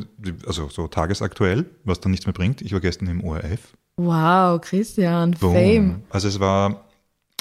also 0.47 0.69
so 0.69 0.87
tagesaktuell, 0.87 1.65
was 1.83 1.99
dann 1.99 2.11
nichts 2.11 2.25
mehr 2.25 2.33
bringt, 2.33 2.61
ich 2.61 2.73
war 2.73 2.79
gestern 2.79 3.07
im 3.07 3.23
ORF. 3.23 3.73
Wow, 3.97 4.61
Christian, 4.61 5.31
Boom. 5.31 5.53
Fame. 5.53 6.01
Also 6.09 6.27
es 6.29 6.39
war, 6.39 6.85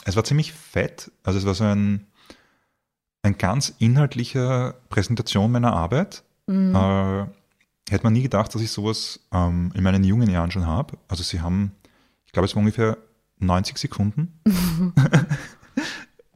es 0.04 0.16
war 0.16 0.24
ziemlich 0.24 0.52
fett. 0.52 1.10
Also 1.22 1.38
es 1.38 1.46
war 1.46 1.54
so 1.54 1.64
ein, 1.64 2.06
ein 3.22 3.38
ganz 3.38 3.74
inhaltlicher 3.78 4.74
Präsentation 4.88 5.52
meiner 5.52 5.72
Arbeit. 5.72 6.22
Mhm. 6.46 6.74
Äh, 6.74 7.26
hätte 7.90 8.04
man 8.04 8.12
nie 8.12 8.22
gedacht, 8.22 8.54
dass 8.54 8.60
ich 8.62 8.70
sowas 8.70 9.20
ähm, 9.32 9.70
in 9.74 9.82
meinen 9.84 10.02
jungen 10.04 10.28
Jahren 10.30 10.50
schon 10.50 10.66
habe. 10.66 10.96
Also 11.08 11.22
sie 11.22 11.40
haben, 11.40 11.72
ich 12.26 12.32
glaube, 12.32 12.46
es 12.46 12.54
war 12.56 12.60
ungefähr 12.60 12.96
90 13.38 13.78
Sekunden. 13.78 14.40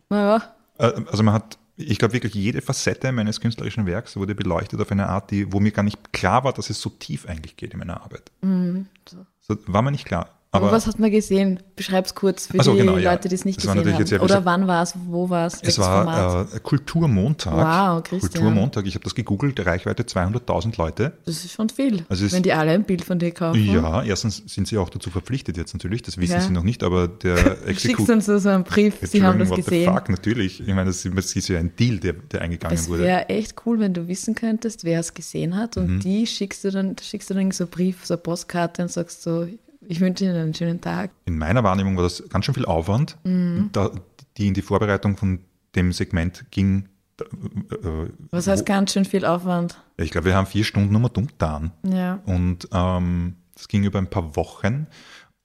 Naja, 0.08 0.42
Also 0.82 1.22
man 1.22 1.34
hat, 1.34 1.58
ich 1.76 1.98
glaube 1.98 2.14
wirklich 2.14 2.34
jede 2.34 2.60
Facette 2.60 3.12
meines 3.12 3.40
künstlerischen 3.40 3.86
Werks 3.86 4.16
wurde 4.16 4.34
beleuchtet 4.34 4.80
auf 4.80 4.90
eine 4.90 5.08
Art, 5.08 5.30
die, 5.30 5.52
wo 5.52 5.60
mir 5.60 5.72
gar 5.72 5.82
nicht 5.82 6.12
klar 6.12 6.44
war, 6.44 6.52
dass 6.52 6.70
es 6.70 6.80
so 6.80 6.90
tief 6.90 7.26
eigentlich 7.26 7.56
geht 7.56 7.72
in 7.72 7.78
meiner 7.78 8.02
Arbeit. 8.02 8.30
mhm. 8.42 8.86
so. 9.08 9.24
So, 9.40 9.56
war 9.66 9.82
mir 9.82 9.90
nicht 9.90 10.04
klar. 10.04 10.38
Aber, 10.54 10.66
Aber 10.66 10.76
was 10.76 10.86
hat 10.86 10.98
man 10.98 11.10
gesehen? 11.10 11.60
Beschreib's 11.76 12.14
kurz 12.14 12.46
für 12.46 12.58
Ach 12.60 12.64
so, 12.64 12.72
die 12.74 12.80
genau. 12.80 12.96
Leute, 12.98 13.30
die 13.30 13.34
es 13.34 13.46
nicht 13.46 13.58
Es 13.58 13.62
gesehen 13.64 13.78
natürlich 13.78 13.98
jetzt 14.00 14.12
haben. 14.12 14.18
ja- 14.18 14.24
Oder 14.24 14.44
wann 14.44 14.66
war 14.66 14.82
es? 14.82 14.92
Wo 15.06 15.30
war 15.30 15.46
es? 15.46 15.58
Es 15.62 15.78
war 15.78 16.46
äh, 16.54 16.60
Kulturmontag. 16.60 17.54
Wow, 17.54 18.02
Christian. 18.02 18.30
Kulturmontag, 18.32 18.86
ich 18.86 18.94
habe 18.94 19.02
das 19.04 19.14
gegoogelt, 19.14 19.64
Reichweite 19.64 20.02
200.000 20.02 20.76
Leute. 20.76 21.14
das 21.24 21.36
ist 21.46 21.52
schon 21.52 21.70
viel. 21.70 22.04
Also 22.10 22.26
es- 22.26 22.32
wenn 22.32 22.42
die 22.42 22.52
alle 22.52 22.72
ein 22.72 22.84
Bild 22.84 23.02
von 23.02 23.18
dir 23.18 23.30
kaufen. 23.30 23.64
Ja, 23.64 24.02
erstens 24.02 24.42
sind 24.46 24.68
sie 24.68 24.76
auch 24.76 24.90
dazu 24.90 25.08
verpflichtet 25.08 25.56
jetzt 25.56 25.72
natürlich, 25.72 26.02
das 26.02 26.18
wissen 26.18 26.34
Ja. 26.34 26.40
sie 26.42 26.52
noch 26.52 26.64
nicht, 26.64 26.82
aber 26.82 27.08
der 27.08 27.34
Du 27.66 27.74
schickst 27.74 28.10
uns 28.10 28.26
so, 28.26 28.46
einen 28.48 28.64
Brief, 28.64 28.96
sie 29.02 29.22
haben 29.22 29.38
das 29.38 29.48
what 29.48 29.56
gesehen. 29.56 29.90
the 29.90 29.98
fuck, 29.98 30.10
natürlich. 30.10 30.60
Ich 30.60 30.66
meine, 30.68 30.84
das 30.84 31.02
ist, 31.06 31.48
ja 31.48 31.58
ein 31.58 31.74
Deal, 31.76 31.98
der, 31.98 32.12
der 32.12 32.42
eingegangen 32.42 32.76
Es 32.76 32.90
wurde. 32.90 33.04
wäre 33.04 33.28
echt 33.30 33.54
cool, 33.64 33.80
wenn 33.80 33.94
du 33.94 34.06
wissen 34.06 34.34
könntest, 34.34 34.84
wer 34.84 35.00
es 35.00 35.14
gesehen 35.14 35.56
hat 35.56 35.78
und 35.78 35.88
Mhm. 35.96 36.00
die 36.00 36.26
schickst 36.26 36.62
du 36.64 36.70
dann, 36.70 36.96
schickst 37.00 37.30
du 37.30 37.34
dann 37.34 37.50
so 37.52 37.64
einen 37.64 37.70
Brief, 37.70 38.04
so 38.04 38.14
eine 38.14 38.22
Postkarte 38.22 38.82
und 38.82 38.90
sagst 38.90 39.22
so, 39.22 39.46
ich 39.88 40.00
wünsche 40.00 40.24
Ihnen 40.24 40.36
einen 40.36 40.54
schönen 40.54 40.80
Tag. 40.80 41.10
In 41.24 41.38
meiner 41.38 41.62
Wahrnehmung 41.64 41.96
war 41.96 42.02
das 42.04 42.22
ganz 42.28 42.44
schön 42.44 42.54
viel 42.54 42.64
Aufwand, 42.66 43.18
Mhm. 43.24 43.70
da, 43.72 43.90
die 44.36 44.48
in 44.48 44.54
die 44.54 44.62
Vorbereitung 44.62 45.16
von 45.16 45.40
dem 45.74 45.92
Segment 45.92 46.44
ging. 46.50 46.88
Da, 47.16 47.24
äh, 47.26 48.08
Was 48.30 48.46
heißt 48.46 48.64
ganz 48.66 48.92
schön 48.92 49.04
viel 49.04 49.24
Aufwand? 49.24 49.78
Ich 49.96 50.10
glaube, 50.10 50.26
wir 50.26 50.34
haben 50.34 50.46
vier 50.46 50.64
Stunden 50.64 50.92
nur 50.98 51.08
dumm 51.10 51.26
getan. 51.26 51.72
Ja. 51.82 52.20
Und 52.26 52.68
ähm, 52.72 53.36
das 53.54 53.68
ging 53.68 53.84
über 53.84 53.98
ein 53.98 54.08
paar 54.10 54.34
Wochen. 54.36 54.86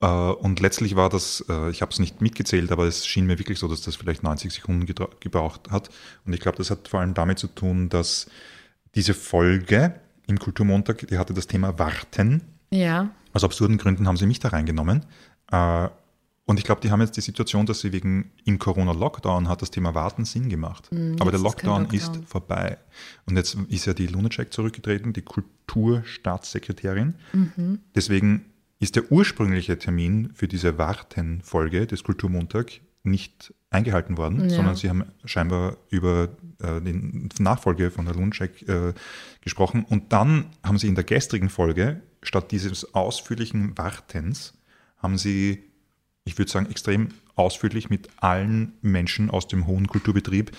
Äh, 0.00 0.06
und 0.06 0.60
letztlich 0.60 0.96
war 0.96 1.08
das, 1.10 1.44
äh, 1.48 1.70
ich 1.70 1.82
habe 1.82 1.92
es 1.92 1.98
nicht 1.98 2.20
mitgezählt, 2.20 2.72
aber 2.72 2.84
es 2.86 3.06
schien 3.06 3.26
mir 3.26 3.38
wirklich 3.38 3.58
so, 3.58 3.68
dass 3.68 3.82
das 3.82 3.96
vielleicht 3.96 4.22
90 4.22 4.52
Sekunden 4.52 4.86
gebraucht 5.20 5.70
hat. 5.70 5.90
Und 6.24 6.32
ich 6.32 6.40
glaube, 6.40 6.56
das 6.58 6.70
hat 6.70 6.88
vor 6.88 7.00
allem 7.00 7.14
damit 7.14 7.38
zu 7.38 7.48
tun, 7.48 7.88
dass 7.88 8.26
diese 8.94 9.12
Folge 9.14 9.94
im 10.26 10.38
Kulturmontag, 10.38 11.06
die 11.08 11.18
hatte 11.18 11.34
das 11.34 11.46
Thema 11.46 11.78
Warten. 11.78 12.42
Ja. 12.70 13.10
Aus 13.32 13.44
absurden 13.44 13.78
Gründen 13.78 14.06
haben 14.08 14.16
sie 14.16 14.26
mich 14.26 14.40
da 14.40 14.48
reingenommen. 14.48 15.04
Äh, 15.50 15.88
und 16.46 16.58
ich 16.58 16.64
glaube, 16.64 16.80
die 16.80 16.90
haben 16.90 17.00
jetzt 17.02 17.14
die 17.16 17.20
Situation, 17.20 17.66
dass 17.66 17.80
sie 17.80 17.92
wegen 17.92 18.30
im 18.46 18.58
Corona-Lockdown 18.58 19.48
hat 19.48 19.60
das 19.60 19.70
Thema 19.70 19.94
Warten 19.94 20.24
Sinn 20.24 20.48
gemacht. 20.48 20.88
Aber 20.90 20.98
der 20.98 21.26
jetzt 21.26 21.34
ist 21.34 21.42
Lockdown, 21.42 21.82
Lockdown. 21.82 21.98
ist 21.98 22.16
vorbei. 22.26 22.78
Und 23.26 23.36
jetzt 23.36 23.54
ist 23.68 23.84
ja 23.84 23.92
die 23.92 24.06
Lunacek 24.06 24.50
zurückgetreten, 24.52 25.12
die 25.12 25.20
Kulturstaatssekretärin. 25.22 27.14
Mhm. 27.32 27.80
Deswegen 27.94 28.46
ist 28.78 28.96
der 28.96 29.10
ursprüngliche 29.12 29.78
Termin 29.78 30.30
für 30.34 30.48
diese 30.48 30.78
Warten-Folge 30.78 31.86
des 31.86 32.02
Kulturmontag 32.04 32.80
nicht 33.02 33.52
eingehalten 33.70 34.16
worden, 34.16 34.48
Ja. 34.48 34.56
sondern 34.56 34.76
sie 34.76 34.88
haben 34.88 35.04
scheinbar 35.24 35.76
über 35.90 36.28
äh, 36.62 36.80
die 36.80 37.42
Nachfolge 37.42 37.90
von 37.90 38.06
der 38.06 38.14
Lunacek 38.14 38.66
äh, 38.68 38.94
gesprochen. 39.42 39.84
Und 39.88 40.12
dann 40.12 40.46
haben 40.62 40.78
sie 40.78 40.88
in 40.88 40.94
der 40.94 41.04
gestrigen 41.04 41.50
Folge, 41.50 42.00
statt 42.22 42.50
dieses 42.50 42.94
ausführlichen 42.94 43.76
Wartens, 43.78 44.54
haben 44.98 45.18
sie, 45.18 45.64
ich 46.24 46.38
würde 46.38 46.50
sagen, 46.50 46.70
extrem 46.70 47.08
ausführlich 47.36 47.88
mit 47.88 48.08
allen 48.16 48.72
Menschen 48.82 49.30
aus 49.30 49.46
dem 49.46 49.66
hohen 49.66 49.86
Kulturbetrieb, 49.86 50.50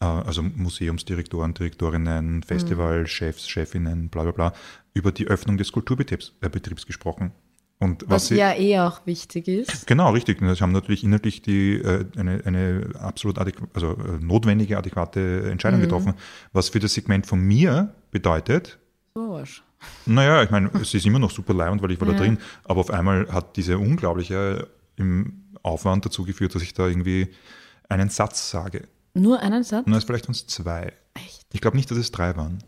äh, 0.00 0.04
also 0.04 0.42
Museumsdirektoren, 0.42 1.54
Direktorinnen, 1.54 2.42
Festivalchefs, 2.42 3.48
Chefinnen, 3.48 4.08
bla 4.08 4.22
bla 4.22 4.32
bla, 4.32 4.52
über 4.94 5.12
die 5.12 5.26
Öffnung 5.26 5.56
des 5.56 5.72
Kulturbetriebs 5.72 6.34
äh, 6.40 6.48
Betriebs 6.48 6.86
gesprochen. 6.86 7.32
Und 7.78 8.02
was, 8.02 8.10
Was 8.10 8.28
sie, 8.28 8.36
ja 8.36 8.54
eh 8.54 8.78
auch 8.78 9.04
wichtig 9.06 9.48
ist. 9.48 9.88
Genau, 9.88 10.12
richtig. 10.12 10.40
Und 10.40 10.54
Sie 10.54 10.62
haben 10.62 10.70
natürlich 10.70 11.02
inhaltlich 11.02 11.42
die, 11.42 11.78
äh, 11.78 12.04
eine, 12.16 12.40
eine 12.44 12.90
absolut 12.96 13.38
also, 13.38 13.96
äh, 13.96 14.18
notwendige, 14.20 14.78
adäquate 14.78 15.50
Entscheidung 15.50 15.80
getroffen. 15.80 16.14
Was 16.52 16.68
für 16.68 16.78
das 16.78 16.94
Segment 16.94 17.26
von 17.26 17.40
mir 17.40 17.92
bedeutet, 18.12 18.78
So 19.14 19.34
Arsch. 19.34 19.64
Naja, 20.06 20.42
ich 20.42 20.50
meine, 20.50 20.70
es 20.80 20.94
ist 20.94 21.06
immer 21.06 21.18
noch 21.18 21.30
super 21.30 21.54
leibend, 21.54 21.82
weil 21.82 21.90
ich 21.92 22.00
war 22.00 22.08
da 22.08 22.14
Ja. 22.14 22.18
drin, 22.20 22.38
aber 22.64 22.80
auf 22.80 22.90
einmal 22.90 23.26
hat 23.32 23.56
diese 23.56 23.78
unglaubliche 23.78 24.68
im 24.96 25.44
Aufwand 25.62 26.04
dazu 26.06 26.24
geführt, 26.24 26.54
dass 26.54 26.62
ich 26.62 26.74
da 26.74 26.86
irgendwie 26.88 27.28
einen 27.88 28.08
Satz 28.08 28.50
sage. 28.50 28.88
Nur 29.14 29.40
einen 29.40 29.62
Satz? 29.64 29.84
Na, 29.86 30.00
vielleicht 30.00 30.28
es 30.28 30.46
zwei. 30.46 30.92
Echt? 31.14 31.42
Ich 31.52 31.60
glaube 31.60 31.76
nicht, 31.76 31.90
dass 31.90 31.98
es 31.98 32.10
drei 32.10 32.36
waren. 32.36 32.58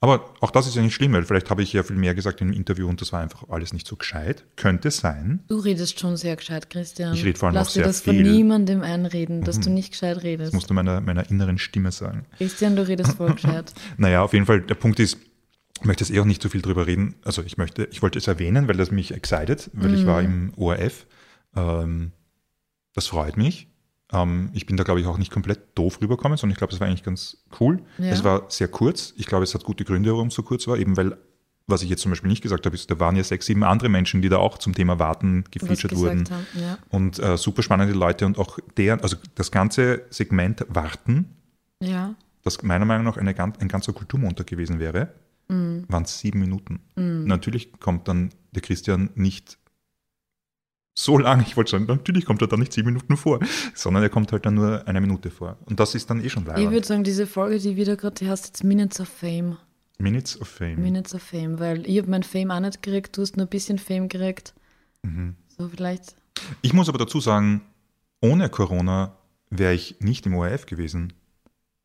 Aber 0.00 0.32
auch 0.40 0.52
das 0.52 0.68
ist 0.68 0.76
ja 0.76 0.82
nicht 0.82 0.94
schlimm, 0.94 1.12
weil 1.12 1.24
vielleicht 1.24 1.50
habe 1.50 1.62
ich 1.62 1.72
ja 1.72 1.82
viel 1.82 1.96
mehr 1.96 2.14
gesagt 2.14 2.40
im 2.40 2.52
Interview 2.52 2.88
und 2.88 3.00
das 3.00 3.12
war 3.12 3.20
einfach 3.20 3.48
alles 3.48 3.72
nicht 3.72 3.86
so 3.86 3.96
gescheit. 3.96 4.44
Könnte 4.56 4.92
sein. 4.92 5.40
Du 5.48 5.58
redest 5.58 5.98
schon 5.98 6.16
sehr 6.16 6.36
gescheit, 6.36 6.70
Christian. 6.70 7.14
Ich 7.14 7.24
rede 7.24 7.36
vor 7.38 7.48
allem 7.48 7.56
Lass 7.56 7.68
auch 7.68 7.72
dir 7.72 7.78
sehr 7.80 7.86
das 7.86 8.00
von 8.02 8.14
viel. 8.14 8.24
Mhm. 8.24 8.32
niemandem 8.32 8.82
einreden, 8.82 9.42
dass 9.42 9.58
du 9.58 9.70
nicht 9.70 9.90
gescheit 9.92 10.22
redest. 10.22 10.48
Das 10.48 10.54
musst 10.54 10.70
du 10.70 10.74
meiner, 10.74 11.00
meiner 11.00 11.28
inneren 11.30 11.58
Stimme 11.58 11.90
sagen. 11.90 12.26
Christian, 12.38 12.76
du 12.76 12.86
redest 12.86 13.14
voll 13.14 13.32
gescheit. 13.34 13.72
Naja, 13.96 14.22
auf 14.22 14.32
jeden 14.34 14.46
Fall, 14.46 14.60
der 14.60 14.76
Punkt 14.76 15.00
ist, 15.00 15.16
ich 15.82 15.86
möchte 15.86 16.04
jetzt 16.04 16.12
eh 16.14 16.20
auch 16.20 16.24
nicht 16.24 16.40
so 16.40 16.48
viel 16.48 16.62
drüber 16.62 16.86
reden. 16.86 17.16
Also 17.24 17.42
ich 17.42 17.58
möchte, 17.58 17.88
ich 17.90 18.02
wollte 18.02 18.16
es 18.16 18.28
erwähnen, 18.28 18.68
weil 18.68 18.76
das 18.76 18.92
mich 18.92 19.12
excited, 19.12 19.68
weil 19.72 19.94
ich 19.94 20.06
war 20.06 20.22
im 20.22 20.52
ORF. 20.56 21.06
Ähm, 21.56 22.12
das 22.94 23.08
freut 23.08 23.36
mich. 23.36 23.68
Ähm, 24.12 24.50
ich 24.52 24.64
bin 24.64 24.76
da, 24.76 24.84
glaube 24.84 25.00
ich, 25.00 25.06
auch 25.06 25.18
nicht 25.18 25.32
komplett 25.32 25.76
doof 25.76 26.00
rübergekommen, 26.00 26.38
sondern 26.38 26.52
ich 26.52 26.58
glaube, 26.58 26.72
es 26.72 26.78
war 26.78 26.86
eigentlich 26.86 27.02
ganz 27.02 27.44
cool. 27.58 27.82
Ja. 27.98 28.12
Es 28.12 28.22
war 28.22 28.44
sehr 28.48 28.68
kurz. 28.68 29.12
Ich 29.16 29.26
glaube, 29.26 29.42
es 29.42 29.54
hat 29.54 29.64
gute 29.64 29.84
Gründe, 29.84 30.12
warum 30.12 30.28
es 30.28 30.34
so 30.34 30.44
kurz 30.44 30.68
war, 30.68 30.76
eben 30.76 30.96
weil, 30.96 31.16
was 31.66 31.82
ich 31.82 31.90
jetzt 31.90 32.02
zum 32.02 32.12
Beispiel 32.12 32.30
nicht 32.30 32.42
gesagt 32.42 32.64
habe, 32.64 32.76
ist, 32.76 32.88
da 32.88 33.00
waren 33.00 33.16
ja 33.16 33.24
sechs, 33.24 33.46
sieben 33.46 33.64
andere 33.64 33.88
Menschen, 33.88 34.22
die 34.22 34.28
da 34.28 34.36
auch 34.36 34.58
zum 34.58 34.76
Thema 34.76 35.00
Warten 35.00 35.42
gefeatured 35.50 35.96
wurden. 35.96 36.30
haben. 36.30 36.46
Ja. 36.60 36.78
Und 36.90 37.18
äh, 37.18 37.36
super 37.36 37.64
spannende 37.64 37.94
Leute 37.94 38.24
und 38.24 38.38
auch 38.38 38.60
deren, 38.76 39.00
also 39.00 39.16
das 39.34 39.50
ganze 39.50 40.02
Segment 40.10 40.64
Warten, 40.68 41.34
ja. 41.80 42.14
das 42.44 42.62
meiner 42.62 42.84
Meinung 42.84 43.06
nach 43.06 43.16
eine, 43.16 43.36
ein 43.36 43.68
ganzer 43.68 43.92
Kulturmontag 43.92 44.46
gewesen 44.46 44.78
wäre, 44.78 45.12
waren 45.88 46.04
es 46.04 46.18
sieben 46.18 46.40
Minuten. 46.40 46.80
Natürlich 46.96 47.78
kommt 47.80 48.08
dann 48.08 48.30
der 48.52 48.62
Christian 48.62 49.10
nicht 49.14 49.58
so 50.94 51.16
lang, 51.16 51.40
ich 51.46 51.56
wollte 51.56 51.70
sagen, 51.70 51.86
natürlich 51.86 52.26
kommt 52.26 52.42
er 52.42 52.48
dann 52.48 52.60
nicht 52.60 52.72
sieben 52.72 52.88
Minuten 52.88 53.16
vor, 53.16 53.40
sondern 53.74 54.02
er 54.02 54.10
kommt 54.10 54.30
halt 54.32 54.44
dann 54.44 54.54
nur 54.54 54.86
eine 54.86 55.00
Minute 55.00 55.30
vor. 55.30 55.56
Und 55.64 55.80
das 55.80 55.94
ist 55.94 56.10
dann 56.10 56.22
eh 56.22 56.28
schon 56.28 56.42
Ich 56.42 56.48
leider. 56.48 56.70
würde 56.70 56.86
sagen, 56.86 57.02
diese 57.02 57.26
Folge, 57.26 57.58
die 57.58 57.76
wieder 57.76 57.96
gerade, 57.96 58.14
die 58.16 58.28
heißt 58.28 58.44
jetzt 58.46 58.62
Minutes 58.62 59.00
of 59.00 59.08
Fame. 59.08 59.56
Minutes 59.98 60.38
of 60.40 60.48
Fame. 60.48 60.76
Minutes 60.82 61.14
of 61.14 61.22
Fame, 61.22 61.58
weil 61.58 61.86
ich 61.88 61.96
habe 61.98 62.10
mein 62.10 62.22
Fame 62.22 62.50
auch 62.50 62.60
nicht 62.60 62.82
gekriegt, 62.82 63.16
du 63.16 63.22
hast 63.22 63.36
nur 63.36 63.46
ein 63.46 63.50
bisschen 63.50 63.78
Fame 63.78 64.08
gekriegt. 64.08 64.52
Mhm. 65.02 65.36
So 65.48 65.68
vielleicht. 65.68 66.14
Ich 66.60 66.74
muss 66.74 66.88
aber 66.90 66.98
dazu 66.98 67.20
sagen, 67.20 67.62
ohne 68.20 68.48
Corona 68.50 69.16
wäre 69.48 69.72
ich 69.74 69.96
nicht 70.00 70.26
im 70.26 70.34
ORF 70.34 70.66
gewesen, 70.66 71.14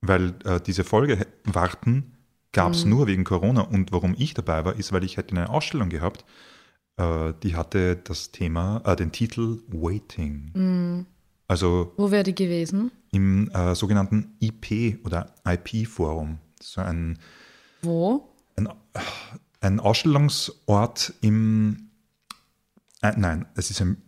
weil 0.01 0.33
äh, 0.43 0.59
diese 0.59 0.83
Folge 0.83 1.27
Warten 1.45 2.11
gab 2.57 2.73
es 2.73 2.85
nur 2.85 3.05
wegen 3.07 3.23
Corona. 3.23 3.61
Und 3.61 3.91
warum 3.91 4.15
ich 4.17 4.33
dabei 4.33 4.65
war, 4.65 4.75
ist, 4.75 4.91
weil 4.91 5.03
ich 5.03 5.17
hätte 5.17 5.31
eine 5.31 5.49
Ausstellung 5.49 5.89
gehabt, 5.89 6.25
äh, 6.97 7.33
die 7.43 7.55
hatte 7.55 7.95
das 7.97 8.31
Thema, 8.31 8.81
äh, 8.85 8.95
den 8.95 9.11
Titel 9.11 9.59
Waiting. 9.67 11.05
Also 11.47 11.93
Wo 11.97 12.09
wäre 12.11 12.23
die 12.23 12.35
gewesen? 12.35 12.91
im 13.11 13.49
äh, 13.51 13.73
sogenannten 13.75 14.35
IP 14.39 15.05
oder 15.05 15.33
IP-Forum. 15.45 16.39
So 16.61 16.81
ein, 16.81 17.19
Wo? 17.83 18.27
ein, 18.55 18.67
ein 19.61 19.79
Ausstellungsort 19.79 21.13
im, 21.21 21.89
äh, 23.01 23.13
nein, 23.15 23.45
es 23.55 23.69
ist, 23.69 23.81
ein, 23.81 24.01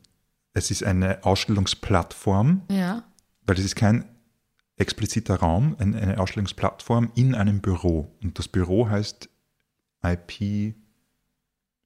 es 0.54 0.70
ist 0.72 0.84
eine 0.84 1.24
Ausstellungsplattform, 1.24 2.64
Ja. 2.70 3.04
weil 3.46 3.58
es 3.60 3.64
ist 3.66 3.76
kein 3.76 4.04
expliziter 4.80 5.36
Raum, 5.36 5.76
ein, 5.80 5.94
eine 5.96 6.20
Ausstellungsplattform 6.20 7.12
in 7.16 7.36
einem 7.36 7.60
Büro. 7.62 8.12
Und 8.24 8.40
das 8.40 8.48
Büro 8.48 8.90
heißt 8.90 9.30
IP 10.04 10.74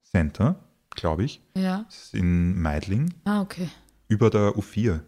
Center, 0.04 0.56
glaube 0.96 1.24
ich. 1.24 1.42
Ja. 1.56 1.84
Das 1.88 2.06
ist 2.06 2.14
in 2.14 2.62
Meidling, 2.62 3.14
Ah, 3.26 3.42
okay. 3.42 3.68
über 4.08 4.30
der 4.30 4.52
U4, 4.56 5.00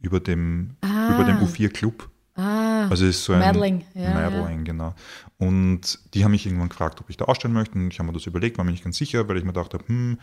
über 0.00 0.20
dem, 0.20 0.76
Ah. 0.80 1.14
über 1.14 1.24
dem 1.24 1.38
U4 1.38 1.68
Club. 1.70 2.08
Ah, 2.34 2.86
Also 2.88 3.04
ist 3.06 3.24
so 3.24 3.32
ein 3.34 3.40
Meidling, 3.40 3.84
ja, 3.94 4.14
Meidling, 4.14 4.64
genau. 4.64 4.94
Und 5.38 5.98
die 6.14 6.24
haben 6.24 6.30
mich 6.30 6.46
irgendwann 6.46 6.68
gefragt, 6.70 7.00
ob 7.00 7.10
ich 7.10 7.16
da 7.16 7.26
ausstellen 7.26 7.52
möchte. 7.54 7.74
Und 7.76 7.88
ich 7.92 7.98
habe 7.98 8.06
mir 8.06 8.12
das 8.14 8.26
überlegt, 8.26 8.56
war 8.56 8.64
mir 8.64 8.70
nicht 8.70 8.84
ganz 8.84 8.96
sicher, 8.96 9.28
weil 9.28 9.36
ich 9.36 9.44
mir 9.44 9.52
gedacht 9.52 9.74
habe, 9.74 9.86
hm, 9.86 10.18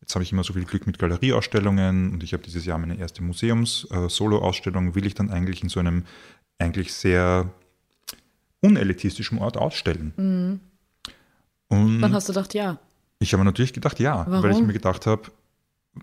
jetzt 0.00 0.14
habe 0.14 0.22
ich 0.22 0.32
immer 0.32 0.42
so 0.44 0.54
viel 0.54 0.64
Glück 0.64 0.86
mit 0.86 0.98
Galerieausstellungen 0.98 2.12
und 2.12 2.22
ich 2.22 2.32
habe 2.32 2.42
dieses 2.42 2.64
Jahr 2.64 2.78
meine 2.78 2.96
erste 2.96 3.22
Museums-Solo-Ausstellung, 3.22 4.94
will 4.94 5.04
ich 5.04 5.14
dann 5.14 5.30
eigentlich 5.30 5.62
in 5.62 5.68
so 5.68 5.80
einem 5.80 6.04
eigentlich 6.60 6.92
sehr 6.92 7.50
unelitistischen 8.60 9.38
Ort 9.38 9.56
ausstellen. 9.56 10.12
Mhm. 10.16 10.60
Und 11.68 12.00
dann 12.00 12.12
hast 12.12 12.28
du 12.28 12.32
gedacht, 12.32 12.52
ja. 12.54 12.78
ich 13.20 13.32
habe 13.32 13.44
natürlich 13.44 13.72
gedacht, 13.72 14.00
ja, 14.00 14.26
weil 14.26 14.50
ich 14.50 14.56
Warum? 14.56 14.66
mir 14.66 14.72
gedacht 14.72 15.06
habe, 15.06 15.22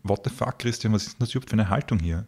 what 0.03 0.22
the 0.24 0.30
fuck, 0.30 0.60
Christian, 0.60 0.93
was 0.93 1.03
ist 1.03 1.14
denn 1.14 1.20
das 1.20 1.32
überhaupt 1.32 1.49
für 1.49 1.53
eine 1.53 1.70
Haltung 1.70 1.99
hier? 1.99 2.26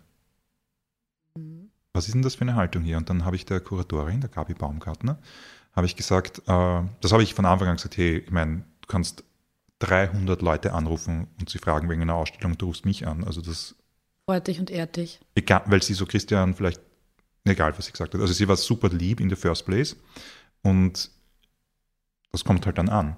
Was 1.94 2.06
ist 2.06 2.14
denn 2.14 2.22
das 2.22 2.36
für 2.36 2.42
eine 2.42 2.56
Haltung 2.56 2.84
hier? 2.84 2.98
Und 2.98 3.10
dann 3.10 3.26
habe 3.26 3.36
ich 3.36 3.46
der 3.46 3.60
Kuratorin, 3.62 4.22
der 4.22 4.30
Gabi 4.30 4.54
Baumgartner, 4.54 5.18
habe 5.74 5.88
ich 5.88 5.96
gesagt, 5.96 6.40
äh, 6.48 6.82
das 7.02 7.12
habe 7.12 7.24
ich 7.24 7.34
von 7.34 7.46
Anfang 7.46 7.70
an 7.70 7.78
gesagt, 7.78 7.98
hey, 7.98 8.20
ich 8.20 8.32
meine, 8.32 8.64
du 8.82 8.88
kannst 8.88 9.24
300 9.80 10.42
Leute 10.42 10.74
anrufen 10.74 11.28
und 11.40 11.50
sie 11.50 11.58
fragen 11.58 11.90
wegen 11.90 12.02
einer 12.02 12.16
Ausstellung, 12.16 12.58
du 12.58 12.68
rufst 12.68 12.86
mich 12.86 13.08
an. 13.08 13.24
Also 13.24 13.42
das, 13.42 13.76
Freut 14.26 14.48
dich 14.48 14.60
und 14.60 14.70
ehrt 14.70 14.98
dich. 14.98 15.20
egal, 15.36 15.64
weil 15.66 15.82
sie 15.82 15.94
so 15.94 16.06
Christian 16.06 16.54
vielleicht, 16.54 16.82
egal 17.50 17.78
was 17.78 17.86
sie 17.86 17.92
gesagt 17.92 18.14
hat, 18.14 18.22
also 18.22 18.34
sie 18.34 18.48
war 18.48 18.56
super 18.56 18.90
lieb 18.90 19.20
in 19.20 19.30
the 19.30 19.36
first 19.36 19.66
place 19.66 19.96
und 20.62 21.12
das 22.32 22.44
kommt 22.44 22.66
halt 22.66 22.78
dann 22.78 22.90
an. 22.90 23.18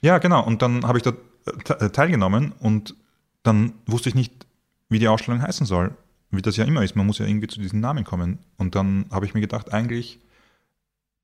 Ja, 0.00 0.18
genau. 0.18 0.44
Und 0.44 0.62
dann 0.62 0.86
habe 0.86 0.98
ich 0.98 1.04
da 1.04 1.10
äh, 1.10 1.58
te- 1.62 1.92
teilgenommen 1.92 2.52
und 2.52 2.96
dann 3.42 3.74
wusste 3.86 4.08
ich 4.08 4.14
nicht, 4.14 4.46
wie 4.88 4.98
die 4.98 5.08
Ausstellung 5.08 5.42
heißen 5.42 5.66
soll. 5.66 5.94
Wie 6.30 6.40
das 6.40 6.56
ja 6.56 6.64
immer 6.64 6.82
ist. 6.82 6.96
Man 6.96 7.06
muss 7.06 7.18
ja 7.18 7.26
irgendwie 7.26 7.48
zu 7.48 7.60
diesen 7.60 7.80
Namen 7.80 8.04
kommen. 8.04 8.38
Und 8.56 8.74
dann 8.74 9.04
habe 9.10 9.26
ich 9.26 9.34
mir 9.34 9.42
gedacht, 9.42 9.70
eigentlich, 9.74 10.18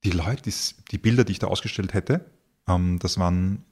die 0.04 0.10
Leute, 0.10 0.42
die, 0.42 0.54
die 0.90 0.98
Bilder, 0.98 1.24
die 1.24 1.32
ich 1.32 1.38
da 1.38 1.46
ausgestellt 1.46 1.94
hätte, 1.94 2.26
ähm, 2.68 2.98
das 2.98 3.18
waren 3.18 3.64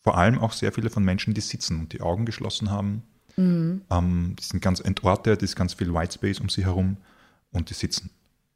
vor 0.00 0.18
allem 0.18 0.40
auch 0.40 0.52
sehr 0.52 0.72
viele 0.72 0.90
von 0.90 1.04
Menschen, 1.04 1.32
die 1.32 1.40
sitzen 1.40 1.78
und 1.78 1.92
die 1.92 2.00
Augen 2.00 2.26
geschlossen 2.26 2.72
haben. 2.72 3.04
Mhm. 3.36 3.82
Ähm, 3.90 4.34
die 4.36 4.42
sind 4.42 4.60
ganz 4.60 4.80
entortet, 4.80 5.44
es 5.44 5.50
ist 5.50 5.56
ganz 5.56 5.74
viel 5.74 5.94
White 5.94 6.14
Space 6.14 6.40
um 6.40 6.48
sie 6.48 6.64
herum 6.64 6.96
und 7.52 7.70
die 7.70 7.74
sitzen. 7.74 8.10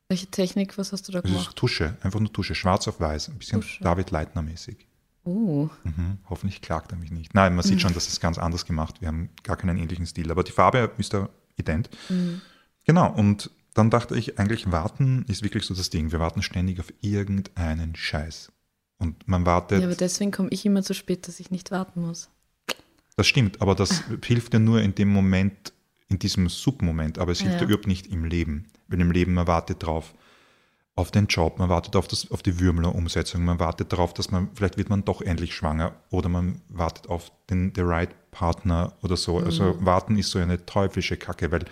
Welche 0.08 0.26
Technik, 0.26 0.76
was 0.78 0.92
hast 0.92 1.08
du 1.08 1.12
da 1.12 1.20
Das 1.22 1.30
ist 1.30 1.36
gemacht? 1.38 1.56
Tusche, 1.56 1.96
einfach 2.02 2.20
nur 2.20 2.32
Tusche, 2.32 2.54
schwarz 2.54 2.86
auf 2.88 3.00
weiß, 3.00 3.28
ein 3.28 3.38
bisschen 3.38 3.60
Tusche. 3.62 3.82
David 3.82 4.10
Leitner-mäßig. 4.10 4.86
Oh, 5.24 5.70
Mhm, 5.84 6.18
hoffentlich 6.28 6.60
klagt 6.60 6.92
er 6.92 6.98
mich 6.98 7.10
nicht. 7.10 7.32
Nein, 7.34 7.54
man 7.54 7.64
sieht 7.64 7.80
schon, 7.82 7.94
dass 7.94 8.08
es 8.08 8.20
ganz 8.20 8.36
anders 8.38 8.66
gemacht. 8.66 9.00
Wir 9.00 9.08
haben 9.08 9.30
gar 9.42 9.56
keinen 9.56 9.78
ähnlichen 9.78 10.06
Stil, 10.06 10.30
aber 10.30 10.44
die 10.44 10.52
Farbe 10.52 10.90
ist 10.98 11.14
da 11.14 11.30
ident. 11.56 11.88
Genau, 12.84 13.10
und 13.12 13.50
dann 13.72 13.90
dachte 13.90 14.16
ich, 14.16 14.38
eigentlich 14.38 14.70
warten 14.70 15.24
ist 15.26 15.42
wirklich 15.42 15.64
so 15.64 15.74
das 15.74 15.88
Ding. 15.90 16.12
Wir 16.12 16.20
warten 16.20 16.42
ständig 16.42 16.78
auf 16.80 16.92
irgendeinen 17.00 17.96
Scheiß. 17.96 18.52
Und 18.98 19.26
man 19.26 19.46
wartet, 19.46 19.80
ja, 19.80 19.86
aber 19.86 19.96
deswegen 19.96 20.30
komme 20.30 20.50
ich 20.50 20.64
immer 20.66 20.82
zu 20.82 20.94
spät, 20.94 21.26
dass 21.26 21.40
ich 21.40 21.50
nicht 21.50 21.70
warten 21.70 22.02
muss. 22.02 22.28
das 23.16 23.26
stimmt, 23.26 23.60
aber 23.62 23.74
das 23.74 24.04
hilft 24.24 24.52
ja 24.52 24.60
nur 24.60 24.82
in 24.82 24.94
dem 24.94 25.08
Moment, 25.08 25.72
in 26.08 26.18
diesem 26.18 26.48
Submoment, 26.50 27.18
aber 27.18 27.32
es 27.32 27.40
hilft 27.40 27.54
ja. 27.54 27.60
Ja. 27.62 27.66
überhaupt 27.66 27.86
nicht 27.88 28.06
im 28.08 28.24
Leben. 28.24 28.66
Weil 28.88 29.00
im 29.00 29.10
Leben 29.10 29.34
man 29.34 29.46
wartet 29.46 29.82
drauf, 29.82 30.14
auf 30.96 31.10
den 31.10 31.26
Job, 31.26 31.58
man 31.58 31.68
wartet 31.68 31.96
auf, 31.96 32.06
das, 32.06 32.30
auf 32.30 32.42
die 32.42 32.60
Würmler-Umsetzung, 32.60 33.44
man 33.44 33.58
wartet 33.58 33.92
darauf, 33.92 34.14
dass 34.14 34.30
man, 34.30 34.50
vielleicht 34.54 34.76
wird 34.76 34.90
man 34.90 35.04
doch 35.04 35.20
endlich 35.22 35.54
schwanger 35.54 35.92
oder 36.10 36.28
man 36.28 36.60
wartet 36.68 37.08
auf 37.08 37.32
den 37.50 37.72
the 37.74 37.80
right 37.80 38.10
Partner 38.30 38.92
oder 39.02 39.16
so. 39.16 39.38
Also 39.38 39.76
warten 39.84 40.16
ist 40.18 40.30
so 40.30 40.38
eine 40.38 40.64
teuflische 40.66 41.16
Kacke, 41.16 41.50
weil 41.50 41.64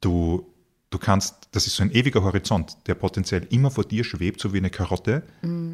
du, 0.00 0.46
du 0.90 0.98
kannst, 0.98 1.48
das 1.50 1.66
ist 1.66 1.76
so 1.76 1.82
ein 1.82 1.90
ewiger 1.90 2.22
Horizont, 2.22 2.76
der 2.86 2.94
potenziell 2.94 3.44
immer 3.50 3.70
vor 3.72 3.84
dir 3.84 4.04
schwebt, 4.04 4.40
so 4.40 4.52
wie 4.52 4.58
eine 4.58 4.70
Karotte 4.70 5.24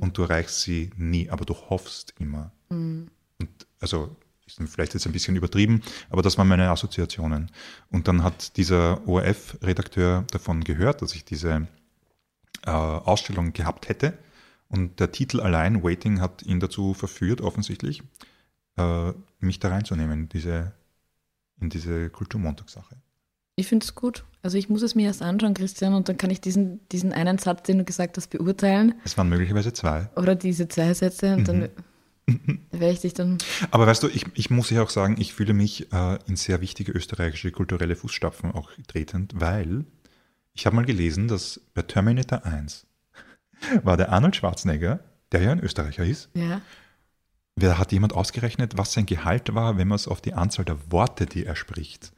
und 0.01 0.17
du 0.17 0.23
erreichst 0.23 0.63
sie 0.63 0.91
nie, 0.97 1.29
aber 1.29 1.45
du 1.45 1.55
hoffst 1.55 2.15
immer. 2.19 2.51
Und 3.39 3.51
also 3.81 4.17
vielleicht 4.67 4.95
jetzt 4.95 5.07
ein 5.07 5.13
bisschen 5.13 5.37
übertrieben, 5.37 5.83
aber 6.11 6.23
das 6.23 6.39
waren 6.39 6.49
meine 6.49 6.71
Assoziationen. 6.71 7.51
Und 7.91 8.09
dann 8.09 8.23
hat 8.23 8.57
dieser 8.57 9.07
ORF-Redakteur 9.07 10.25
davon 10.31 10.65
gehört, 10.65 11.03
dass 11.03 11.15
ich 11.15 11.25
diese 11.25 11.67
äh, 12.67 12.71
Ausstellung 12.71 13.53
gehabt 13.53 13.89
hätte. 13.89 14.19
Und 14.69 15.01
der 15.01 15.11
Titel 15.13 15.41
allein, 15.41 15.83
Waiting, 15.83 16.21
hat 16.21 16.43
ihn 16.43 16.61
dazu 16.61 16.95
verführt, 16.95 17.41
offensichtlich, 17.41 18.03
äh, 18.77 19.13
mich 19.41 19.59
da 19.59 19.69
reinzunehmen, 19.69 20.29
diese, 20.29 20.73
in 21.61 21.71
diese 21.71 22.09
Kulturmontagssache. 22.11 22.97
Ich 23.57 23.67
finde 23.67 23.85
es 23.85 23.95
gut. 23.95 24.25
Also 24.43 24.57
ich 24.57 24.69
muss 24.71 24.83
es 24.83 24.95
mir 24.95 25.07
erst 25.07 25.23
anschauen, 25.23 25.55
Christian, 25.55 25.93
und 25.93 26.09
dann 26.09 26.17
kann 26.17 26.31
ich 26.31 26.41
diesen, 26.41 26.81
diesen 26.89 27.13
einen 27.13 27.37
Satz, 27.39 27.65
den 27.65 27.79
du 27.79 27.85
gesagt 27.85 28.17
hast, 28.17 28.29
beurteilen. 28.29 28.95
Es 29.05 29.19
waren 29.19 29.29
möglicherweise 29.29 29.73
zwei. 29.73 30.09
Oder 30.17 30.35
diese 30.35 30.67
zwei 30.69 30.95
Sätze 30.95 31.35
und 31.35 31.47
dann 31.47 31.61
Mhm. 31.61 31.69
Werde 32.71 32.93
ich 32.93 33.01
dich 33.01 33.15
dann. 33.15 33.39
Aber 33.71 33.87
weißt 33.87 34.03
du, 34.03 34.09
ich, 34.09 34.25
ich 34.35 34.51
muss 34.51 34.71
ja 34.71 34.83
auch 34.83 34.91
sagen, 34.91 35.17
ich 35.19 35.35
fühle 35.35 35.53
mich 35.53 35.93
äh, 35.93 36.19
in 36.27 36.37
sehr 36.37 36.61
wichtige 36.61 36.93
österreichische 36.93 37.51
kulturelle 37.53 37.97
Fußstapfen 37.97 38.53
auch 38.53 38.71
tretend, 38.89 39.33
weil 39.37 39.85
ich 40.55 40.67
habe 40.67 40.77
mal 40.77 40.85
gelesen, 40.85 41.29
dass 41.29 41.61
bei 41.75 41.83
Terminator 41.83 42.45
1 42.45 42.87
war 43.83 43.97
der 43.97 44.11
Arnold 44.13 44.37
Schwarzenegger, 44.37 45.01
der 45.33 45.43
ja 45.43 45.53
ein 45.53 45.61
Österreicher 45.61 46.05
ist, 46.05 46.29
Ja. 46.35 46.61
wer 47.57 47.79
hat 47.79 47.93
jemand 47.93 48.15
ausgerechnet, 48.15 48.77
was 48.79 48.93
sein 48.93 49.07
Gehalt 49.07 49.55
war, 49.55 49.77
wenn 49.79 49.89
man 49.89 49.97
es 49.97 50.09
auf 50.09 50.21
die 50.21 50.35
Anzahl 50.35 50.65
der 50.65 50.91
Worte, 50.91 51.27
die 51.27 51.45
er 51.47 51.57
spricht, 51.57 52.13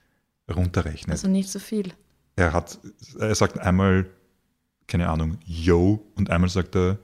runterrechnet. 0.53 1.13
Also 1.13 1.29
nicht 1.29 1.51
so 1.51 1.59
viel. 1.59 1.93
er 2.37 2.53
hat, 2.53 2.79
er 3.19 3.35
sagt 3.35 3.59
einmal 3.59 4.07
keine 4.89 5.09
Ahnung, 5.09 5.39
Yo 5.45 6.05
und 6.17 6.29
einmal 6.31 6.51
sagt 6.51 6.75
er, 6.77 6.99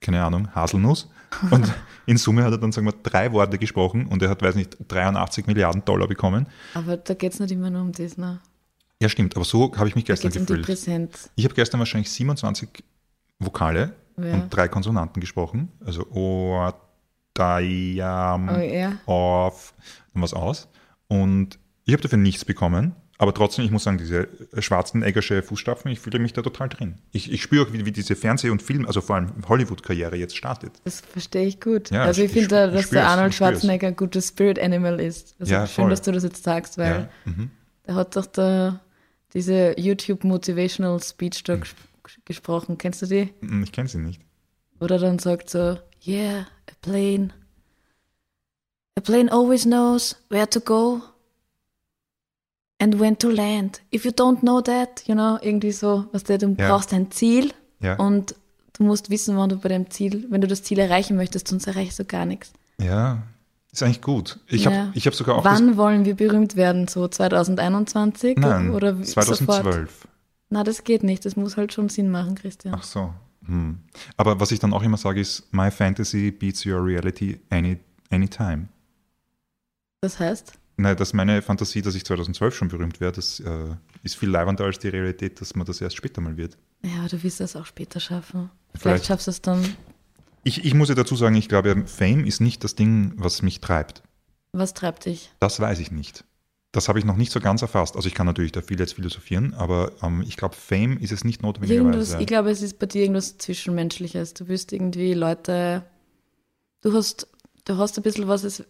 keine 0.00 0.22
Ahnung, 0.24 0.54
Haselnuss. 0.54 1.08
Und 1.50 1.72
in 2.06 2.16
Summe 2.16 2.44
hat 2.44 2.52
er 2.52 2.58
dann, 2.58 2.72
sagen 2.72 2.86
wir, 2.86 2.94
drei 3.02 3.32
Worte 3.32 3.58
gesprochen 3.58 4.06
und 4.06 4.22
er 4.22 4.30
hat, 4.30 4.42
weiß 4.42 4.54
nicht, 4.54 4.76
83 4.88 5.46
Milliarden 5.46 5.84
Dollar 5.84 6.06
bekommen. 6.08 6.46
Aber 6.74 6.96
da 6.96 7.14
geht 7.14 7.32
es 7.32 7.40
nicht 7.40 7.50
immer 7.52 7.70
nur 7.70 7.82
um 7.82 7.92
das, 7.92 8.16
ne? 8.16 8.40
Ja, 9.02 9.08
stimmt, 9.08 9.36
aber 9.36 9.44
so 9.44 9.76
habe 9.76 9.88
ich 9.88 9.94
mich 9.94 10.04
Da 10.04 10.14
gestern 10.14 10.28
um 10.28 10.32
die 10.32 10.38
gefühlt. 10.40 10.64
Präsenz. 10.66 11.30
Ich 11.34 11.44
habe 11.44 11.54
gestern 11.54 11.78
wahrscheinlich 11.80 12.10
27 12.10 12.68
Vokale 13.38 13.94
Ja. 14.16 14.32
und 14.34 14.48
drei 14.50 14.68
Konsonanten 14.68 15.20
gesprochen. 15.20 15.70
Also 15.84 16.06
O, 16.10 16.70
Dayam, 17.34 18.48
Oh 18.48 18.58
ja. 18.60 18.92
auf, 19.06 19.74
dann 20.14 20.22
was 20.22 20.32
aus. 20.34 20.68
Und 21.08 21.58
ich 21.84 21.92
habe 21.92 22.02
dafür 22.02 22.18
nichts 22.18 22.44
bekommen. 22.44 22.94
Aber 23.18 23.32
trotzdem, 23.32 23.64
ich 23.64 23.70
muss 23.70 23.84
sagen, 23.84 23.96
diese 23.96 24.28
schwarzen 24.58 25.02
Eggersche 25.02 25.42
Fußstapfen, 25.42 25.90
ich 25.90 26.00
fühle 26.00 26.18
mich 26.18 26.34
da 26.34 26.42
total 26.42 26.68
drin. 26.68 26.96
Ich, 27.12 27.32
ich 27.32 27.42
spüre 27.42 27.66
auch, 27.66 27.72
wie, 27.72 27.86
wie 27.86 27.92
diese 27.92 28.14
Fernseh- 28.14 28.50
und 28.50 28.60
Film, 28.62 28.84
also 28.86 29.00
vor 29.00 29.16
allem 29.16 29.32
Hollywood-Karriere 29.48 30.16
jetzt 30.16 30.36
startet. 30.36 30.72
Das 30.84 31.00
verstehe 31.00 31.46
ich 31.46 31.58
gut. 31.60 31.90
Ja, 31.90 32.02
also 32.04 32.20
ich, 32.20 32.26
ich 32.26 32.32
finde, 32.32 32.48
da, 32.48 32.66
dass 32.66 32.90
der 32.90 33.08
Arnold. 33.08 33.34
Schwarzenegger 33.34 33.88
ein 33.88 33.96
gutes 33.96 34.28
Spirit 34.28 34.58
Animal 34.58 35.00
ist. 35.00 35.34
Also 35.38 35.50
Ja, 35.52 35.66
schön, 35.66 35.84
voll. 35.84 35.90
dass 35.90 36.02
du 36.02 36.12
das 36.12 36.24
jetzt 36.24 36.42
sagst, 36.44 36.76
weil 36.76 37.08
Ja, 37.24 37.32
mhm. 37.32 37.50
der 37.86 37.94
hat 37.94 38.16
doch 38.16 38.26
da 38.26 38.80
diese 39.32 39.74
YouTube 39.80 40.22
Motivational 40.24 41.02
Speech 41.02 41.42
da 41.44 41.56
ges 41.56 41.74
gesprochen. 42.26 42.76
Kennst 42.78 43.00
du 43.02 43.06
die? 43.06 43.32
Mhm, 43.40 43.62
Ich 43.64 43.72
kenne 43.72 43.88
sie 43.88 43.98
nicht. 43.98 44.20
Oder 44.78 44.98
dann 44.98 45.18
sagt 45.18 45.48
so, 45.50 45.78
yeah, 46.06 46.40
a 46.68 46.72
plane. 46.82 47.30
A 48.96 49.00
plane 49.00 49.30
always 49.32 49.62
knows 49.64 50.16
where 50.28 50.48
to 50.48 50.60
go 50.60 51.02
and 52.80 52.98
when 53.00 53.18
to 53.18 53.28
land. 53.30 53.80
If 53.92 54.04
you 54.04 54.10
don't 54.12 54.40
know 54.40 54.60
that, 54.60 55.02
you 55.06 55.14
know, 55.14 55.38
irgendwie 55.40 55.72
so, 55.72 56.06
was 56.12 56.24
der, 56.24 56.38
du 56.38 56.54
Ja. 56.58 56.68
brauchst 56.68 56.92
ein 56.92 57.10
Ziel 57.10 57.52
Ja, 57.80 57.96
und 57.96 58.34
du 58.74 58.82
musst 58.84 59.10
wissen, 59.10 59.36
wann 59.36 59.48
du 59.50 59.56
bei 59.56 59.68
dem 59.68 59.90
Ziel, 59.90 60.26
wenn 60.30 60.40
du 60.40 60.46
das 60.46 60.62
Ziel 60.62 60.78
erreichen 60.78 61.16
möchtest, 61.16 61.48
sonst 61.48 61.66
erreichst 61.66 61.98
du 61.98 62.04
gar 62.04 62.26
nichts. 62.26 62.52
ja 62.80 63.22
ist 63.72 63.82
eigentlich 63.82 64.00
gut. 64.00 64.40
Ich 64.48 64.64
Ja. 64.64 64.70
habe 64.86 64.98
hab 64.98 65.14
sogar 65.14 65.36
auch 65.36 65.44
Wann 65.44 65.76
wollen 65.76 66.06
wir 66.06 66.14
berühmt 66.16 66.56
werden? 66.56 66.88
So 66.88 67.08
2021? 67.08 68.38
Nein, 68.38 68.70
oder 68.70 68.98
wie- 68.98 69.02
2012. 69.04 69.90
Sofort? 69.90 70.08
Na, 70.48 70.64
das 70.64 70.82
geht 70.84 71.02
nicht. 71.02 71.26
Das 71.26 71.36
muss 71.36 71.58
halt 71.58 71.74
schon 71.74 71.90
Sinn 71.90 72.08
machen, 72.10 72.36
Christian. 72.36 72.74
Ach 72.74 72.82
so. 72.82 73.12
Hm. 73.44 73.80
Aber 74.16 74.40
was 74.40 74.50
ich 74.50 74.60
dann 74.60 74.72
auch 74.72 74.82
immer 74.82 74.96
sage, 74.96 75.20
ist, 75.20 75.52
my 75.52 75.70
fantasy 75.70 76.30
beats 76.30 76.64
your 76.64 76.82
reality 76.82 77.38
any, 77.50 77.76
anytime. 78.10 78.68
Das 80.00 80.18
heißt, 80.20 80.52
Nein, 80.78 80.96
dass 80.96 81.12
meine 81.14 81.40
Fantasie, 81.40 81.80
dass 81.80 81.94
ich 81.94 82.04
2012 82.04 82.54
schon 82.54 82.68
berühmt 82.68 83.00
werde, 83.00 83.16
das 83.16 83.40
äh, 83.40 83.74
ist 84.02 84.16
viel 84.16 84.28
leibender 84.28 84.64
als 84.64 84.78
die 84.78 84.88
Realität, 84.88 85.40
dass 85.40 85.54
man 85.56 85.66
das 85.66 85.80
erst 85.80 85.96
später 85.96 86.20
mal 86.20 86.36
wird. 86.36 86.58
ja, 86.82 87.08
du 87.08 87.22
wirst 87.22 87.40
das 87.40 87.56
auch 87.56 87.66
später 87.66 87.98
schaffen. 87.98 88.50
Vielleicht, 88.70 88.82
Vielleicht. 88.82 89.06
schaffst 89.06 89.26
du 89.26 89.30
es 89.30 89.42
dann. 89.42 89.64
Ich, 90.44 90.64
ich 90.64 90.74
muss 90.74 90.88
ja 90.90 90.94
dazu 90.94 91.16
sagen, 91.16 91.34
ich 91.34 91.48
glaube, 91.48 91.84
Fame 91.86 92.24
ist 92.24 92.40
nicht 92.40 92.62
das 92.62 92.74
Ding, 92.74 93.14
was 93.16 93.42
mich 93.42 93.60
treibt. 93.60 94.02
Was 94.52 94.74
treibt 94.74 95.06
dich? 95.06 95.30
Das 95.40 95.58
weiß 95.58 95.80
ich 95.80 95.90
nicht. 95.90 96.24
Das 96.72 96.88
habe 96.88 96.98
ich 96.98 97.06
noch 97.06 97.16
nicht 97.16 97.32
so 97.32 97.40
ganz 97.40 97.62
erfasst. 97.62 97.96
Also 97.96 98.06
ich 98.06 98.14
kann 98.14 98.26
natürlich 98.26 98.52
da 98.52 98.60
viel 98.60 98.78
jetzt 98.78 98.94
philosophieren, 98.94 99.54
aber 99.54 99.92
ähm, 100.02 100.22
ich 100.26 100.36
glaube, 100.36 100.54
Fame 100.54 100.98
ist 100.98 101.10
es 101.10 101.24
nicht 101.24 101.42
notwendigerweise. 101.42 102.20
ich 102.20 102.26
glaube, 102.26 102.50
es 102.50 102.60
ist 102.60 102.78
bei 102.78 102.84
dir 102.84 103.00
irgendwas 103.02 103.38
Zwischenmenschliches. 103.38 104.34
Du 104.34 104.46
wirst 104.48 104.72
irgendwie 104.72 105.14
Leute. 105.14 105.84
Du 106.82 106.92
hast, 106.92 107.28
du 107.64 107.78
hast 107.78 107.96
ein 107.96 108.02
bisschen 108.02 108.28
was, 108.28 108.44
es, 108.44 108.62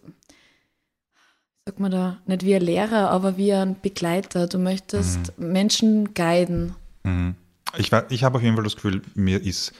sag 1.67 1.81
mal 1.81 1.89
da, 1.89 2.17
nicht 2.25 2.43
wie 2.43 2.55
ein 2.55 2.61
Lehrer, 2.61 3.09
aber 3.09 3.35
wie 3.35 3.51
ein 3.53 3.75
Begleiter. 3.81 4.47
Du 4.47 4.57
möchtest 4.57 5.37
Menschen 5.37 6.13
guiden. 6.13 6.73
Mhm. 7.03 7.35
Ich, 7.77 7.91
ich 8.09 8.23
habe 8.23 8.37
auf 8.37 8.41
jeden 8.41 8.55
Fall 8.55 8.63
das 8.63 8.75
Gefühl, 8.75 9.01
mir 9.15 9.43
ist, 9.43 9.73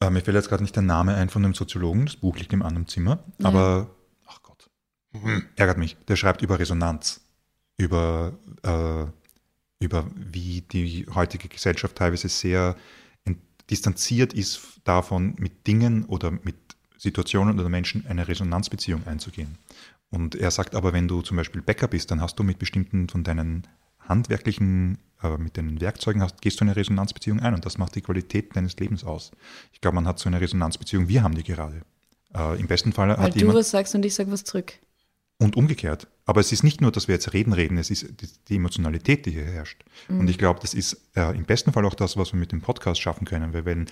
äh, 0.00 0.08
mir 0.10 0.20
fällt 0.20 0.36
jetzt 0.36 0.48
gerade 0.48 0.62
nicht 0.62 0.76
der 0.76 0.84
Name 0.84 1.16
ein 1.16 1.28
von 1.28 1.42
dem 1.42 1.54
Soziologen, 1.54 2.06
das 2.06 2.14
Buch 2.14 2.36
liegt 2.36 2.52
im 2.52 2.62
anderen 2.62 2.86
Zimmer, 2.86 3.18
Ja. 3.38 3.48
aber, 3.48 3.90
ach 4.28 4.40
Gott, 4.44 4.70
hm, 5.10 5.42
ärgert 5.56 5.76
mich, 5.78 5.96
der 6.06 6.14
schreibt 6.14 6.42
über 6.42 6.60
Resonanz, 6.60 7.20
über, 7.76 8.34
äh, 8.62 9.84
über 9.84 10.06
wie 10.14 10.60
die 10.60 11.06
heutige 11.12 11.48
Gesellschaft 11.48 11.96
teilweise 11.96 12.28
sehr 12.28 12.76
distanziert 13.68 14.32
ist 14.32 14.60
davon, 14.84 15.34
mit 15.38 15.66
Dingen 15.66 16.04
oder 16.04 16.30
mit 16.30 16.54
Situationen 16.96 17.58
oder 17.58 17.68
Menschen 17.68 18.06
eine 18.06 18.28
Resonanzbeziehung 18.28 19.04
einzugehen. 19.06 19.58
Und 20.16 20.34
er 20.34 20.50
sagt 20.50 20.74
aber, 20.74 20.94
wenn 20.94 21.08
du 21.08 21.20
zum 21.20 21.36
Beispiel 21.36 21.60
Bäcker 21.60 21.88
bist, 21.88 22.10
dann 22.10 22.22
hast 22.22 22.38
du 22.38 22.42
mit 22.42 22.58
bestimmten 22.58 23.06
von 23.10 23.22
deinen 23.22 23.66
handwerklichen, 24.00 24.96
äh, 25.22 25.36
mit 25.36 25.58
deinen 25.58 25.80
Werkzeugen 25.82 26.22
hast, 26.22 26.40
gehst 26.40 26.58
du 26.58 26.64
eine 26.64 26.74
Resonanzbeziehung 26.74 27.40
ein 27.40 27.52
und 27.52 27.66
das 27.66 27.76
macht 27.76 27.94
die 27.96 28.00
Qualität 28.00 28.56
deines 28.56 28.76
Lebens 28.78 29.04
aus. 29.04 29.30
Ich 29.72 29.82
glaube, 29.82 29.96
man 29.96 30.06
hat 30.06 30.18
so 30.18 30.30
eine 30.30 30.40
Resonanzbeziehung, 30.40 31.08
wir 31.08 31.22
haben 31.22 31.34
die 31.34 31.42
gerade. 31.42 31.82
Äh, 32.34 32.58
Im 32.58 32.66
besten 32.66 32.94
Fall 32.94 33.10
Weil 33.10 33.18
hat 33.18 33.34
du 33.34 33.40
jemand 33.40 33.58
was 33.58 33.70
sagst 33.70 33.94
und 33.94 34.06
ich 34.06 34.14
sag 34.14 34.30
was 34.30 34.44
zurück. 34.44 34.72
und 35.38 35.54
umgekehrt. 35.54 36.08
Aber 36.24 36.40
es 36.40 36.50
ist 36.50 36.64
nicht 36.64 36.80
nur, 36.80 36.92
dass 36.92 37.08
wir 37.08 37.14
jetzt 37.14 37.34
reden, 37.34 37.52
reden, 37.52 37.76
es 37.76 37.90
ist 37.90 38.06
die, 38.22 38.28
die 38.48 38.56
Emotionalität, 38.56 39.26
die 39.26 39.32
hier 39.32 39.44
herrscht. 39.44 39.84
Und 40.08 40.30
ich 40.30 40.38
glaube, 40.38 40.60
das 40.60 40.72
ist 40.72 40.96
äh, 41.14 41.36
im 41.36 41.44
besten 41.44 41.72
Fall 41.72 41.84
auch 41.84 41.94
das, 41.94 42.16
was 42.16 42.32
wir 42.32 42.40
mit 42.40 42.52
dem 42.52 42.62
Podcast 42.62 43.02
schaffen 43.02 43.26
können, 43.26 43.52
weil 43.52 43.66
wenn 43.66 43.86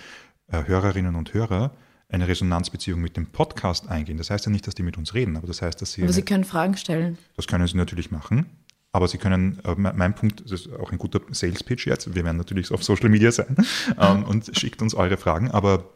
äh, 0.48 0.64
Hörerinnen 0.64 1.16
und 1.16 1.34
Hörer 1.34 1.72
eine 2.08 2.28
Resonanzbeziehung 2.28 3.00
mit 3.00 3.16
dem 3.16 3.26
Podcast 3.26 3.88
eingehen, 3.88 4.18
das 4.18 4.30
heißt 4.30 4.46
ja 4.46 4.52
nicht, 4.52 4.66
dass 4.66 4.74
die 4.74 4.82
mit 4.82 4.96
uns 4.98 5.14
reden, 5.14 5.36
aber 5.36 5.46
das 5.46 5.62
heißt, 5.62 5.80
dass 5.82 5.92
sie, 5.92 6.02
Aber 6.02 6.08
eine, 6.08 6.12
sie 6.14 6.22
können 6.22 6.44
Fragen 6.44 6.76
stellen. 6.76 7.18
das 7.36 7.46
können 7.46 7.66
sie 7.66 7.76
natürlich 7.76 8.10
machen, 8.10 8.46
aber 8.92 9.08
sie 9.08 9.18
können, 9.18 9.58
äh, 9.64 9.74
me- 9.74 9.92
mein 9.96 10.14
Punkt, 10.14 10.42
das 10.44 10.52
ist 10.52 10.72
auch 10.74 10.92
ein 10.92 10.98
guter 10.98 11.20
Sales-Pitch 11.30 11.86
jetzt, 11.86 12.14
wir 12.14 12.24
werden 12.24 12.36
natürlich 12.36 12.70
auf 12.72 12.84
Social 12.84 13.08
Media 13.08 13.32
sein 13.32 13.56
ähm, 14.00 14.22
und 14.24 14.50
schickt 14.56 14.80
uns 14.82 14.94
eure 14.94 15.16
Fragen, 15.16 15.50
aber 15.50 15.90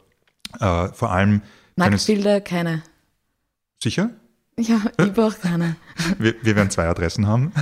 äh, 0.59 0.87
vor 0.89 1.11
allem 1.11 1.41
Nacktbilder, 1.77 2.41
keine. 2.41 2.83
sicher? 3.81 4.09
Ja, 4.59 4.81
ich 4.99 5.13
brauche 5.13 5.37
keine. 5.39 5.77
Wir, 6.19 6.35
wir 6.41 6.53
werden 6.57 6.69
zwei 6.69 6.85
Adressen 6.89 7.27
haben. 7.27 7.53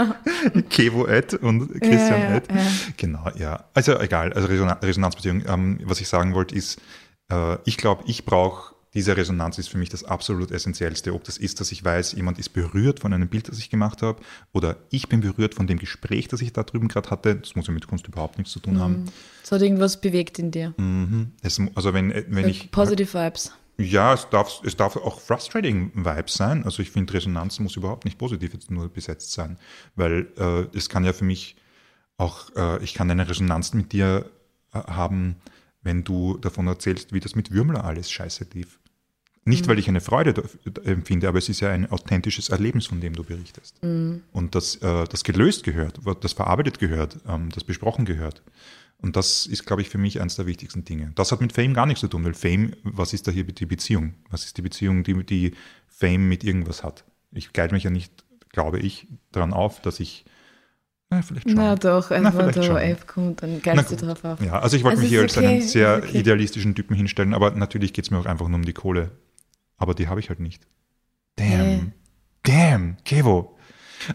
Kevo 0.70 1.06
Ed 1.06 1.34
und 1.34 1.68
Christian 1.80 2.20
Ja, 2.20 2.30
ja, 2.30 2.36
Ed. 2.36 2.44
ja. 2.48 2.56
Genau, 2.96 3.30
ja. 3.36 3.64
Also 3.74 3.98
egal, 3.98 4.32
also 4.32 4.46
Resona- 4.48 4.80
Resonanzbeziehung. 4.82 5.42
Ähm, 5.48 5.80
was 5.84 6.00
ich 6.00 6.06
sagen 6.08 6.34
wollte 6.34 6.54
ist, 6.54 6.80
äh, 7.30 7.58
ich 7.64 7.76
glaube, 7.76 8.04
ich 8.06 8.24
brauche, 8.24 8.74
diese 8.94 9.16
Resonanz 9.16 9.58
ist 9.58 9.68
für 9.68 9.76
mich 9.76 9.90
das 9.90 10.04
absolut 10.04 10.50
Essentiellste. 10.50 11.12
Ob 11.12 11.24
das 11.24 11.36
ist, 11.36 11.60
dass 11.60 11.70
ich 11.70 11.84
weiß, 11.84 12.12
jemand 12.12 12.38
ist 12.38 12.50
berührt 12.50 13.00
von 13.00 13.12
einem 13.12 13.28
Bild, 13.28 13.48
das 13.48 13.58
ich 13.58 13.68
gemacht 13.68 14.00
habe, 14.00 14.22
oder 14.52 14.76
ich 14.90 15.08
bin 15.08 15.20
berührt 15.20 15.54
von 15.54 15.66
dem 15.66 15.78
Gespräch, 15.78 16.28
das 16.28 16.40
ich 16.40 16.52
da 16.52 16.62
drüben 16.62 16.88
gerade 16.88 17.10
hatte. 17.10 17.36
Das 17.36 17.54
muss 17.56 17.66
ja 17.66 17.74
mit 17.74 17.86
Kunst 17.86 18.06
überhaupt 18.06 18.38
nichts 18.38 18.52
zu 18.52 18.60
tun 18.60 18.80
haben. 18.80 19.04
Es 19.42 19.52
hat 19.52 19.60
irgendwas 19.60 20.00
bewegt 20.00 20.38
in 20.38 20.50
dir. 20.50 20.72
Mhm. 20.78 21.32
Es, 21.42 21.60
also 21.74 21.92
wenn, 21.92 22.10
wenn 22.28 22.48
ich 22.48 22.70
Positive 22.70 23.12
Vibes. 23.12 23.52
ja, 23.76 24.14
es 24.14 24.28
darf, 24.30 24.62
es 24.64 24.76
darf 24.76 24.96
auch 24.96 25.20
frustrating 25.20 25.92
Vibes 25.94 26.34
sein. 26.34 26.64
Also 26.64 26.80
ich 26.80 26.90
finde, 26.90 27.12
Resonanz 27.12 27.60
muss 27.60 27.76
überhaupt 27.76 28.06
nicht 28.06 28.16
positiv 28.16 28.54
jetzt 28.54 28.70
nur 28.70 28.88
besetzt 28.88 29.32
sein, 29.32 29.58
weil 29.94 30.28
äh, 30.38 30.74
es 30.74 30.88
kann 30.88 31.04
ja 31.04 31.12
für 31.12 31.24
mich 31.24 31.56
auch, 32.16 32.48
äh, 32.56 32.82
ich 32.82 32.94
kann 32.94 33.10
eine 33.10 33.28
Resonanz 33.28 33.74
mit 33.74 33.92
dir 33.92 34.30
äh, 34.72 34.78
haben, 34.78 35.36
wenn 35.86 36.04
du 36.04 36.36
davon 36.38 36.66
erzählst, 36.66 37.12
wie 37.14 37.20
das 37.20 37.34
mit 37.34 37.50
Würmler 37.52 37.84
alles 37.84 38.10
scheiße 38.10 38.46
lief. 38.52 38.78
Nicht, 39.44 39.68
weil 39.68 39.78
ich 39.78 39.88
eine 39.88 40.00
Freude 40.00 40.34
da- 40.34 40.82
empfinde, 40.82 41.28
aber 41.28 41.38
es 41.38 41.48
ist 41.48 41.60
ja 41.60 41.70
ein 41.70 41.88
authentisches 41.90 42.48
Erlebnis, 42.48 42.86
von 42.86 43.00
dem 43.00 43.14
du 43.14 43.22
berichtest. 43.22 43.76
Und 44.32 44.54
das, 44.56 44.74
äh, 44.76 45.04
das 45.04 45.22
gelöst 45.22 45.62
gehört, 45.62 46.00
das 46.20 46.32
verarbeitet 46.32 46.80
gehört, 46.80 47.18
ähm, 47.28 47.50
das 47.54 47.62
besprochen 47.62 48.04
gehört. 48.04 48.42
Und 48.98 49.14
das 49.14 49.46
ist, 49.46 49.64
glaube 49.64 49.82
ich, 49.82 49.88
für 49.88 49.98
mich 49.98 50.20
eines 50.20 50.34
der 50.36 50.46
wichtigsten 50.46 50.84
Dinge. 50.84 51.12
Das 51.14 51.30
hat 51.30 51.40
mit 51.40 51.52
Fame 51.52 51.74
gar 51.74 51.86
nichts 51.86 52.00
zu 52.00 52.08
tun, 52.08 52.24
weil 52.24 52.34
Fame, 52.34 52.74
was 52.82 53.12
ist 53.12 53.28
da 53.28 53.30
hier 53.30 53.44
die 53.44 53.66
Beziehung? 53.66 54.14
Was 54.30 54.44
ist 54.46 54.56
die 54.56 54.62
Beziehung, 54.62 55.04
die, 55.04 55.22
die 55.24 55.52
Fame 55.86 56.28
mit 56.28 56.42
irgendwas 56.42 56.82
hat? 56.82 57.04
Ich 57.30 57.52
gleite 57.52 57.72
mich 57.74 57.84
ja 57.84 57.90
nicht, 57.90 58.24
glaube 58.50 58.80
ich, 58.80 59.06
daran 59.30 59.52
auf, 59.52 59.80
dass 59.80 60.00
ich, 60.00 60.24
na, 61.10 61.22
vielleicht 61.22 61.48
schon. 61.48 61.56
Na 61.56 61.74
doch, 61.76 62.10
also 62.10 62.22
Na, 62.22 62.36
wenn 62.36 62.52
der 62.52 62.62
schon. 62.62 62.76
F 62.76 63.06
kommt, 63.06 63.42
dann 63.42 63.62
geilst 63.62 63.90
du 63.92 63.96
drauf 63.96 64.24
auf. 64.24 64.40
Ja, 64.40 64.58
also 64.60 64.76
ich 64.76 64.84
wollte 64.84 64.98
Also 64.98 65.02
mich 65.02 65.10
hier 65.10 65.22
als 65.22 65.38
einen 65.38 65.62
sehr 65.62 65.98
okay. 65.98 66.18
idealistischen 66.18 66.74
Typen 66.74 66.96
hinstellen, 66.96 67.34
aber 67.34 67.52
natürlich 67.52 67.92
geht 67.92 68.04
es 68.06 68.10
mir 68.10 68.18
auch 68.18 68.26
einfach 68.26 68.48
nur 68.48 68.56
um 68.56 68.64
die 68.64 68.72
Kohle. 68.72 69.10
Aber 69.76 69.94
die 69.94 70.08
habe 70.08 70.20
ich 70.20 70.28
halt 70.28 70.40
nicht. 70.40 70.66
Damn. 71.36 71.66
Nee. 71.66 71.92
Damn, 72.42 72.96
Kevo. 73.04 73.56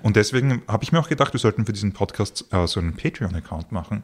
Und 0.04 0.16
deswegen 0.16 0.62
habe 0.68 0.84
ich 0.84 0.92
mir 0.92 1.00
auch 1.00 1.10
gedacht, 1.10 1.34
wir 1.34 1.40
sollten 1.40 1.66
für 1.66 1.74
diesen 1.74 1.94
Podcast 1.94 2.46
äh, 2.52 2.68
so 2.68 2.80
einen 2.80 2.96
Patreon-Account 2.96 3.72
machen. 3.72 4.04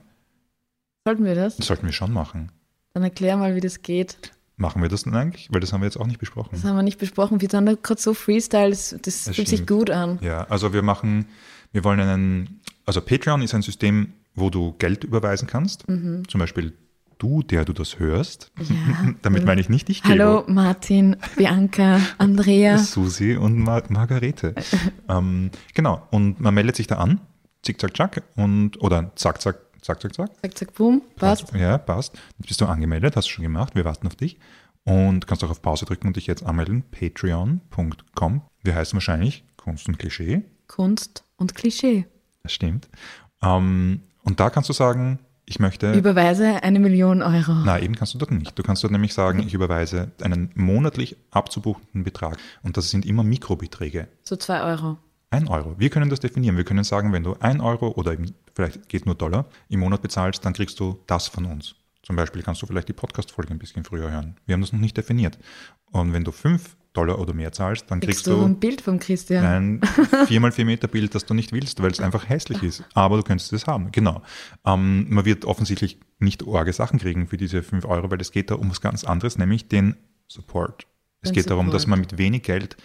Sollten 1.06 1.24
wir 1.24 1.36
das? 1.36 1.58
Das 1.58 1.68
sollten 1.68 1.86
wir 1.86 1.94
schon 1.94 2.12
machen. 2.12 2.52
Dann 2.94 3.04
erklär 3.04 3.38
mal, 3.38 3.56
wie 3.56 3.62
das 3.62 3.82
geht. 3.82 4.18
Machen 4.58 4.82
wir 4.82 4.90
das 4.90 5.04
denn 5.04 5.14
eigentlich? 5.14 5.50
Weil 5.52 5.62
das 5.62 5.72
haben 5.72 5.82
wir 5.82 5.86
jetzt 5.86 5.98
auch 5.98 6.08
nicht 6.08 6.20
besprochen. 6.20 6.50
Das 6.52 6.64
haben 6.64 6.76
wir 6.76 6.84
nicht 6.84 6.98
besprochen. 6.98 7.40
Wir 7.40 7.50
sind 7.50 7.66
da 7.66 7.74
gerade 7.76 8.02
so 8.02 8.14
Freestyle, 8.14 8.72
das, 8.72 8.96
das, 9.02 9.24
fühlt 9.26 9.48
sich 9.48 9.60
stimmt. 9.60 9.68
gut 9.68 9.90
an. 9.92 10.20
Ja, 10.22 10.46
also 10.50 10.74
wir 10.74 10.82
machen, 10.82 11.28
wir 11.72 11.84
wollen 11.84 12.00
einen, 12.00 12.60
also 12.88 13.02
Patreon 13.02 13.44
ist 13.44 13.54
ein 13.54 13.62
System, 13.62 14.14
wo 14.34 14.50
du 14.50 14.74
Geld 14.80 15.04
überweisen 15.04 15.48
kannst. 15.48 15.84
Zum 15.86 16.40
Beispiel 16.40 16.74
du, 17.18 17.44
der 17.44 17.66
du 17.66 17.74
das 17.74 18.00
hörst. 18.00 18.52
Ja. 18.60 19.14
Damit 19.22 19.46
meine 19.46 19.62
ich 19.62 19.70
nicht 19.70 19.88
dich. 19.88 20.04
Hallo 20.04 20.44
Martin, 20.48 21.18
Bianca, 21.36 22.00
Andrea. 22.18 22.78
Susi 22.78 23.36
und 23.36 23.58
Mar 23.60 23.84
Margarete. 23.90 24.56
ähm, 25.10 25.52
genau, 25.74 26.08
und 26.12 26.40
man 26.40 26.54
meldet 26.54 26.76
sich 26.76 26.88
da 26.88 26.96
an, 26.98 27.20
zick, 27.64 27.80
zack, 27.80 27.96
zack, 27.96 28.24
und, 28.36 28.82
oder 28.82 29.12
zack, 29.16 29.42
zack, 29.42 29.60
Zack, 29.80 30.02
zack, 30.02 30.16
zack. 30.16 30.42
Zack, 30.42 30.58
zack, 30.58 30.74
boom. 30.74 31.02
Passt. 31.16 31.54
Ja, 31.54 31.78
passt. 31.78 32.14
Jetzt 32.40 32.48
bist 32.48 32.60
du 32.60 32.66
angemeldet, 32.66 33.16
hast 33.16 33.28
du 33.28 33.32
schon 33.32 33.44
gemacht. 33.44 33.76
Wir 33.76 33.86
warten 33.86 34.08
auf 34.08 34.16
dich. 34.16 34.38
Und 34.84 35.28
kannst 35.28 35.44
auch 35.44 35.50
auf 35.52 35.62
Pause 35.62 35.86
drücken 35.86 36.08
und 36.08 36.18
dich 36.18 36.28
jetzt 36.28 36.44
anmelden. 36.44 36.84
Patreon.com. 36.92 38.42
Wir 38.64 38.76
heißen 38.76 38.98
wahrscheinlich 38.98 39.46
Kunst 39.56 39.88
und 39.88 39.98
Klischee. 39.98 40.42
Kunst 40.68 41.24
und 41.38 41.56
Klischee. 41.56 42.06
Das 42.48 42.54
stimmt. 42.54 42.88
Ähm, 43.44 44.04
und 44.24 44.40
da 44.40 44.50
kannst 44.50 44.70
du 44.70 44.74
sagen, 44.74 45.20
ich 45.46 45.60
möchte. 45.60 45.92
Überweise 45.92 46.64
eine 46.64 46.80
Million 46.80 47.22
Euro. 47.22 47.56
Na, 47.66 47.78
eben 47.78 47.94
kannst 47.94 48.14
du 48.14 48.18
dort 48.18 48.32
nicht. 48.32 48.58
Du 48.58 48.64
kannst 48.64 48.86
dort 48.86 48.94
nämlich 48.94 49.14
sagen, 49.14 49.40
ich 49.40 49.54
überweise 49.54 50.12
einen 50.22 50.50
monatlich 50.56 51.18
abzubuchenden 51.32 52.06
Betrag. 52.06 52.38
Und 52.64 52.78
das 52.78 52.90
sind 52.90 53.06
immer 53.06 53.26
Mikrobeträge. 53.26 54.08
So 54.24 54.38
zwei 54.38 54.62
Euro. 54.62 54.98
Ein 55.30 55.50
Euro. 55.50 55.76
Wir 55.78 55.90
können 55.90 56.10
das 56.10 56.22
definieren. 56.22 56.56
Wir 56.56 56.64
können 56.64 56.86
sagen, 56.86 57.12
wenn 57.12 57.24
du 57.24 57.36
ein 57.42 57.60
Euro 57.60 57.90
oder 57.90 58.16
vielleicht 58.56 58.88
geht 58.88 59.06
nur 59.06 59.16
Dollar 59.16 59.48
im 59.68 59.82
Monat 59.82 60.02
bezahlst, 60.02 60.46
dann 60.46 60.54
kriegst 60.54 60.80
du 60.80 61.00
das 61.06 61.28
von 61.28 61.44
uns. 61.44 61.76
Zum 62.02 62.16
Beispiel 62.16 62.44
kannst 62.44 62.62
du 62.62 62.66
vielleicht 62.66 62.88
die 62.88 62.94
Podcast-Folge 62.94 63.52
ein 63.52 63.60
bisschen 63.60 63.84
früher 63.84 64.10
hören. 64.10 64.38
Wir 64.46 64.54
haben 64.54 64.62
das 64.62 64.72
noch 64.72 64.80
nicht 64.80 64.96
definiert. 64.96 65.38
Und 65.92 66.14
wenn 66.14 66.24
du 66.24 66.32
fünf 66.32 66.77
Dollar 66.98 67.20
oder 67.20 67.34
mehr 67.34 67.52
zahlst, 67.52 67.90
dann 67.92 68.00
kriegst, 68.00 68.26
Kriegst 68.26 68.28
du 68.28 68.44
ein 68.44 68.60
Bild 68.60 68.82
vom 68.82 69.00
Christian? 69.00 69.46
ein 69.46 69.82
4x4 70.28 70.66
Meter 70.66 70.88
Bild, 70.88 71.14
das 71.16 71.26
du 71.26 71.34
nicht 71.34 71.52
willst, 71.54 71.82
weil 71.82 71.92
es 71.92 72.00
einfach 72.00 72.28
hässlich 72.28 72.64
ist. 72.64 72.84
Aber 72.94 73.18
du 73.18 73.24
könntest 73.24 73.54
es 73.54 73.68
haben, 73.68 73.92
genau. 73.92 74.22
Ähm, 74.66 75.06
man 75.10 75.26
wird 75.26 75.46
offensichtlich 75.46 76.00
nicht 76.20 76.48
arge 76.48 76.74
Sachen 76.74 77.00
kriegen 77.00 77.28
für 77.28 77.38
diese 77.38 77.62
5 77.64 77.86
Euro, 77.86 78.10
weil 78.12 78.20
es 78.22 78.32
geht 78.32 78.50
da 78.52 78.56
um 78.56 78.70
was 78.72 78.82
ganz 78.82 79.04
anderes, 79.04 79.38
nämlich 79.38 79.68
den 79.68 79.96
Support. 80.28 80.88
Es 81.22 81.30
Den 81.30 81.36
geht 81.36 81.50
darum, 81.50 81.72
dass 81.72 81.84
Support. 81.84 81.90
man 81.90 82.00
mit 82.02 82.18
wenig 82.18 82.44
Geld 82.44 82.78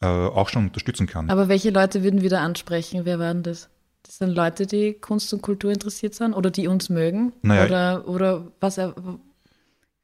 äh, 0.00 0.06
auch 0.06 0.48
schon 0.48 0.66
unterstützen 0.66 1.06
kann. 1.06 1.28
Aber 1.30 1.48
welche 1.48 1.70
Leute 1.70 2.02
würden 2.02 2.22
wir 2.22 2.30
da 2.30 2.42
ansprechen? 2.44 3.00
Wer 3.04 3.18
waren 3.18 3.42
das? 3.42 3.68
Das 4.02 4.18
sind 4.18 4.30
Leute, 4.30 4.66
die 4.66 4.92
Kunst 4.94 5.32
und 5.34 5.42
Kultur 5.42 5.72
interessiert 5.72 6.14
sind 6.14 6.32
oder 6.32 6.50
die 6.50 6.68
uns 6.68 6.88
mögen? 6.88 7.32
Naja. 7.42 7.64
oder, 7.64 8.08
oder 8.08 8.52
was 8.60 8.78
er. 8.78 8.94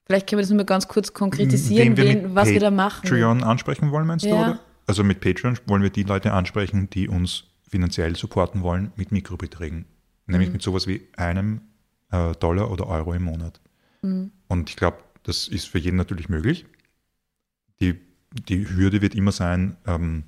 Vielleicht 0.06 0.28
können 0.28 0.38
wir 0.38 0.42
das 0.42 0.50
nur 0.50 0.56
mal 0.58 0.64
ganz 0.64 0.88
kurz 0.88 1.12
konkretisieren, 1.12 1.96
wir 1.96 2.04
wen, 2.04 2.34
was 2.34 2.48
wir 2.48 2.60
da 2.60 2.70
machen. 2.70 3.02
Patreon 3.02 3.42
ansprechen 3.44 3.90
wollen, 3.92 4.06
meinst 4.06 4.24
du? 4.24 4.30
Ja. 4.30 4.42
Oder? 4.50 4.60
Also 4.86 5.04
mit 5.04 5.20
Patreon 5.20 5.58
wollen 5.66 5.82
wir 5.82 5.90
die 5.90 6.02
Leute 6.02 6.32
ansprechen, 6.32 6.90
die 6.90 7.08
uns 7.08 7.44
finanziell 7.68 8.16
supporten 8.16 8.62
wollen 8.62 8.92
mit 8.96 9.12
Mikrobeträgen. 9.12 9.86
Nämlich 10.26 10.48
Mhm. 10.48 10.52
mit 10.54 10.62
sowas 10.62 10.86
wie 10.86 11.08
einem 11.16 11.60
äh, 12.10 12.32
Dollar 12.32 12.70
oder 12.70 12.86
Euro 12.88 13.14
im 13.14 13.22
Monat. 13.22 13.60
Mhm. 14.02 14.32
Und 14.48 14.70
ich 14.70 14.76
glaube, 14.76 14.98
das 15.22 15.48
ist 15.48 15.66
für 15.68 15.78
jeden 15.78 15.96
natürlich 15.96 16.28
möglich. 16.28 16.66
Die, 17.80 17.98
die 18.48 18.68
Hürde 18.68 19.00
wird 19.02 19.14
immer 19.14 19.32
sein, 19.32 19.76
ähm, 19.86 20.24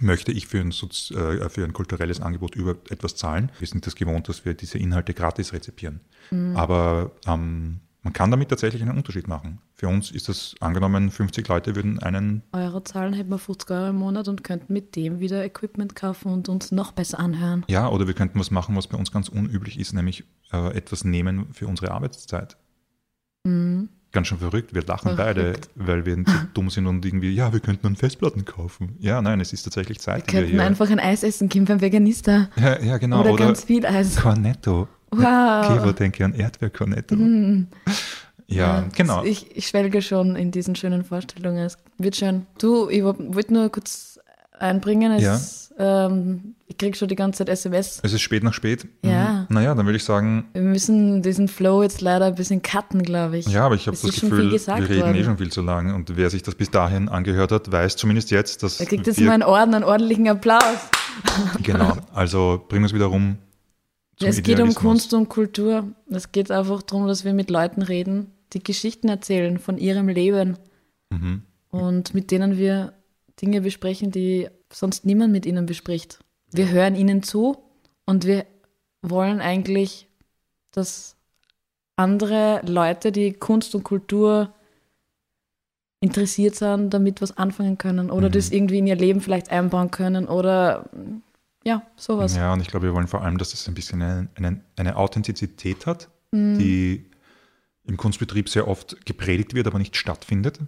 möchte 0.00 0.32
ich 0.32 0.46
für 0.48 0.60
ein, 0.60 0.70
äh, 0.70 1.48
für 1.48 1.64
ein 1.64 1.72
kulturelles 1.72 2.20
Angebot 2.20 2.56
über 2.56 2.72
etwas 2.90 3.16
zahlen? 3.16 3.50
Wir 3.58 3.66
sind 3.68 3.86
das 3.86 3.94
gewohnt, 3.94 4.28
dass 4.28 4.44
wir 4.44 4.54
diese 4.54 4.78
Inhalte 4.78 5.14
gratis 5.14 5.52
rezipieren. 5.52 6.00
Mhm. 6.30 6.56
Aber 6.56 7.12
ähm, 7.26 7.80
man 8.04 8.12
kann 8.12 8.30
damit 8.30 8.50
tatsächlich 8.50 8.82
einen 8.82 8.96
Unterschied 8.96 9.26
machen. 9.26 9.58
Für 9.74 9.88
uns 9.88 10.10
ist 10.10 10.28
das 10.28 10.54
angenommen, 10.60 11.10
50 11.10 11.48
Leute 11.48 11.74
würden 11.74 11.98
einen 11.98 12.42
Euro 12.52 12.80
zahlen, 12.80 13.14
hätten 13.14 13.30
wir 13.30 13.38
50 13.38 13.70
Euro 13.70 13.88
im 13.88 13.96
Monat 13.96 14.28
und 14.28 14.44
könnten 14.44 14.72
mit 14.72 14.94
dem 14.94 15.18
wieder 15.20 15.44
Equipment 15.44 15.96
kaufen 15.96 16.30
und 16.32 16.48
uns 16.48 16.70
noch 16.70 16.92
besser 16.92 17.18
anhören. 17.18 17.64
Ja, 17.68 17.88
oder 17.88 18.06
wir 18.06 18.14
könnten 18.14 18.38
was 18.38 18.50
machen, 18.50 18.76
was 18.76 18.86
bei 18.86 18.96
uns 18.98 19.10
ganz 19.10 19.28
unüblich 19.28 19.80
ist, 19.80 19.92
nämlich 19.94 20.24
äh, 20.52 20.76
etwas 20.76 21.02
nehmen 21.04 21.46
für 21.52 21.66
unsere 21.66 21.90
Arbeitszeit. 21.90 22.56
Mhm. 23.44 23.88
Ganz 24.12 24.28
schön 24.28 24.38
verrückt. 24.38 24.72
Wir 24.74 24.82
lachen 24.84 25.16
Verrückt. 25.16 25.18
beide, 25.18 25.54
weil 25.74 26.06
wir 26.06 26.14
so 26.14 26.32
dumm 26.54 26.70
sind 26.70 26.86
und 26.86 27.04
irgendwie, 27.04 27.32
ja, 27.32 27.52
wir 27.52 27.58
könnten 27.58 27.82
dann 27.82 27.96
Festplatten 27.96 28.44
kaufen. 28.44 28.94
Ja, 29.00 29.20
nein, 29.20 29.40
es 29.40 29.52
ist 29.52 29.64
tatsächlich 29.64 29.98
Zeit, 29.98 30.28
Wir 30.28 30.32
wir 30.34 30.40
könnten 30.40 30.52
hier. 30.58 30.64
einfach 30.64 30.88
ein 30.88 31.00
Eis 31.00 31.24
essen 31.24 31.48
gehen 31.48 31.64
beim 31.64 31.80
Veganista. 31.80 32.48
ja, 32.56 32.80
ja, 32.80 32.98
genau. 32.98 33.22
oder, 33.22 33.32
Oder, 33.32 33.46
ganz 33.46 33.64
viel 33.64 33.84
Eis. 33.84 34.14
Cornetto. 34.14 34.86
Wow. 35.16 35.66
Kevo 35.78 35.92
denke 35.92 36.24
an 36.24 36.34
Erdbeer-Cornetto. 36.34 37.16
Mhm. 37.16 37.68
Ja, 38.46 38.84
genau. 38.94 39.24
Ich, 39.24 39.56
ich 39.56 39.66
schwelge 39.68 40.02
schon 40.02 40.36
in 40.36 40.50
diesen 40.50 40.76
schönen 40.76 41.04
Vorstellungen. 41.04 41.64
Es 41.64 41.78
wird 41.98 42.16
schön. 42.16 42.46
Du, 42.58 42.88
ich 42.88 43.02
wollte 43.02 43.52
nur 43.52 43.70
kurz 43.70 44.20
einbringen. 44.58 45.12
Es, 45.12 45.72
ähm, 45.78 46.54
ich 46.66 46.78
kriege 46.78 46.96
schon 46.96 47.08
die 47.08 47.16
ganze 47.16 47.38
Zeit 47.38 47.48
SMS. 47.48 48.00
Es 48.02 48.12
ist 48.12 48.20
spät 48.20 48.44
nach 48.44 48.52
spät. 48.52 48.86
Ja. 49.02 49.46
Mhm. 49.48 49.54
Naja, 49.54 49.74
dann 49.74 49.86
würde 49.86 49.96
ich 49.96 50.04
sagen, 50.04 50.44
Wir 50.52 50.62
müssen 50.62 51.22
diesen 51.22 51.48
Flow 51.48 51.82
jetzt 51.82 52.00
leider 52.00 52.26
ein 52.26 52.34
bisschen 52.34 52.62
cutten, 52.62 53.02
glaube 53.02 53.38
ich. 53.38 53.46
ja, 53.48 53.64
aber 53.64 53.74
ich 53.74 53.86
habe 53.86 53.96
das 53.96 54.20
Gefühl, 54.20 54.50
wir 54.52 54.88
reden 54.88 55.00
worden. 55.00 55.14
eh 55.16 55.24
schon 55.24 55.38
viel 55.38 55.50
zu 55.50 55.62
lang. 55.62 55.94
Und 55.94 56.16
wer 56.16 56.30
sich 56.30 56.42
das 56.42 56.54
bis 56.54 56.70
dahin 56.70 57.08
angehört 57.08 57.50
hat, 57.50 57.72
weiß 57.72 57.96
zumindest 57.96 58.30
jetzt, 58.30 58.62
dass 58.62 58.78
Er 58.78 58.86
kriegt 58.86 59.06
jetzt 59.06 59.20
mal 59.20 59.32
einen 59.32 59.42
Orden, 59.42 59.74
einen 59.74 59.84
ordentlichen 59.84 60.28
Applaus. 60.28 60.62
Genau, 61.62 61.96
also 62.12 62.62
bringen 62.68 62.82
wir 62.82 62.88
es 62.88 62.94
wieder 62.94 63.06
rum. 63.06 63.38
Es 64.20 64.42
geht 64.42 64.60
um. 64.60 64.74
Kunst 64.74 65.12
und 65.14 65.28
Kultur. 65.28 65.88
Es 66.10 66.32
geht 66.32 66.50
einfach 66.50 66.82
darum, 66.82 67.06
dass 67.06 67.24
wir 67.24 67.32
mit 67.34 67.50
Leuten 67.50 67.82
reden, 67.82 68.30
die 68.52 68.62
Geschichten 68.62 69.08
erzählen 69.08 69.58
von 69.58 69.78
ihrem 69.78 70.08
Leben 70.08 70.56
Mhm. 71.10 71.42
und 71.70 72.14
mit 72.14 72.30
denen 72.30 72.56
wir 72.58 72.92
Dinge 73.40 73.60
besprechen, 73.60 74.10
die 74.10 74.48
sonst 74.72 75.04
niemand 75.04 75.32
mit 75.32 75.46
ihnen 75.46 75.66
bespricht. 75.66 76.20
Wir 76.52 76.70
hören 76.70 76.94
ihnen 76.94 77.22
zu 77.22 77.56
und 78.06 78.24
wir 78.26 78.46
wollen 79.02 79.40
eigentlich, 79.40 80.08
dass 80.70 81.16
andere 81.96 82.60
Leute, 82.66 83.12
die 83.12 83.32
Kunst 83.32 83.74
und 83.74 83.82
Kultur 83.84 84.52
interessiert 86.00 86.54
sind, 86.54 86.90
damit 86.92 87.22
was 87.22 87.36
anfangen 87.36 87.78
können 87.78 88.10
oder 88.10 88.28
Mhm. 88.28 88.32
das 88.32 88.50
irgendwie 88.50 88.78
in 88.78 88.86
ihr 88.86 88.96
Leben 88.96 89.20
vielleicht 89.20 89.50
einbauen 89.50 89.90
können 89.90 90.26
oder 90.28 90.88
ja, 91.64 91.82
sowas. 91.96 92.36
Ja, 92.36 92.52
und 92.52 92.60
ich 92.60 92.68
glaube, 92.68 92.86
wir 92.86 92.94
wollen 92.94 93.08
vor 93.08 93.22
allem, 93.22 93.38
dass 93.38 93.50
das 93.50 93.66
ein 93.68 93.74
bisschen 93.74 94.02
eine, 94.02 94.28
eine, 94.36 94.60
eine 94.76 94.96
Authentizität 94.96 95.86
hat, 95.86 96.10
Mhm. 96.32 96.58
die 96.58 97.06
im 97.84 97.96
Kunstbetrieb 97.96 98.48
sehr 98.48 98.66
oft 98.66 99.04
gepredigt 99.06 99.54
wird, 99.54 99.66
aber 99.66 99.78
nicht 99.78 99.96
stattfindet. 99.96 100.58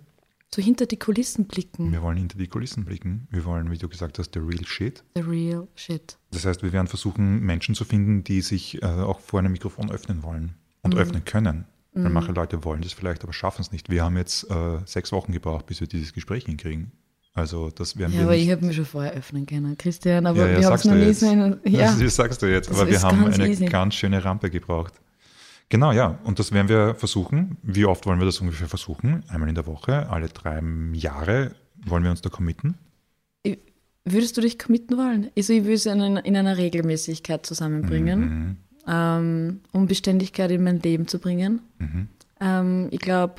So 0.55 0.63
hinter 0.63 0.87
die 0.87 0.97
Kulissen 0.99 1.47
blicken. 1.47 1.91
Wir 1.91 2.03
wollen 2.03 2.17
hinter 2.19 2.39
die 2.39 2.47
Kulissen 2.47 2.85
blicken. 2.85 3.27
Wir 3.31 3.45
wollen, 3.45 3.71
wie 3.71 3.79
du 3.79 3.89
gesagt 3.89 4.19
hast, 4.19 4.33
the 4.35 4.39
real 4.41 4.65
shit. 4.65 5.03
The 5.17 5.23
real 5.23 5.67
shit. 5.75 6.19
Das 6.31 6.45
heißt, 6.47 6.63
wir 6.63 6.73
werden 6.73 6.87
versuchen, 6.87 7.41
Menschen 7.41 7.75
zu 7.75 7.85
finden, 7.85 8.23
die 8.23 8.43
sich 8.43 8.81
äh, 8.83 8.87
auch 8.87 9.19
vor 9.21 9.41
einem 9.41 9.53
Mikrofon 9.53 9.91
öffnen 9.91 10.23
wollen 10.23 10.55
und 10.83 10.95
Mhm. 10.95 11.01
öffnen 11.01 11.25
können. 11.25 11.65
Weil 11.99 12.11
manche 12.11 12.33
Leute 12.33 12.63
wollen 12.63 12.83
das 12.83 12.93
vielleicht, 12.93 13.23
aber 13.25 13.33
schaffen 13.33 13.63
es 13.63 13.73
nicht. 13.73 13.89
Wir 13.89 14.05
haben 14.05 14.19
jetzt 14.19 14.51
äh, 14.51 14.79
sechs 14.85 15.13
Wochen 15.13 15.33
gebraucht, 15.33 15.65
bis 15.65 15.81
wir 15.81 15.87
dieses 15.89 16.13
Gespräch 16.13 16.45
hinkriegen. 16.45 16.93
Also 17.37 17.71
das 17.71 17.97
werden 17.99 18.13
Ja, 18.13 18.21
wir 18.21 18.25
aber 18.25 18.37
ich 18.37 18.51
habe 18.51 18.65
mich 18.65 18.75
schon 18.77 18.87
vorher 18.87 19.13
öffnen 19.13 19.45
können, 19.47 19.77
Christian, 19.77 20.27
aber 20.27 20.39
Ja, 20.39 20.47
ja, 20.53 20.59
wir 20.61 20.67
haben 20.67 20.75
es 20.75 20.85
noch 20.85 20.95
nie 20.95 21.33
in, 21.69 21.73
ja. 21.73 21.95
Das, 21.95 22.17
sagst 22.17 22.41
du 22.43 22.47
jetzt, 22.47 22.71
Das 22.71 22.81
aber 22.81 22.91
wir 22.91 23.01
haben 23.03 23.23
ganz 23.25 23.39
eine 23.39 23.49
easy. 23.51 23.67
ganz 23.67 23.95
schöne 23.95 24.25
Rampe 24.25 24.49
gebraucht. 24.51 24.95
Genau, 25.69 25.93
ja. 25.93 26.19
Und 26.25 26.39
das 26.39 26.53
werden 26.53 26.69
wir 26.69 26.95
versuchen. 26.95 27.59
Wie 27.63 27.85
oft 27.85 28.07
wollen 28.07 28.19
wir 28.21 28.25
das 28.27 28.41
ungefähr 28.41 28.69
versuchen? 28.69 29.23
Einmal 29.29 29.49
in 29.49 29.55
der 29.55 29.67
Woche, 29.67 30.09
alle 30.09 30.29
drei 30.29 30.63
Jahre 30.95 31.53
wollen 31.85 32.05
wir 32.05 32.11
uns 32.11 32.23
da 32.23 32.31
committen. 32.31 32.75
Würdest 34.09 34.37
du 34.37 34.41
dich 34.41 34.59
committen 34.59 34.97
wollen? 34.97 35.31
Also 35.37 35.53
ich 35.53 35.63
würde 35.65 35.75
es 35.75 35.85
in, 35.87 36.01
einer- 36.01 36.25
in 36.25 36.37
einer 36.37 36.57
Regelmäßigkeit 36.57 37.45
zusammenbringen, 37.45 38.21
Mhm. 38.21 38.57
ähm, 38.87 39.61
um 39.73 39.87
Beständigkeit 39.89 40.51
in 40.53 40.63
mein 40.63 40.79
Leben 40.81 41.09
zu 41.09 41.19
bringen. 41.19 41.61
Mhm. 41.81 42.09
Ähm, 42.41 42.89
ich 42.93 43.01
glaube, 43.01 43.35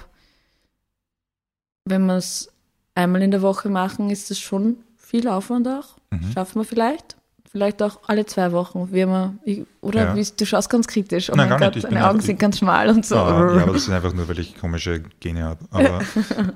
wenn 1.86 2.06
wir 2.06 2.18
es 2.18 2.52
einmal 2.98 3.22
in 3.22 3.32
der 3.32 3.42
Woche 3.42 3.70
machen, 3.70 4.10
ist 4.10 4.32
es 4.32 4.40
schon 4.40 4.78
viel 4.98 5.28
Aufwand 5.28 5.68
auch. 5.68 5.98
Mhm. 6.12 6.32
Schaffen 6.34 6.60
wir 6.62 6.66
vielleicht. 6.66 7.16
Vielleicht 7.50 7.82
auch 7.82 8.00
alle 8.08 8.26
zwei 8.26 8.52
Wochen. 8.52 8.90
Wie 8.92 9.06
ich, 9.50 9.66
oder 9.82 10.08
Ja. 10.10 10.16
wie, 10.16 10.26
du 10.38 10.46
schaust 10.46 10.70
ganz 10.70 10.86
kritisch. 10.88 11.30
Oh 11.30 11.36
Nein, 11.36 11.50
mein 11.50 11.60
gar 11.60 11.68
nicht. 11.68 11.76
Gott, 11.76 11.76
Ich 11.78 11.84
bin 11.90 11.96
deine 11.96 12.10
Augen 12.10 12.20
sind 12.20 12.40
ganz 12.40 12.60
schmal 12.60 12.90
und 12.90 13.06
so. 13.06 13.16
Ah, 13.16 13.56
ja, 13.56 13.64
aber 13.64 13.74
das 13.74 13.84
ist 13.88 13.90
einfach 13.90 14.14
nur, 14.14 14.28
weil 14.28 14.40
ich 14.40 14.58
komische 14.58 15.02
Gene 15.22 15.44
habe. 15.44 15.66
Aber 15.72 16.02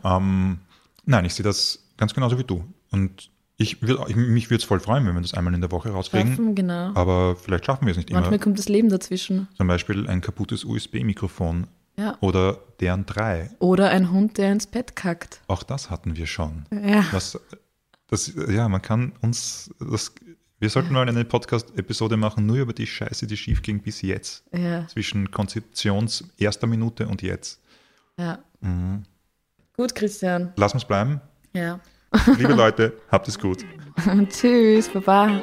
ähm, 0.18 0.58
nein, 1.06 1.26
ich 1.26 1.34
sehe 1.34 1.46
das 1.46 1.80
ganz 1.98 2.14
genauso 2.14 2.38
wie 2.38 2.44
du. 2.44 2.66
Und 2.92 3.30
ich 3.58 3.82
will, 3.82 3.98
ich, 4.08 4.16
mich 4.18 4.50
würde 4.50 4.58
es 4.62 4.64
voll 4.66 4.80
freuen, 4.82 5.06
wenn 5.08 5.14
wir 5.16 5.22
das 5.22 5.34
einmal 5.34 5.54
in 5.54 5.62
der 5.62 5.72
Woche 5.72 5.89
rauskriegen. 5.92 6.32
Schaffen, 6.32 6.56
genau. 6.56 6.92
Aber 6.96 7.36
vielleicht 7.38 7.66
schaffen 7.66 7.86
wir 7.86 7.92
es 7.92 7.98
nicht 7.98 8.12
Manchmal 8.12 8.34
immer. 8.34 8.44
kommt 8.44 8.60
das 8.60 8.68
Leben 8.68 8.89
dazwischen. 8.89 9.48
Zum 9.56 9.68
Beispiel 9.68 10.08
ein 10.08 10.20
kaputtes 10.20 10.66
USB-Mikrofon 10.66 11.68
Ja. 11.98 12.18
oder 12.22 12.60
deren 12.80 13.06
drei. 13.06 13.50
Oder 13.60 13.89
ein 13.89 14.12
Hund, 14.12 14.38
der 14.38 14.52
ins 14.52 14.66
Bett 14.66 14.96
kackt. 14.96 15.42
Auch 15.48 15.62
das 15.64 15.89
hatten 15.89 16.16
wir 16.16 16.26
schon. 16.26 16.66
Ja. 16.72 17.06
Was, 17.12 17.39
das, 18.08 18.34
ja, 18.50 18.68
man 18.70 18.82
kann 18.82 19.12
uns, 19.22 19.70
das, 19.80 20.14
wir 20.60 20.70
sollten 20.70 20.94
mal 20.94 21.08
eine 21.08 21.26
Podcast-Episode 21.26 22.18
machen, 22.18 22.46
nur 22.46 22.58
über 22.58 22.74
die 22.74 22.88
Scheiße, 22.88 23.28
die 23.28 23.38
schief 23.38 23.62
ging 23.62 23.82
bis 23.82 24.02
jetzt. 24.02 24.44
Ja. 24.54 24.88
Zwischen 24.88 25.30
Konzeptions 25.32 26.24
erster 26.38 26.68
Minute 26.68 27.08
und 27.08 27.22
jetzt. 27.22 27.60
ja. 28.18 28.39
Mhm. 28.62 29.04
Gut, 29.76 29.96
Christian. 29.96 30.54
Lass 30.58 30.74
uns 30.74 30.86
bleiben. 30.86 31.20
Ja. 31.54 31.80
Liebe 32.38 32.54
Leute, 32.54 32.94
habt 33.10 33.28
es 33.28 33.39
gut. 33.39 33.66
Tschüss, 34.30 34.89
Baba. 34.89 35.42